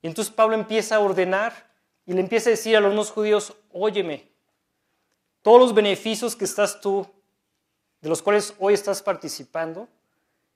Y 0.00 0.06
entonces 0.06 0.32
Pablo 0.32 0.54
empieza 0.54 0.96
a 0.96 1.00
ordenar 1.00 1.70
y 2.06 2.14
le 2.14 2.20
empieza 2.20 2.48
a 2.48 2.52
decir 2.52 2.76
a 2.76 2.80
los 2.80 2.94
no 2.94 3.04
judíos, 3.04 3.54
óyeme, 3.70 4.30
todos 5.42 5.60
los 5.60 5.74
beneficios 5.74 6.34
que 6.34 6.44
estás 6.44 6.80
tú, 6.80 7.06
de 8.00 8.08
los 8.08 8.22
cuales 8.22 8.54
hoy 8.58 8.72
estás 8.72 9.02
participando, 9.02 9.88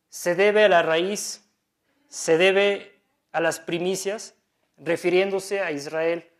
se 0.08 0.34
debe 0.34 0.64
a 0.64 0.68
la 0.68 0.82
raíz, 0.82 1.42
se 2.08 2.38
debe 2.38 2.93
a 3.34 3.40
las 3.40 3.58
primicias, 3.58 4.36
refiriéndose 4.78 5.60
a 5.60 5.72
Israel, 5.72 6.30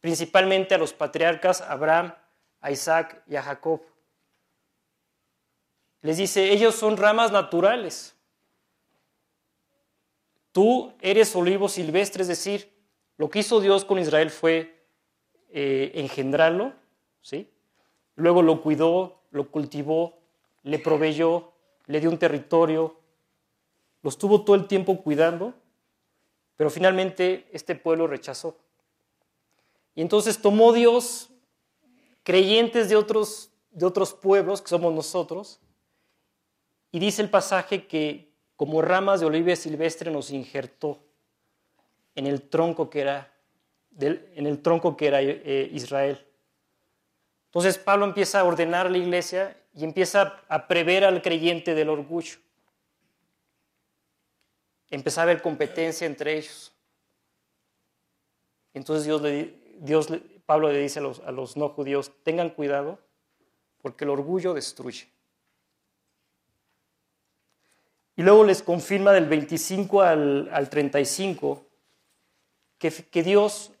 principalmente 0.00 0.72
a 0.72 0.78
los 0.78 0.92
patriarcas 0.92 1.60
Abraham, 1.60 2.14
a 2.60 2.70
Isaac 2.70 3.24
y 3.26 3.34
a 3.34 3.42
Jacob. 3.42 3.82
Les 6.00 6.16
dice, 6.16 6.52
ellos 6.52 6.76
son 6.76 6.96
ramas 6.96 7.32
naturales. 7.32 8.14
Tú 10.52 10.92
eres 11.00 11.34
olivo 11.34 11.68
silvestre, 11.68 12.22
es 12.22 12.28
decir, 12.28 12.72
lo 13.16 13.28
que 13.28 13.40
hizo 13.40 13.60
Dios 13.60 13.84
con 13.84 13.98
Israel 13.98 14.30
fue 14.30 14.86
eh, 15.50 15.90
engendrarlo, 15.96 16.72
¿sí? 17.20 17.50
Luego 18.14 18.42
lo 18.42 18.62
cuidó, 18.62 19.22
lo 19.32 19.50
cultivó, 19.50 20.20
le 20.62 20.78
proveyó, 20.78 21.52
le 21.86 21.98
dio 21.98 22.10
un 22.10 22.18
territorio, 22.18 22.96
lo 24.02 24.08
estuvo 24.08 24.44
todo 24.44 24.54
el 24.54 24.68
tiempo 24.68 25.02
cuidando, 25.02 25.54
pero 26.56 26.70
finalmente 26.70 27.48
este 27.52 27.74
pueblo 27.74 28.06
rechazó. 28.06 28.56
Y 29.94 30.02
entonces 30.02 30.40
tomó 30.40 30.72
Dios 30.72 31.30
creyentes 32.22 32.88
de 32.88 32.96
otros, 32.96 33.50
de 33.70 33.86
otros 33.86 34.14
pueblos, 34.14 34.62
que 34.62 34.68
somos 34.68 34.92
nosotros, 34.92 35.60
y 36.90 36.98
dice 36.98 37.22
el 37.22 37.30
pasaje 37.30 37.86
que 37.86 38.30
como 38.56 38.82
ramas 38.82 39.20
de 39.20 39.26
oliva 39.26 39.56
silvestre 39.56 40.10
nos 40.10 40.30
injertó 40.30 41.00
en 42.14 42.26
el 42.26 42.42
tronco 42.42 42.90
que 42.90 43.00
era, 43.00 43.32
en 43.98 44.46
el 44.46 44.60
tronco 44.60 44.96
que 44.96 45.06
era 45.06 45.22
eh, 45.22 45.70
Israel. 45.72 46.24
Entonces 47.46 47.78
Pablo 47.78 48.04
empieza 48.04 48.40
a 48.40 48.44
ordenar 48.44 48.86
a 48.86 48.90
la 48.90 48.98
iglesia 48.98 49.56
y 49.74 49.84
empieza 49.84 50.40
a 50.48 50.68
prever 50.68 51.04
al 51.04 51.22
creyente 51.22 51.74
del 51.74 51.88
orgullo. 51.88 52.36
Empieza 54.92 55.22
a 55.22 55.24
haber 55.24 55.40
competencia 55.40 56.06
entre 56.06 56.36
ellos. 56.36 56.70
Entonces 58.74 59.06
Dios, 59.06 59.22
Dios 59.78 60.08
Pablo 60.44 60.70
le 60.70 60.80
dice 60.80 60.98
a 60.98 61.02
los, 61.02 61.20
a 61.20 61.32
los 61.32 61.56
no 61.56 61.70
judíos, 61.70 62.12
tengan 62.22 62.50
cuidado 62.50 62.98
porque 63.80 64.04
el 64.04 64.10
orgullo 64.10 64.52
destruye. 64.52 65.08
Y 68.16 68.22
luego 68.22 68.44
les 68.44 68.62
confirma 68.62 69.12
del 69.12 69.24
25 69.26 70.02
al, 70.02 70.68
35 70.68 71.64
que, 72.76 72.90
que 72.90 73.22
Dios 73.22 73.72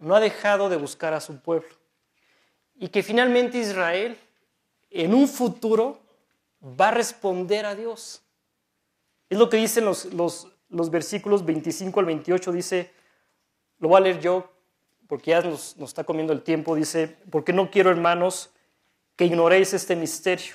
no 0.00 0.16
ha 0.16 0.20
dejado 0.20 0.68
de 0.68 0.76
buscar 0.76 1.14
a 1.14 1.20
su 1.20 1.38
pueblo 1.38 1.70
y 2.74 2.88
que 2.88 3.04
finalmente 3.04 3.58
Israel 3.58 4.18
en 4.90 5.14
un 5.14 5.28
futuro 5.28 6.00
va 6.60 6.88
a 6.88 6.90
responder 6.90 7.66
a 7.66 7.76
Dios. 7.76 8.23
Es 9.34 9.40
lo 9.40 9.50
que 9.50 9.56
dicen 9.56 9.84
los, 9.84 10.04
los, 10.14 10.46
los, 10.68 10.90
versículos 10.92 11.44
25 11.44 11.98
al 11.98 12.06
28, 12.06 12.52
dice, 12.52 12.92
lo 13.80 13.88
voy 13.88 13.96
a 13.96 14.00
leer 14.02 14.20
yo 14.20 14.48
porque 15.08 15.32
ya 15.32 15.42
nos, 15.42 15.76
nos 15.76 15.90
está 15.90 16.04
comiendo 16.04 16.32
el 16.32 16.42
tiempo, 16.42 16.76
dice, 16.76 17.16
porque 17.32 17.52
no 17.52 17.68
quiero 17.68 17.90
hermanos 17.90 18.50
que 19.16 19.24
ignoréis 19.24 19.74
este 19.74 19.96
misterio 19.96 20.54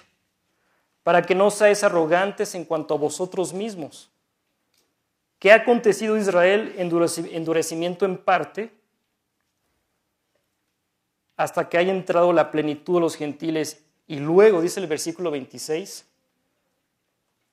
para 1.04 1.24
que 1.24 1.36
no 1.36 1.52
seáis 1.52 1.84
arrogantes 1.84 2.56
en 2.56 2.64
cuanto 2.64 2.94
a 2.94 2.98
vosotros 2.98 3.52
mismos. 3.52 4.10
¿Qué 5.40 5.52
ha 5.52 5.56
acontecido 5.56 6.16
a 6.16 6.20
Israel? 6.20 6.74
Endurecimiento 6.78 8.06
en 8.06 8.16
parte, 8.16 8.72
hasta 11.36 11.68
que 11.68 11.78
haya 11.78 11.92
entrado 11.92 12.32
la 12.32 12.50
plenitud 12.50 12.94
de 12.94 13.02
los 13.02 13.16
gentiles. 13.18 13.84
Y 14.08 14.20
luego, 14.20 14.62
dice 14.62 14.80
el 14.80 14.88
versículo 14.88 15.32
26, 15.32 16.06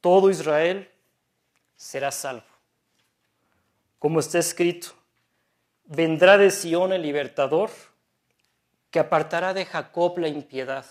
todo 0.00 0.30
Israel 0.30 0.88
será 1.76 2.10
salvo. 2.10 2.46
Como 3.98 4.20
está 4.20 4.38
escrito, 4.38 4.88
vendrá 5.84 6.38
de 6.38 6.50
Sión 6.50 6.92
el 6.92 7.02
libertador, 7.02 7.70
que 8.90 8.98
apartará 8.98 9.54
de 9.54 9.64
Jacob 9.64 10.18
la 10.18 10.28
impiedad 10.28 10.86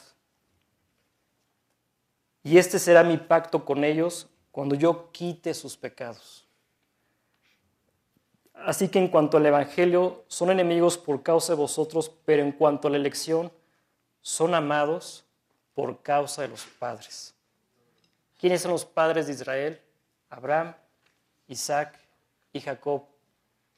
y 2.45 2.59
este 2.59 2.77
será 2.77 3.03
mi 3.03 3.17
pacto 3.17 3.65
con 3.65 3.83
ellos 3.83 4.27
cuando 4.51 4.75
yo 4.75 5.11
quite 5.11 5.55
sus 5.55 5.75
pecados. 5.75 6.47
Así 8.53 8.87
que 8.87 8.99
en 8.99 9.07
cuanto 9.07 9.37
al 9.37 9.45
Evangelio, 9.47 10.23
son 10.27 10.51
enemigos 10.51 10.95
por 10.95 11.23
causa 11.23 11.53
de 11.53 11.57
vosotros, 11.57 12.11
pero 12.23 12.43
en 12.43 12.51
cuanto 12.51 12.87
a 12.87 12.91
la 12.91 12.97
elección, 12.97 13.51
son 14.21 14.53
amados 14.53 15.25
por 15.73 16.03
causa 16.03 16.43
de 16.43 16.49
los 16.49 16.63
padres. 16.65 17.33
¿Quiénes 18.39 18.61
son 18.61 18.73
los 18.73 18.85
padres 18.85 19.25
de 19.25 19.33
Israel? 19.33 19.81
Abraham, 20.35 20.75
Isaac 21.47 21.97
y 22.51 22.59
Jacob. 22.59 23.03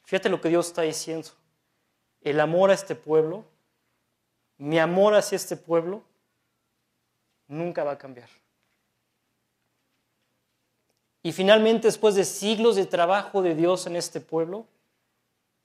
Fíjate 0.04 0.28
lo 0.28 0.42
que 0.42 0.50
Dios 0.50 0.68
está 0.68 0.82
diciendo. 0.82 1.30
El 2.22 2.40
amor 2.40 2.72
a 2.72 2.74
este 2.74 2.96
pueblo, 2.96 3.46
mi 4.58 4.80
amor 4.80 5.14
hacia 5.14 5.36
este 5.36 5.56
pueblo, 5.56 6.02
nunca 7.48 7.84
va 7.84 7.92
a 7.92 7.98
cambiar. 7.98 8.28
Y 11.22 11.32
finalmente, 11.32 11.88
después 11.88 12.16
de 12.16 12.26
siglos 12.26 12.76
de 12.76 12.86
trabajo 12.86 13.44
de 13.44 13.54
Dios 13.54 13.86
en 13.86 13.96
este 13.96 14.20
pueblo, 14.20 14.66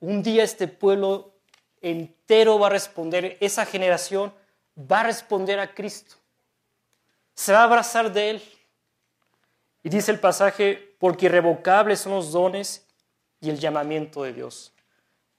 un 0.00 0.22
día 0.22 0.44
este 0.44 0.68
pueblo 0.68 1.32
entero 1.80 2.58
va 2.58 2.66
a 2.66 2.70
responder, 2.70 3.38
esa 3.40 3.64
generación 3.64 4.32
va 4.76 5.00
a 5.00 5.04
responder 5.04 5.58
a 5.58 5.74
Cristo. 5.74 6.16
Se 7.34 7.52
va 7.52 7.60
a 7.60 7.64
abrazar 7.64 8.12
de 8.12 8.30
Él. 8.30 8.42
Y 9.82 9.88
dice 9.88 10.12
el 10.12 10.20
pasaje, 10.20 10.94
porque 10.98 11.26
irrevocables 11.26 12.00
son 12.00 12.12
los 12.12 12.32
dones 12.32 12.86
y 13.40 13.50
el 13.50 13.58
llamamiento 13.58 14.22
de 14.22 14.32
Dios. 14.32 14.72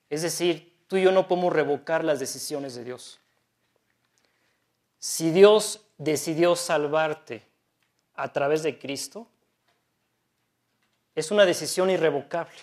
Es 0.10 0.22
decir, 0.22 0.74
tú 0.88 0.98
y 0.98 1.04
yo 1.04 1.12
no 1.12 1.28
podemos 1.28 1.54
revocar 1.54 2.04
las 2.04 2.20
decisiones 2.20 2.76
de 2.76 2.84
Dios. 2.84 3.20
Si 5.00 5.32
Dios 5.32 5.82
decidió 5.98 6.56
salvarte 6.56 7.44
a 8.16 8.32
través 8.32 8.64
de 8.64 8.78
Cristo, 8.78 9.28
es 11.16 11.32
una 11.32 11.46
decisión 11.46 11.90
irrevocable. 11.90 12.58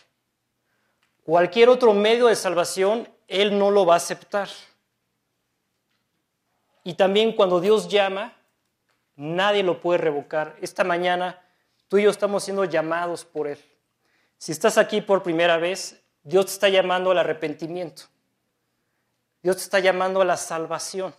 Cualquier 1.24 1.68
otro 1.68 1.94
medio 1.94 2.26
de 2.26 2.36
salvación, 2.36 3.08
Él 3.28 3.58
no 3.58 3.70
lo 3.70 3.86
va 3.86 3.94
a 3.94 3.98
aceptar. 3.98 4.48
Y 6.82 6.94
también 6.94 7.32
cuando 7.32 7.60
Dios 7.60 7.88
llama, 7.88 8.36
nadie 9.16 9.62
lo 9.62 9.80
puede 9.80 9.98
revocar. 9.98 10.56
Esta 10.60 10.82
mañana 10.82 11.40
tú 11.90 11.98
y 11.98 12.04
yo 12.04 12.10
estamos 12.10 12.44
siendo 12.44 12.64
llamados 12.64 13.24
por 13.24 13.48
Él. 13.48 13.58
Si 14.38 14.52
estás 14.52 14.78
aquí 14.78 15.00
por 15.00 15.24
primera 15.24 15.58
vez, 15.58 16.00
Dios 16.22 16.46
te 16.46 16.52
está 16.52 16.68
llamando 16.68 17.10
al 17.10 17.18
arrepentimiento. 17.18 18.04
Dios 19.42 19.56
te 19.56 19.62
está 19.64 19.80
llamando 19.80 20.20
a 20.20 20.24
la 20.24 20.36
salvación. 20.36 21.12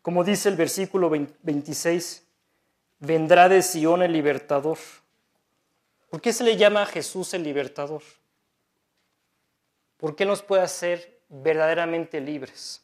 Como 0.00 0.24
dice 0.24 0.48
el 0.48 0.56
versículo 0.56 1.10
26, 1.10 2.26
vendrá 2.98 3.50
de 3.50 3.60
Sion 3.62 4.02
el 4.02 4.12
libertador. 4.12 4.78
¿Por 6.08 6.22
qué 6.22 6.32
se 6.32 6.44
le 6.44 6.56
llama 6.56 6.82
a 6.82 6.86
Jesús 6.86 7.34
el 7.34 7.42
libertador? 7.42 8.02
¿Por 9.98 10.16
qué 10.16 10.24
nos 10.24 10.42
puede 10.42 10.62
hacer 10.62 11.20
verdaderamente 11.28 12.20
libres? 12.20 12.82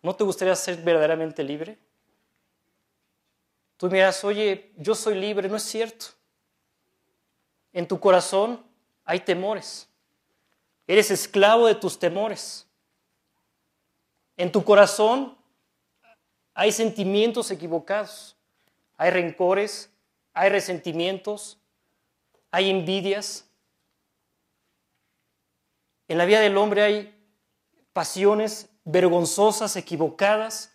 ¿No 0.00 0.14
te 0.14 0.22
gustaría 0.22 0.54
ser 0.54 0.76
verdaderamente 0.76 1.42
libre? 1.42 1.76
Tú 3.76 3.88
miras, 3.88 4.22
oye, 4.24 4.72
yo 4.76 4.94
soy 4.94 5.14
libre, 5.14 5.48
no 5.48 5.56
es 5.56 5.62
cierto. 5.62 6.06
En 7.72 7.88
tu 7.88 7.98
corazón 7.98 8.64
hay 9.04 9.20
temores. 9.20 9.88
Eres 10.86 11.10
esclavo 11.10 11.66
de 11.66 11.74
tus 11.74 11.98
temores. 11.98 12.66
En 14.36 14.52
tu 14.52 14.64
corazón 14.64 15.36
hay 16.54 16.72
sentimientos 16.72 17.50
equivocados. 17.50 18.36
Hay 18.96 19.10
rencores, 19.10 19.90
hay 20.32 20.50
resentimientos, 20.50 21.58
hay 22.50 22.70
envidias. 22.70 23.48
En 26.06 26.18
la 26.18 26.24
vida 26.24 26.40
del 26.40 26.56
hombre 26.56 26.82
hay 26.82 27.14
pasiones 27.92 28.68
vergonzosas, 28.84 29.76
equivocadas. 29.76 30.73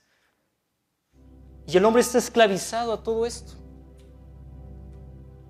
Y 1.69 1.77
el 1.77 1.85
hombre 1.85 2.01
está 2.01 2.17
esclavizado 2.17 2.93
a 2.93 3.03
todo 3.03 3.27
esto. 3.27 3.53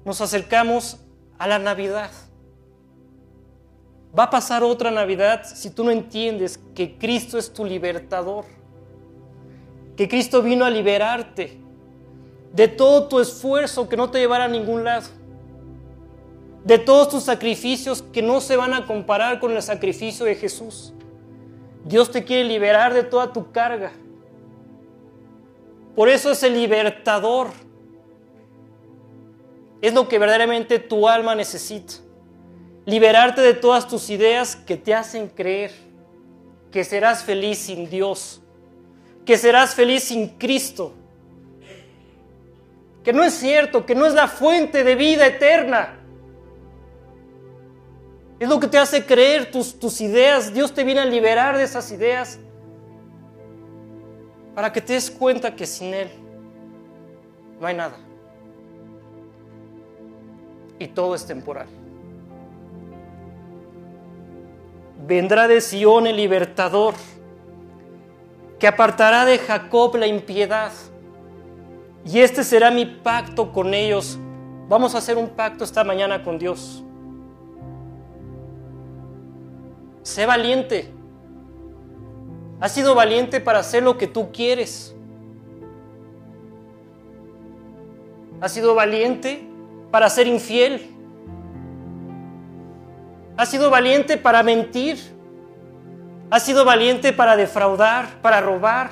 Nos 0.03 0.20
acercamos 0.20 0.97
a 1.38 1.47
la 1.47 1.59
Navidad. 1.59 2.11
Va 4.17 4.24
a 4.24 4.30
pasar 4.30 4.63
otra 4.63 4.91
Navidad 4.91 5.43
si 5.45 5.70
tú 5.70 5.84
no 5.84 5.91
entiendes 5.91 6.59
que 6.76 6.97
Cristo 6.97 7.38
es 7.38 7.53
tu 7.53 7.63
libertador. 7.63 8.43
Que 9.95 10.09
Cristo 10.09 10.41
vino 10.41 10.65
a 10.65 10.70
liberarte 10.70 11.57
de 12.51 12.67
todo 12.67 13.07
tu 13.07 13.20
esfuerzo 13.20 13.88
que 13.88 13.95
no 13.95 14.09
te 14.09 14.20
llevará 14.20 14.45
a 14.45 14.49
ningún 14.49 14.84
lado, 14.84 15.07
de 16.63 16.80
todos 16.80 17.09
tus 17.09 17.24
sacrificios 17.24 18.01
que 18.01 18.22
no 18.22 18.41
se 18.41 18.57
van 18.57 18.74
a 18.74 18.86
comparar 18.86 19.39
con 19.39 19.51
el 19.51 19.61
sacrificio 19.61 20.26
de 20.26 20.36
Jesús. 20.36 20.93
Dios 21.86 22.11
te 22.11 22.26
quiere 22.26 22.43
liberar 22.43 22.93
de 22.93 23.03
toda 23.03 23.32
tu 23.32 23.51
carga. 23.51 23.91
Por 25.95 26.09
eso 26.09 26.31
es 26.31 26.43
el 26.43 26.53
libertador. 26.53 27.49
Es 29.81 29.93
lo 29.93 30.07
que 30.07 30.19
verdaderamente 30.19 30.79
tu 30.79 31.07
alma 31.07 31.35
necesita. 31.35 31.93
Liberarte 32.85 33.41
de 33.41 33.53
todas 33.53 33.87
tus 33.87 34.09
ideas 34.09 34.55
que 34.55 34.77
te 34.77 34.93
hacen 34.93 35.27
creer 35.27 35.71
que 36.71 36.83
serás 36.83 37.23
feliz 37.23 37.57
sin 37.57 37.89
Dios, 37.89 38.41
que 39.25 39.37
serás 39.37 39.73
feliz 39.73 40.03
sin 40.03 40.27
Cristo 40.29 40.93
que 43.03 43.13
no 43.13 43.23
es 43.23 43.33
cierto, 43.33 43.85
que 43.85 43.95
no 43.95 44.05
es 44.05 44.13
la 44.13 44.27
fuente 44.27 44.83
de 44.83 44.95
vida 44.95 45.25
eterna. 45.25 45.97
Es 48.39 48.47
lo 48.47 48.59
que 48.59 48.67
te 48.67 48.77
hace 48.77 49.05
creer 49.05 49.51
tus, 49.51 49.79
tus 49.79 50.01
ideas. 50.01 50.53
Dios 50.53 50.73
te 50.73 50.83
viene 50.83 51.01
a 51.01 51.05
liberar 51.05 51.57
de 51.57 51.63
esas 51.63 51.91
ideas 51.91 52.39
para 54.60 54.74
que 54.74 54.82
te 54.82 54.91
des 54.91 55.10
cuenta 55.10 55.55
que 55.55 55.66
sin 55.66 55.93
Él 55.93 56.10
no 57.62 57.66
hay 57.66 57.74
nada. 57.74 57.95
Y 60.78 60.86
todo 60.89 61.16
es 61.16 61.26
temporal. 61.26 61.68
Vendrá 65.07 65.47
de 65.47 65.62
Sion 65.62 66.07
el 66.07 66.18
libertador, 66.18 66.93
que 68.60 68.68
apartará 68.68 69.24
de 69.24 69.38
Jacob 69.38 69.95
la 69.95 70.07
impiedad 70.07 70.74
y 72.03 72.20
este 72.20 72.43
será 72.43 72.70
mi 72.70 72.86
pacto 72.86 73.53
con 73.53 73.74
ellos. 73.74 74.20
Vamos 74.68 74.93
a 74.93 74.97
hacer 74.97 75.18
un 75.18 75.30
pacto 75.30 75.64
esta 75.64 75.86
mañana 75.86 76.22
con 76.22 76.38
Dios. 76.38 76.84
Sé 80.03 80.26
valiente. 80.26 80.98
Has 82.60 82.74
sido 82.74 82.93
valiente 82.93 83.39
para 83.39 83.60
hacer 83.60 83.84
lo 83.84 83.97
que 83.97 84.07
tú 84.07 84.32
quieres. 84.32 84.93
Has 88.41 88.51
sido 88.51 88.76
valiente 88.76 89.47
para 89.91 90.10
ser 90.10 90.28
infiel. 90.28 90.95
Has 93.38 93.49
sido 93.49 93.70
valiente 93.70 94.18
para 94.18 94.43
mentir. 94.43 94.97
Has 96.30 96.43
sido 96.43 96.66
valiente 96.66 97.14
para 97.14 97.36
defraudar, 97.38 98.22
para 98.22 98.41
robar. 98.41 98.91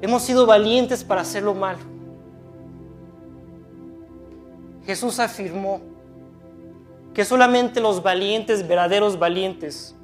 Hemos 0.00 0.22
sido 0.22 0.44
valientes 0.46 1.04
para 1.04 1.20
hacer 1.20 1.44
lo 1.44 1.54
malo. 1.54 1.78
Jesús 4.84 5.20
afirmó 5.20 5.80
que 7.14 7.24
solamente 7.24 7.80
los 7.80 8.02
valientes, 8.02 8.66
verdaderos 8.66 9.16
valientes, 9.18 9.94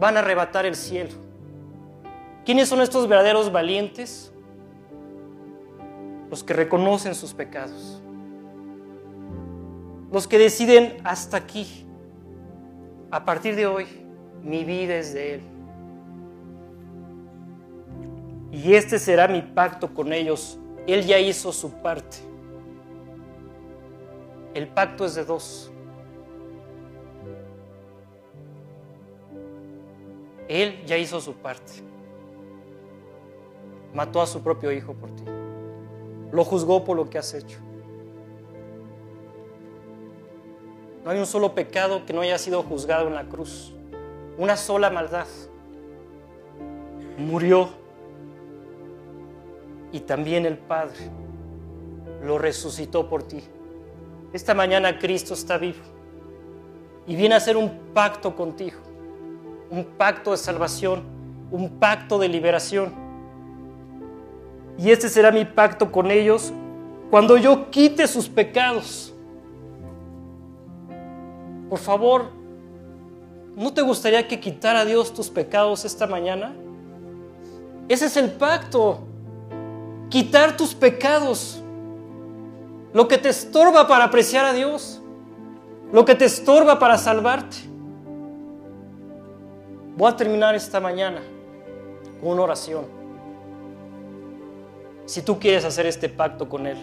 van 0.00 0.16
a 0.16 0.20
arrebatar 0.20 0.66
el 0.66 0.74
cielo. 0.74 1.14
¿Quiénes 2.44 2.68
son 2.68 2.80
estos 2.80 3.06
verdaderos 3.06 3.52
valientes? 3.52 4.32
Los 6.28 6.42
que 6.42 6.54
reconocen 6.54 7.14
sus 7.14 7.32
pecados. 7.32 8.02
Los 10.10 10.26
que 10.26 10.38
deciden 10.38 10.96
hasta 11.04 11.36
aquí. 11.36 11.86
A 13.12 13.24
partir 13.24 13.54
de 13.54 13.66
hoy, 13.66 13.86
mi 14.42 14.64
vida 14.64 14.96
es 14.96 15.14
de 15.14 15.34
Él 15.34 15.42
y 18.52 18.74
este 18.74 18.98
será 18.98 19.28
mi 19.28 19.42
pacto 19.42 19.92
con 19.94 20.12
ellos. 20.12 20.58
Él 20.86 21.06
ya 21.06 21.18
hizo 21.18 21.52
su 21.52 21.70
parte. 21.70 22.18
El 24.54 24.68
pacto 24.68 25.04
es 25.04 25.14
de 25.14 25.24
dos. 25.24 25.70
Él 30.50 30.84
ya 30.84 30.98
hizo 30.98 31.20
su 31.20 31.34
parte. 31.34 31.74
Mató 33.94 34.20
a 34.20 34.26
su 34.26 34.42
propio 34.42 34.72
hijo 34.72 34.94
por 34.94 35.08
ti. 35.14 35.22
Lo 36.32 36.44
juzgó 36.44 36.84
por 36.84 36.96
lo 36.96 37.08
que 37.08 37.18
has 37.18 37.32
hecho. 37.34 37.58
No 41.04 41.12
hay 41.12 41.20
un 41.20 41.26
solo 41.26 41.54
pecado 41.54 42.04
que 42.04 42.12
no 42.12 42.20
haya 42.20 42.36
sido 42.36 42.64
juzgado 42.64 43.06
en 43.06 43.14
la 43.14 43.28
cruz. 43.28 43.72
Una 44.38 44.56
sola 44.56 44.90
maldad. 44.90 45.28
Murió 47.16 47.68
y 49.92 50.00
también 50.00 50.46
el 50.46 50.58
Padre 50.58 50.98
lo 52.24 52.38
resucitó 52.38 53.08
por 53.08 53.22
ti. 53.22 53.44
Esta 54.32 54.54
mañana 54.54 54.98
Cristo 54.98 55.34
está 55.34 55.58
vivo 55.58 55.78
y 57.06 57.14
viene 57.14 57.34
a 57.34 57.38
hacer 57.38 57.56
un 57.56 57.92
pacto 57.94 58.34
contigo, 58.34 58.78
un 59.70 59.84
pacto 59.84 60.32
de 60.32 60.36
salvación, 60.36 61.02
un 61.50 61.70
pacto 61.78 62.18
de 62.18 62.28
liberación. 62.28 62.92
Y 64.78 64.90
este 64.90 65.08
será 65.08 65.30
mi 65.30 65.44
pacto 65.44 65.92
con 65.92 66.10
ellos 66.10 66.52
cuando 67.10 67.36
yo 67.36 67.70
quite 67.70 68.06
sus 68.06 68.28
pecados. 68.28 69.14
Por 71.68 71.78
favor, 71.78 72.30
¿no 73.54 73.72
te 73.72 73.82
gustaría 73.82 74.26
que 74.26 74.40
quitara 74.40 74.84
Dios 74.84 75.14
tus 75.14 75.28
pecados 75.28 75.84
esta 75.84 76.06
mañana? 76.06 76.52
Ese 77.88 78.06
es 78.06 78.16
el 78.16 78.30
pacto. 78.30 79.00
Quitar 80.08 80.56
tus 80.56 80.74
pecados. 80.74 81.62
Lo 82.92 83.06
que 83.06 83.18
te 83.18 83.28
estorba 83.28 83.86
para 83.86 84.04
apreciar 84.04 84.44
a 84.44 84.52
Dios. 84.52 85.00
Lo 85.92 86.04
que 86.04 86.14
te 86.14 86.24
estorba 86.24 86.78
para 86.78 86.98
salvarte. 86.98 87.69
Voy 90.00 90.10
a 90.10 90.16
terminar 90.16 90.54
esta 90.54 90.80
mañana 90.80 91.20
con 92.22 92.30
una 92.30 92.44
oración. 92.44 92.86
Si 95.04 95.20
tú 95.20 95.38
quieres 95.38 95.62
hacer 95.66 95.84
este 95.84 96.08
pacto 96.08 96.48
con 96.48 96.66
Él. 96.66 96.78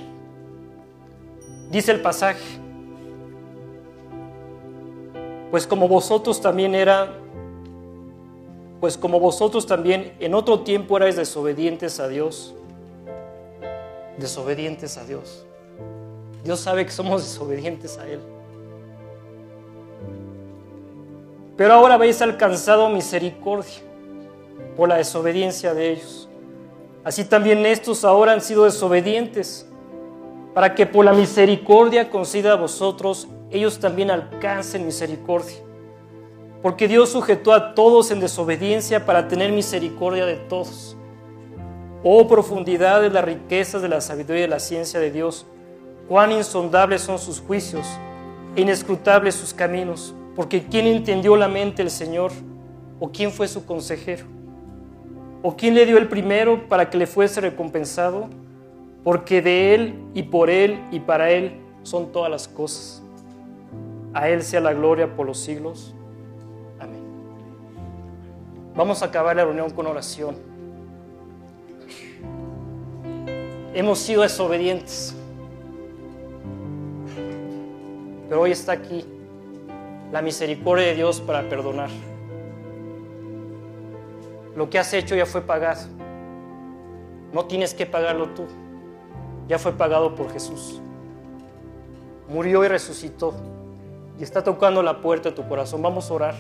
Dice 1.72 1.93
el 1.93 2.01
pasaje. 2.01 2.43
Pues 5.49 5.65
como 5.65 5.88
vosotros 5.88 6.39
también 6.39 6.76
era, 6.76 7.11
pues 8.80 8.95
como 8.95 9.20
vosotros 9.20 9.65
también 9.65 10.13
en 10.20 10.36
otro 10.36 10.59
tiempo 10.59 10.95
erais 10.97 11.15
desobedientes 11.15 11.99
a 11.99 12.07
Dios, 12.07 12.53
desobedientes 14.20 14.95
a 14.95 15.05
Dios. 15.05 15.43
Dios 16.43 16.59
sabe 16.59 16.86
que 16.86 16.91
somos 16.91 17.24
desobedientes 17.28 17.97
a 17.97 18.07
Él. 18.07 18.36
Pero 21.57 21.73
ahora 21.73 21.95
habéis 21.95 22.21
alcanzado 22.21 22.87
misericordia 22.87 23.81
por 24.77 24.87
la 24.87 24.97
desobediencia 24.97 25.73
de 25.73 25.93
ellos. 25.93 26.29
Así 27.03 27.25
también 27.25 27.65
estos 27.65 28.05
ahora 28.05 28.33
han 28.33 28.41
sido 28.41 28.65
desobedientes, 28.65 29.67
para 30.53 30.75
que 30.75 30.85
por 30.85 31.03
la 31.03 31.13
misericordia 31.13 32.09
conceda 32.09 32.53
a 32.53 32.55
vosotros 32.55 33.27
ellos 33.49 33.79
también 33.79 34.11
alcancen 34.11 34.85
misericordia. 34.85 35.55
Porque 36.61 36.87
Dios 36.87 37.09
sujetó 37.09 37.53
a 37.53 37.73
todos 37.73 38.11
en 38.11 38.19
desobediencia 38.19 39.05
para 39.05 39.27
tener 39.27 39.51
misericordia 39.51 40.25
de 40.25 40.35
todos. 40.35 40.97
Oh 42.03 42.27
profundidad 42.27 43.01
de 43.01 43.09
las 43.09 43.23
riquezas 43.23 43.81
de 43.81 43.89
la 43.89 44.01
sabiduría 44.01 44.39
y 44.39 44.41
de 44.41 44.47
la 44.47 44.59
ciencia 44.59 44.99
de 44.99 45.11
Dios, 45.11 45.45
cuán 46.07 46.31
insondables 46.31 47.01
son 47.01 47.19
sus 47.19 47.39
juicios 47.39 47.87
e 48.55 48.61
inescrutables 48.61 49.35
sus 49.35 49.53
caminos. 49.53 50.13
Porque 50.38 50.63
¿quién 50.65 50.85
entendió 50.85 51.35
la 51.35 51.47
mente 51.47 51.81
del 51.81 51.89
Señor? 51.89 52.31
¿O 52.99 53.11
quién 53.11 53.31
fue 53.31 53.47
su 53.47 53.65
consejero? 53.65 54.25
¿O 55.41 55.57
quién 55.57 55.73
le 55.73 55.83
dio 55.88 55.97
el 55.97 56.07
primero 56.07 56.69
para 56.69 56.91
que 56.91 56.97
le 56.99 57.07
fuese 57.07 57.41
recompensado? 57.41 58.27
Porque 59.03 59.41
de 59.41 59.73
Él 59.73 59.95
y 60.13 60.21
por 60.21 60.51
Él 60.51 60.79
y 60.91 60.99
para 60.99 61.31
Él 61.31 61.59
son 61.81 62.11
todas 62.11 62.29
las 62.29 62.47
cosas. 62.47 63.01
A 64.13 64.29
Él 64.29 64.43
sea 64.43 64.61
la 64.61 64.73
gloria 64.73 65.15
por 65.15 65.25
los 65.25 65.39
siglos. 65.39 65.95
Amén. 66.79 67.01
Vamos 68.75 69.01
a 69.01 69.07
acabar 69.07 69.35
la 69.35 69.43
reunión 69.43 69.71
con 69.71 69.88
oración. 69.88 70.35
Hemos 73.73 73.97
sido 73.97 74.21
desobedientes. 74.21 75.15
Pero 78.29 78.41
hoy 78.41 78.51
está 78.51 78.73
aquí 78.73 79.03
la 80.11 80.21
misericordia 80.21 80.87
de 80.87 80.95
Dios 80.95 81.21
para 81.21 81.49
perdonar. 81.49 81.89
Lo 84.55 84.69
que 84.69 84.79
has 84.79 84.91
hecho 84.93 85.15
ya 85.15 85.25
fue 85.25 85.41
pagado. 85.41 85.81
No 87.33 87.45
tienes 87.45 87.73
que 87.73 87.85
pagarlo 87.85 88.29
tú. 88.29 88.45
Ya 89.47 89.59
fue 89.59 89.73
pagado 89.73 90.15
por 90.15 90.31
Jesús. 90.31 90.81
Murió 92.29 92.63
y 92.63 92.67
resucitó. 92.67 93.33
Y 94.19 94.23
está 94.23 94.43
tocando 94.43 94.81
la 94.81 95.01
puerta 95.01 95.29
de 95.29 95.35
tu 95.35 95.47
corazón. 95.47 95.81
Vamos 95.81 96.09
a 96.09 96.13
orar. 96.13 96.35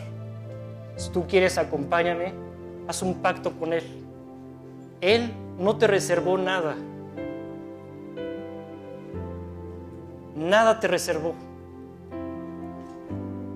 Si 0.95 1.11
tú 1.11 1.27
quieres, 1.27 1.57
acompáñame. 1.57 2.33
Haz 2.87 3.01
un 3.01 3.15
pacto 3.21 3.51
con 3.51 3.73
Él. 3.73 3.83
Él 5.01 5.31
no 5.59 5.77
te 5.77 5.85
reservó 5.87 6.37
nada. 6.37 6.75
Nada 10.35 10.79
te 10.79 10.87
reservó. 10.87 11.35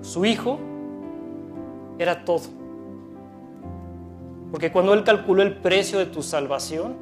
Su 0.02 0.24
Hijo 0.24 0.58
era 1.98 2.24
todo. 2.24 2.42
Porque 4.50 4.70
cuando 4.70 4.92
Él 4.92 5.04
calculó 5.04 5.42
el 5.42 5.56
precio 5.56 5.98
de 5.98 6.06
tu 6.06 6.22
salvación, 6.22 6.96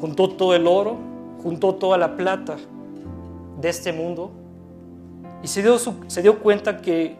juntó 0.00 0.30
todo 0.30 0.54
el 0.54 0.66
oro, 0.66 0.96
juntó 1.42 1.74
toda 1.74 1.98
la 1.98 2.16
plata 2.16 2.56
de 3.60 3.68
este 3.68 3.92
mundo 3.92 4.30
y 5.42 5.48
se 5.48 5.62
dio, 5.62 5.76
se 5.78 6.22
dio 6.22 6.38
cuenta 6.38 6.80
que 6.80 7.16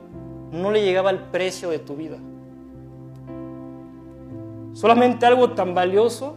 no 0.52 0.70
le 0.70 0.84
llegaba 0.84 1.10
el 1.10 1.18
precio 1.18 1.70
de 1.70 1.78
tu 1.78 1.96
vida. 1.96 2.18
Solamente 4.74 5.26
algo 5.26 5.50
tan 5.50 5.74
valioso 5.74 6.36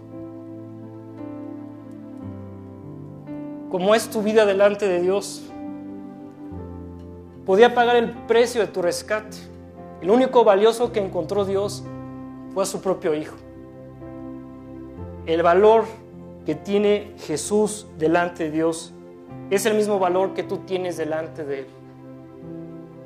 como 3.69 3.93
es 3.93 4.09
tu 4.09 4.21
vida 4.21 4.45
delante 4.45 4.88
de 4.88 5.01
Dios 5.01 5.51
podía 7.45 7.73
pagar 7.73 7.95
el 7.95 8.11
precio 8.11 8.61
de 8.61 8.67
tu 8.67 8.81
rescate. 8.81 9.37
El 10.01 10.09
único 10.09 10.43
valioso 10.43 10.91
que 10.91 10.99
encontró 10.99 11.45
Dios 11.45 11.83
fue 12.53 12.63
a 12.63 12.65
su 12.65 12.81
propio 12.81 13.13
Hijo. 13.13 13.35
El 15.25 15.41
valor 15.41 15.85
que 16.45 16.55
tiene 16.55 17.13
Jesús 17.19 17.87
delante 17.97 18.45
de 18.45 18.51
Dios 18.51 18.93
es 19.49 19.65
el 19.65 19.75
mismo 19.75 19.99
valor 19.99 20.33
que 20.33 20.43
tú 20.43 20.59
tienes 20.59 20.97
delante 20.97 21.43
de 21.43 21.59
Él. 21.59 21.67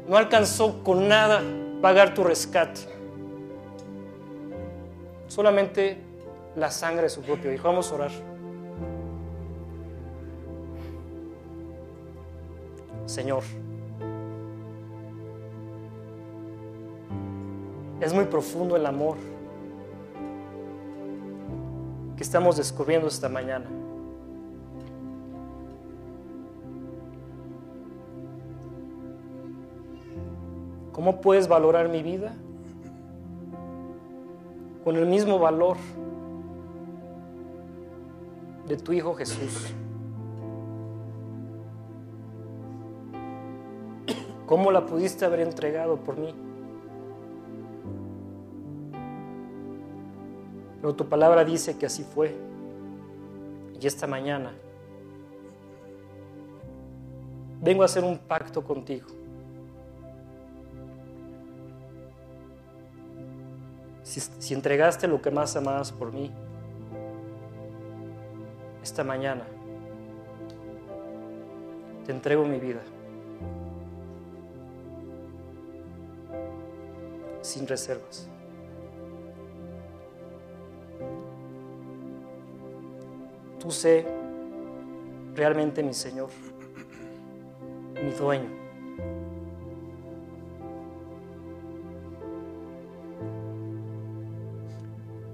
No 0.08 0.18
alcanzó 0.18 0.84
con 0.84 1.08
nada 1.08 1.42
pagar 1.82 2.14
tu 2.14 2.24
rescate. 2.24 2.82
Solamente 5.28 5.98
la 6.56 6.72
sangre 6.72 7.04
de 7.04 7.10
su 7.10 7.22
propio 7.22 7.54
Hijo. 7.54 7.68
Vamos 7.68 7.92
a 7.92 7.96
orar. 7.96 8.12
Señor. 13.06 13.44
Es 18.00 18.14
muy 18.14 18.26
profundo 18.26 18.78
el 18.78 18.86
amor 18.86 19.18
que 22.16 22.24
estamos 22.24 22.56
descubriendo 22.56 23.08
esta 23.08 23.28
mañana. 23.28 23.66
¿Cómo 30.94 31.20
puedes 31.22 31.48
valorar 31.48 31.90
mi 31.90 32.02
vida? 32.02 32.34
Con 34.84 34.96
el 34.96 35.06
mismo 35.06 35.38
valor 35.40 35.78
de 38.68 38.78
tu 38.78 38.94
Hijo 38.94 39.14
Jesús. 39.16 39.74
¿Cómo 44.46 44.72
la 44.72 44.86
pudiste 44.86 45.26
haber 45.26 45.42
entregado 45.42 45.98
por 45.98 46.18
mí? 46.18 46.49
Pero 50.82 50.96
tu 50.96 51.08
palabra 51.08 51.44
dice 51.44 51.78
que 51.78 51.86
así 51.86 52.04
fue. 52.04 52.36
Y 53.80 53.88
esta 53.88 54.08
mañana 54.08 54.54
vengo 57.62 57.84
a 57.84 57.86
hacer 57.86 58.04
un 58.04 58.18
pacto 58.18 58.64
contigo. 58.64 59.08
Si, 64.04 64.56
entregaste 64.56 65.08
lo 65.08 65.22
que 65.22 65.30
más 65.30 65.56
amabas 65.56 65.92
por 65.92 66.12
mí, 66.12 66.32
esta 68.82 69.04
mañana 69.04 69.46
te 72.06 72.12
entrego 72.12 72.44
mi 72.44 72.60
vida. 72.60 72.82
Sin 77.42 77.68
reservas. 77.68 78.28
Sé 83.70 84.06
realmente 85.36 85.84
mi 85.84 85.94
Señor, 85.94 86.30
mi 88.04 88.12
dueño. 88.12 88.50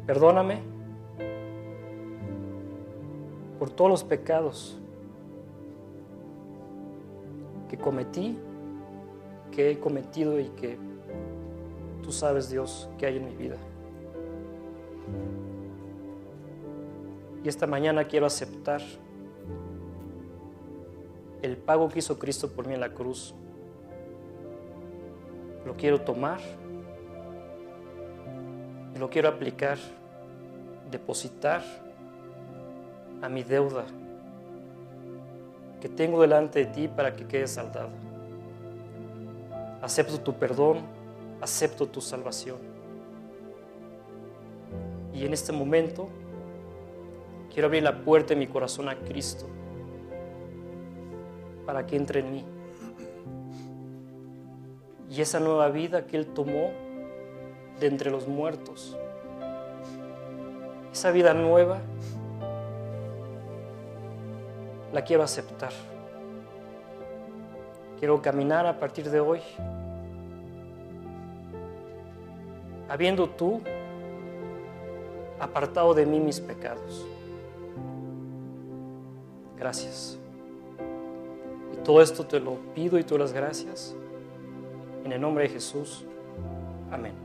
Perdóname 0.06 0.62
por 3.58 3.70
todos 3.70 3.90
los 3.90 4.04
pecados 4.04 4.78
que 7.70 7.78
cometí, 7.78 8.38
que 9.52 9.72
he 9.72 9.80
cometido 9.80 10.40
y 10.40 10.50
que 10.50 10.78
tú 12.04 12.12
sabes, 12.12 12.50
Dios, 12.50 12.90
que 12.98 13.06
hay 13.08 13.18
en 13.18 13.26
mi 13.26 13.36
vida. 13.36 13.56
Y 17.46 17.48
esta 17.48 17.68
mañana 17.68 18.06
quiero 18.06 18.26
aceptar 18.26 18.82
el 21.42 21.56
pago 21.56 21.88
que 21.88 22.00
hizo 22.00 22.20
Cristo 22.20 22.52
por 22.52 22.68
mí 22.68 22.74
en 22.74 22.82
la 22.82 22.90
cruz. 22.90 23.34
Lo 25.66 25.78
quiero 25.78 26.02
tomar 26.02 26.42
lo 29.00 29.10
quiero 29.10 29.28
aplicar, 29.28 29.78
depositar 30.90 31.62
a 33.22 33.28
mi 33.28 33.44
deuda 33.44 33.86
que 35.82 35.90
tengo 35.90 36.22
delante 36.22 36.60
de 36.60 36.66
ti 36.68 36.88
para 36.88 37.16
que 37.16 37.28
quede 37.28 37.48
saldada. 37.48 37.90
Acepto 39.82 40.20
tu 40.22 40.34
perdón, 40.34 40.80
acepto 41.42 41.86
tu 41.86 42.00
salvación. 42.00 42.58
Y 45.14 45.26
en 45.26 45.34
este 45.34 45.52
momento 45.52 46.08
quiero 47.56 47.68
abrir 47.68 47.84
la 47.84 48.04
puerta 48.04 48.34
de 48.34 48.36
mi 48.36 48.48
corazón 48.48 48.90
a 48.90 48.98
Cristo 48.98 49.46
para 51.66 51.86
que 51.86 51.96
entre 51.96 52.20
en 52.20 52.32
mí. 52.34 52.46
Y 55.10 55.22
esa 55.22 55.40
nueva 55.40 55.70
vida 55.70 56.06
que 56.06 56.18
Él 56.18 56.28
tomó 56.28 56.72
de 57.80 57.88
entre 57.88 58.12
los 58.12 58.28
muertos, 58.28 58.98
esa 60.92 61.12
vida 61.12 61.34
nueva, 61.34 61.80
la 64.92 65.06
quiero 65.06 65.24
aceptar. 65.24 65.72
Quiero 68.00 68.22
caminar 68.22 68.66
a 68.66 68.78
partir 68.78 69.10
de 69.10 69.22
hoy, 69.22 69.40
habiendo 72.90 73.30
tú 73.30 73.62
apartado 75.40 75.94
de 75.94 76.06
mí 76.06 76.20
mis 76.20 76.42
pecados. 76.42 77.15
Gracias. 79.58 80.18
Y 81.74 81.84
todo 81.84 82.02
esto 82.02 82.26
te 82.26 82.40
lo 82.40 82.58
pido 82.74 82.98
y 83.00 83.04
todas 83.04 83.22
las 83.22 83.34
gracias. 83.34 83.96
En 85.04 85.12
el 85.12 85.22
nombre 85.22 85.44
de 85.44 85.50
Jesús. 85.50 86.06
Amén. 86.92 87.25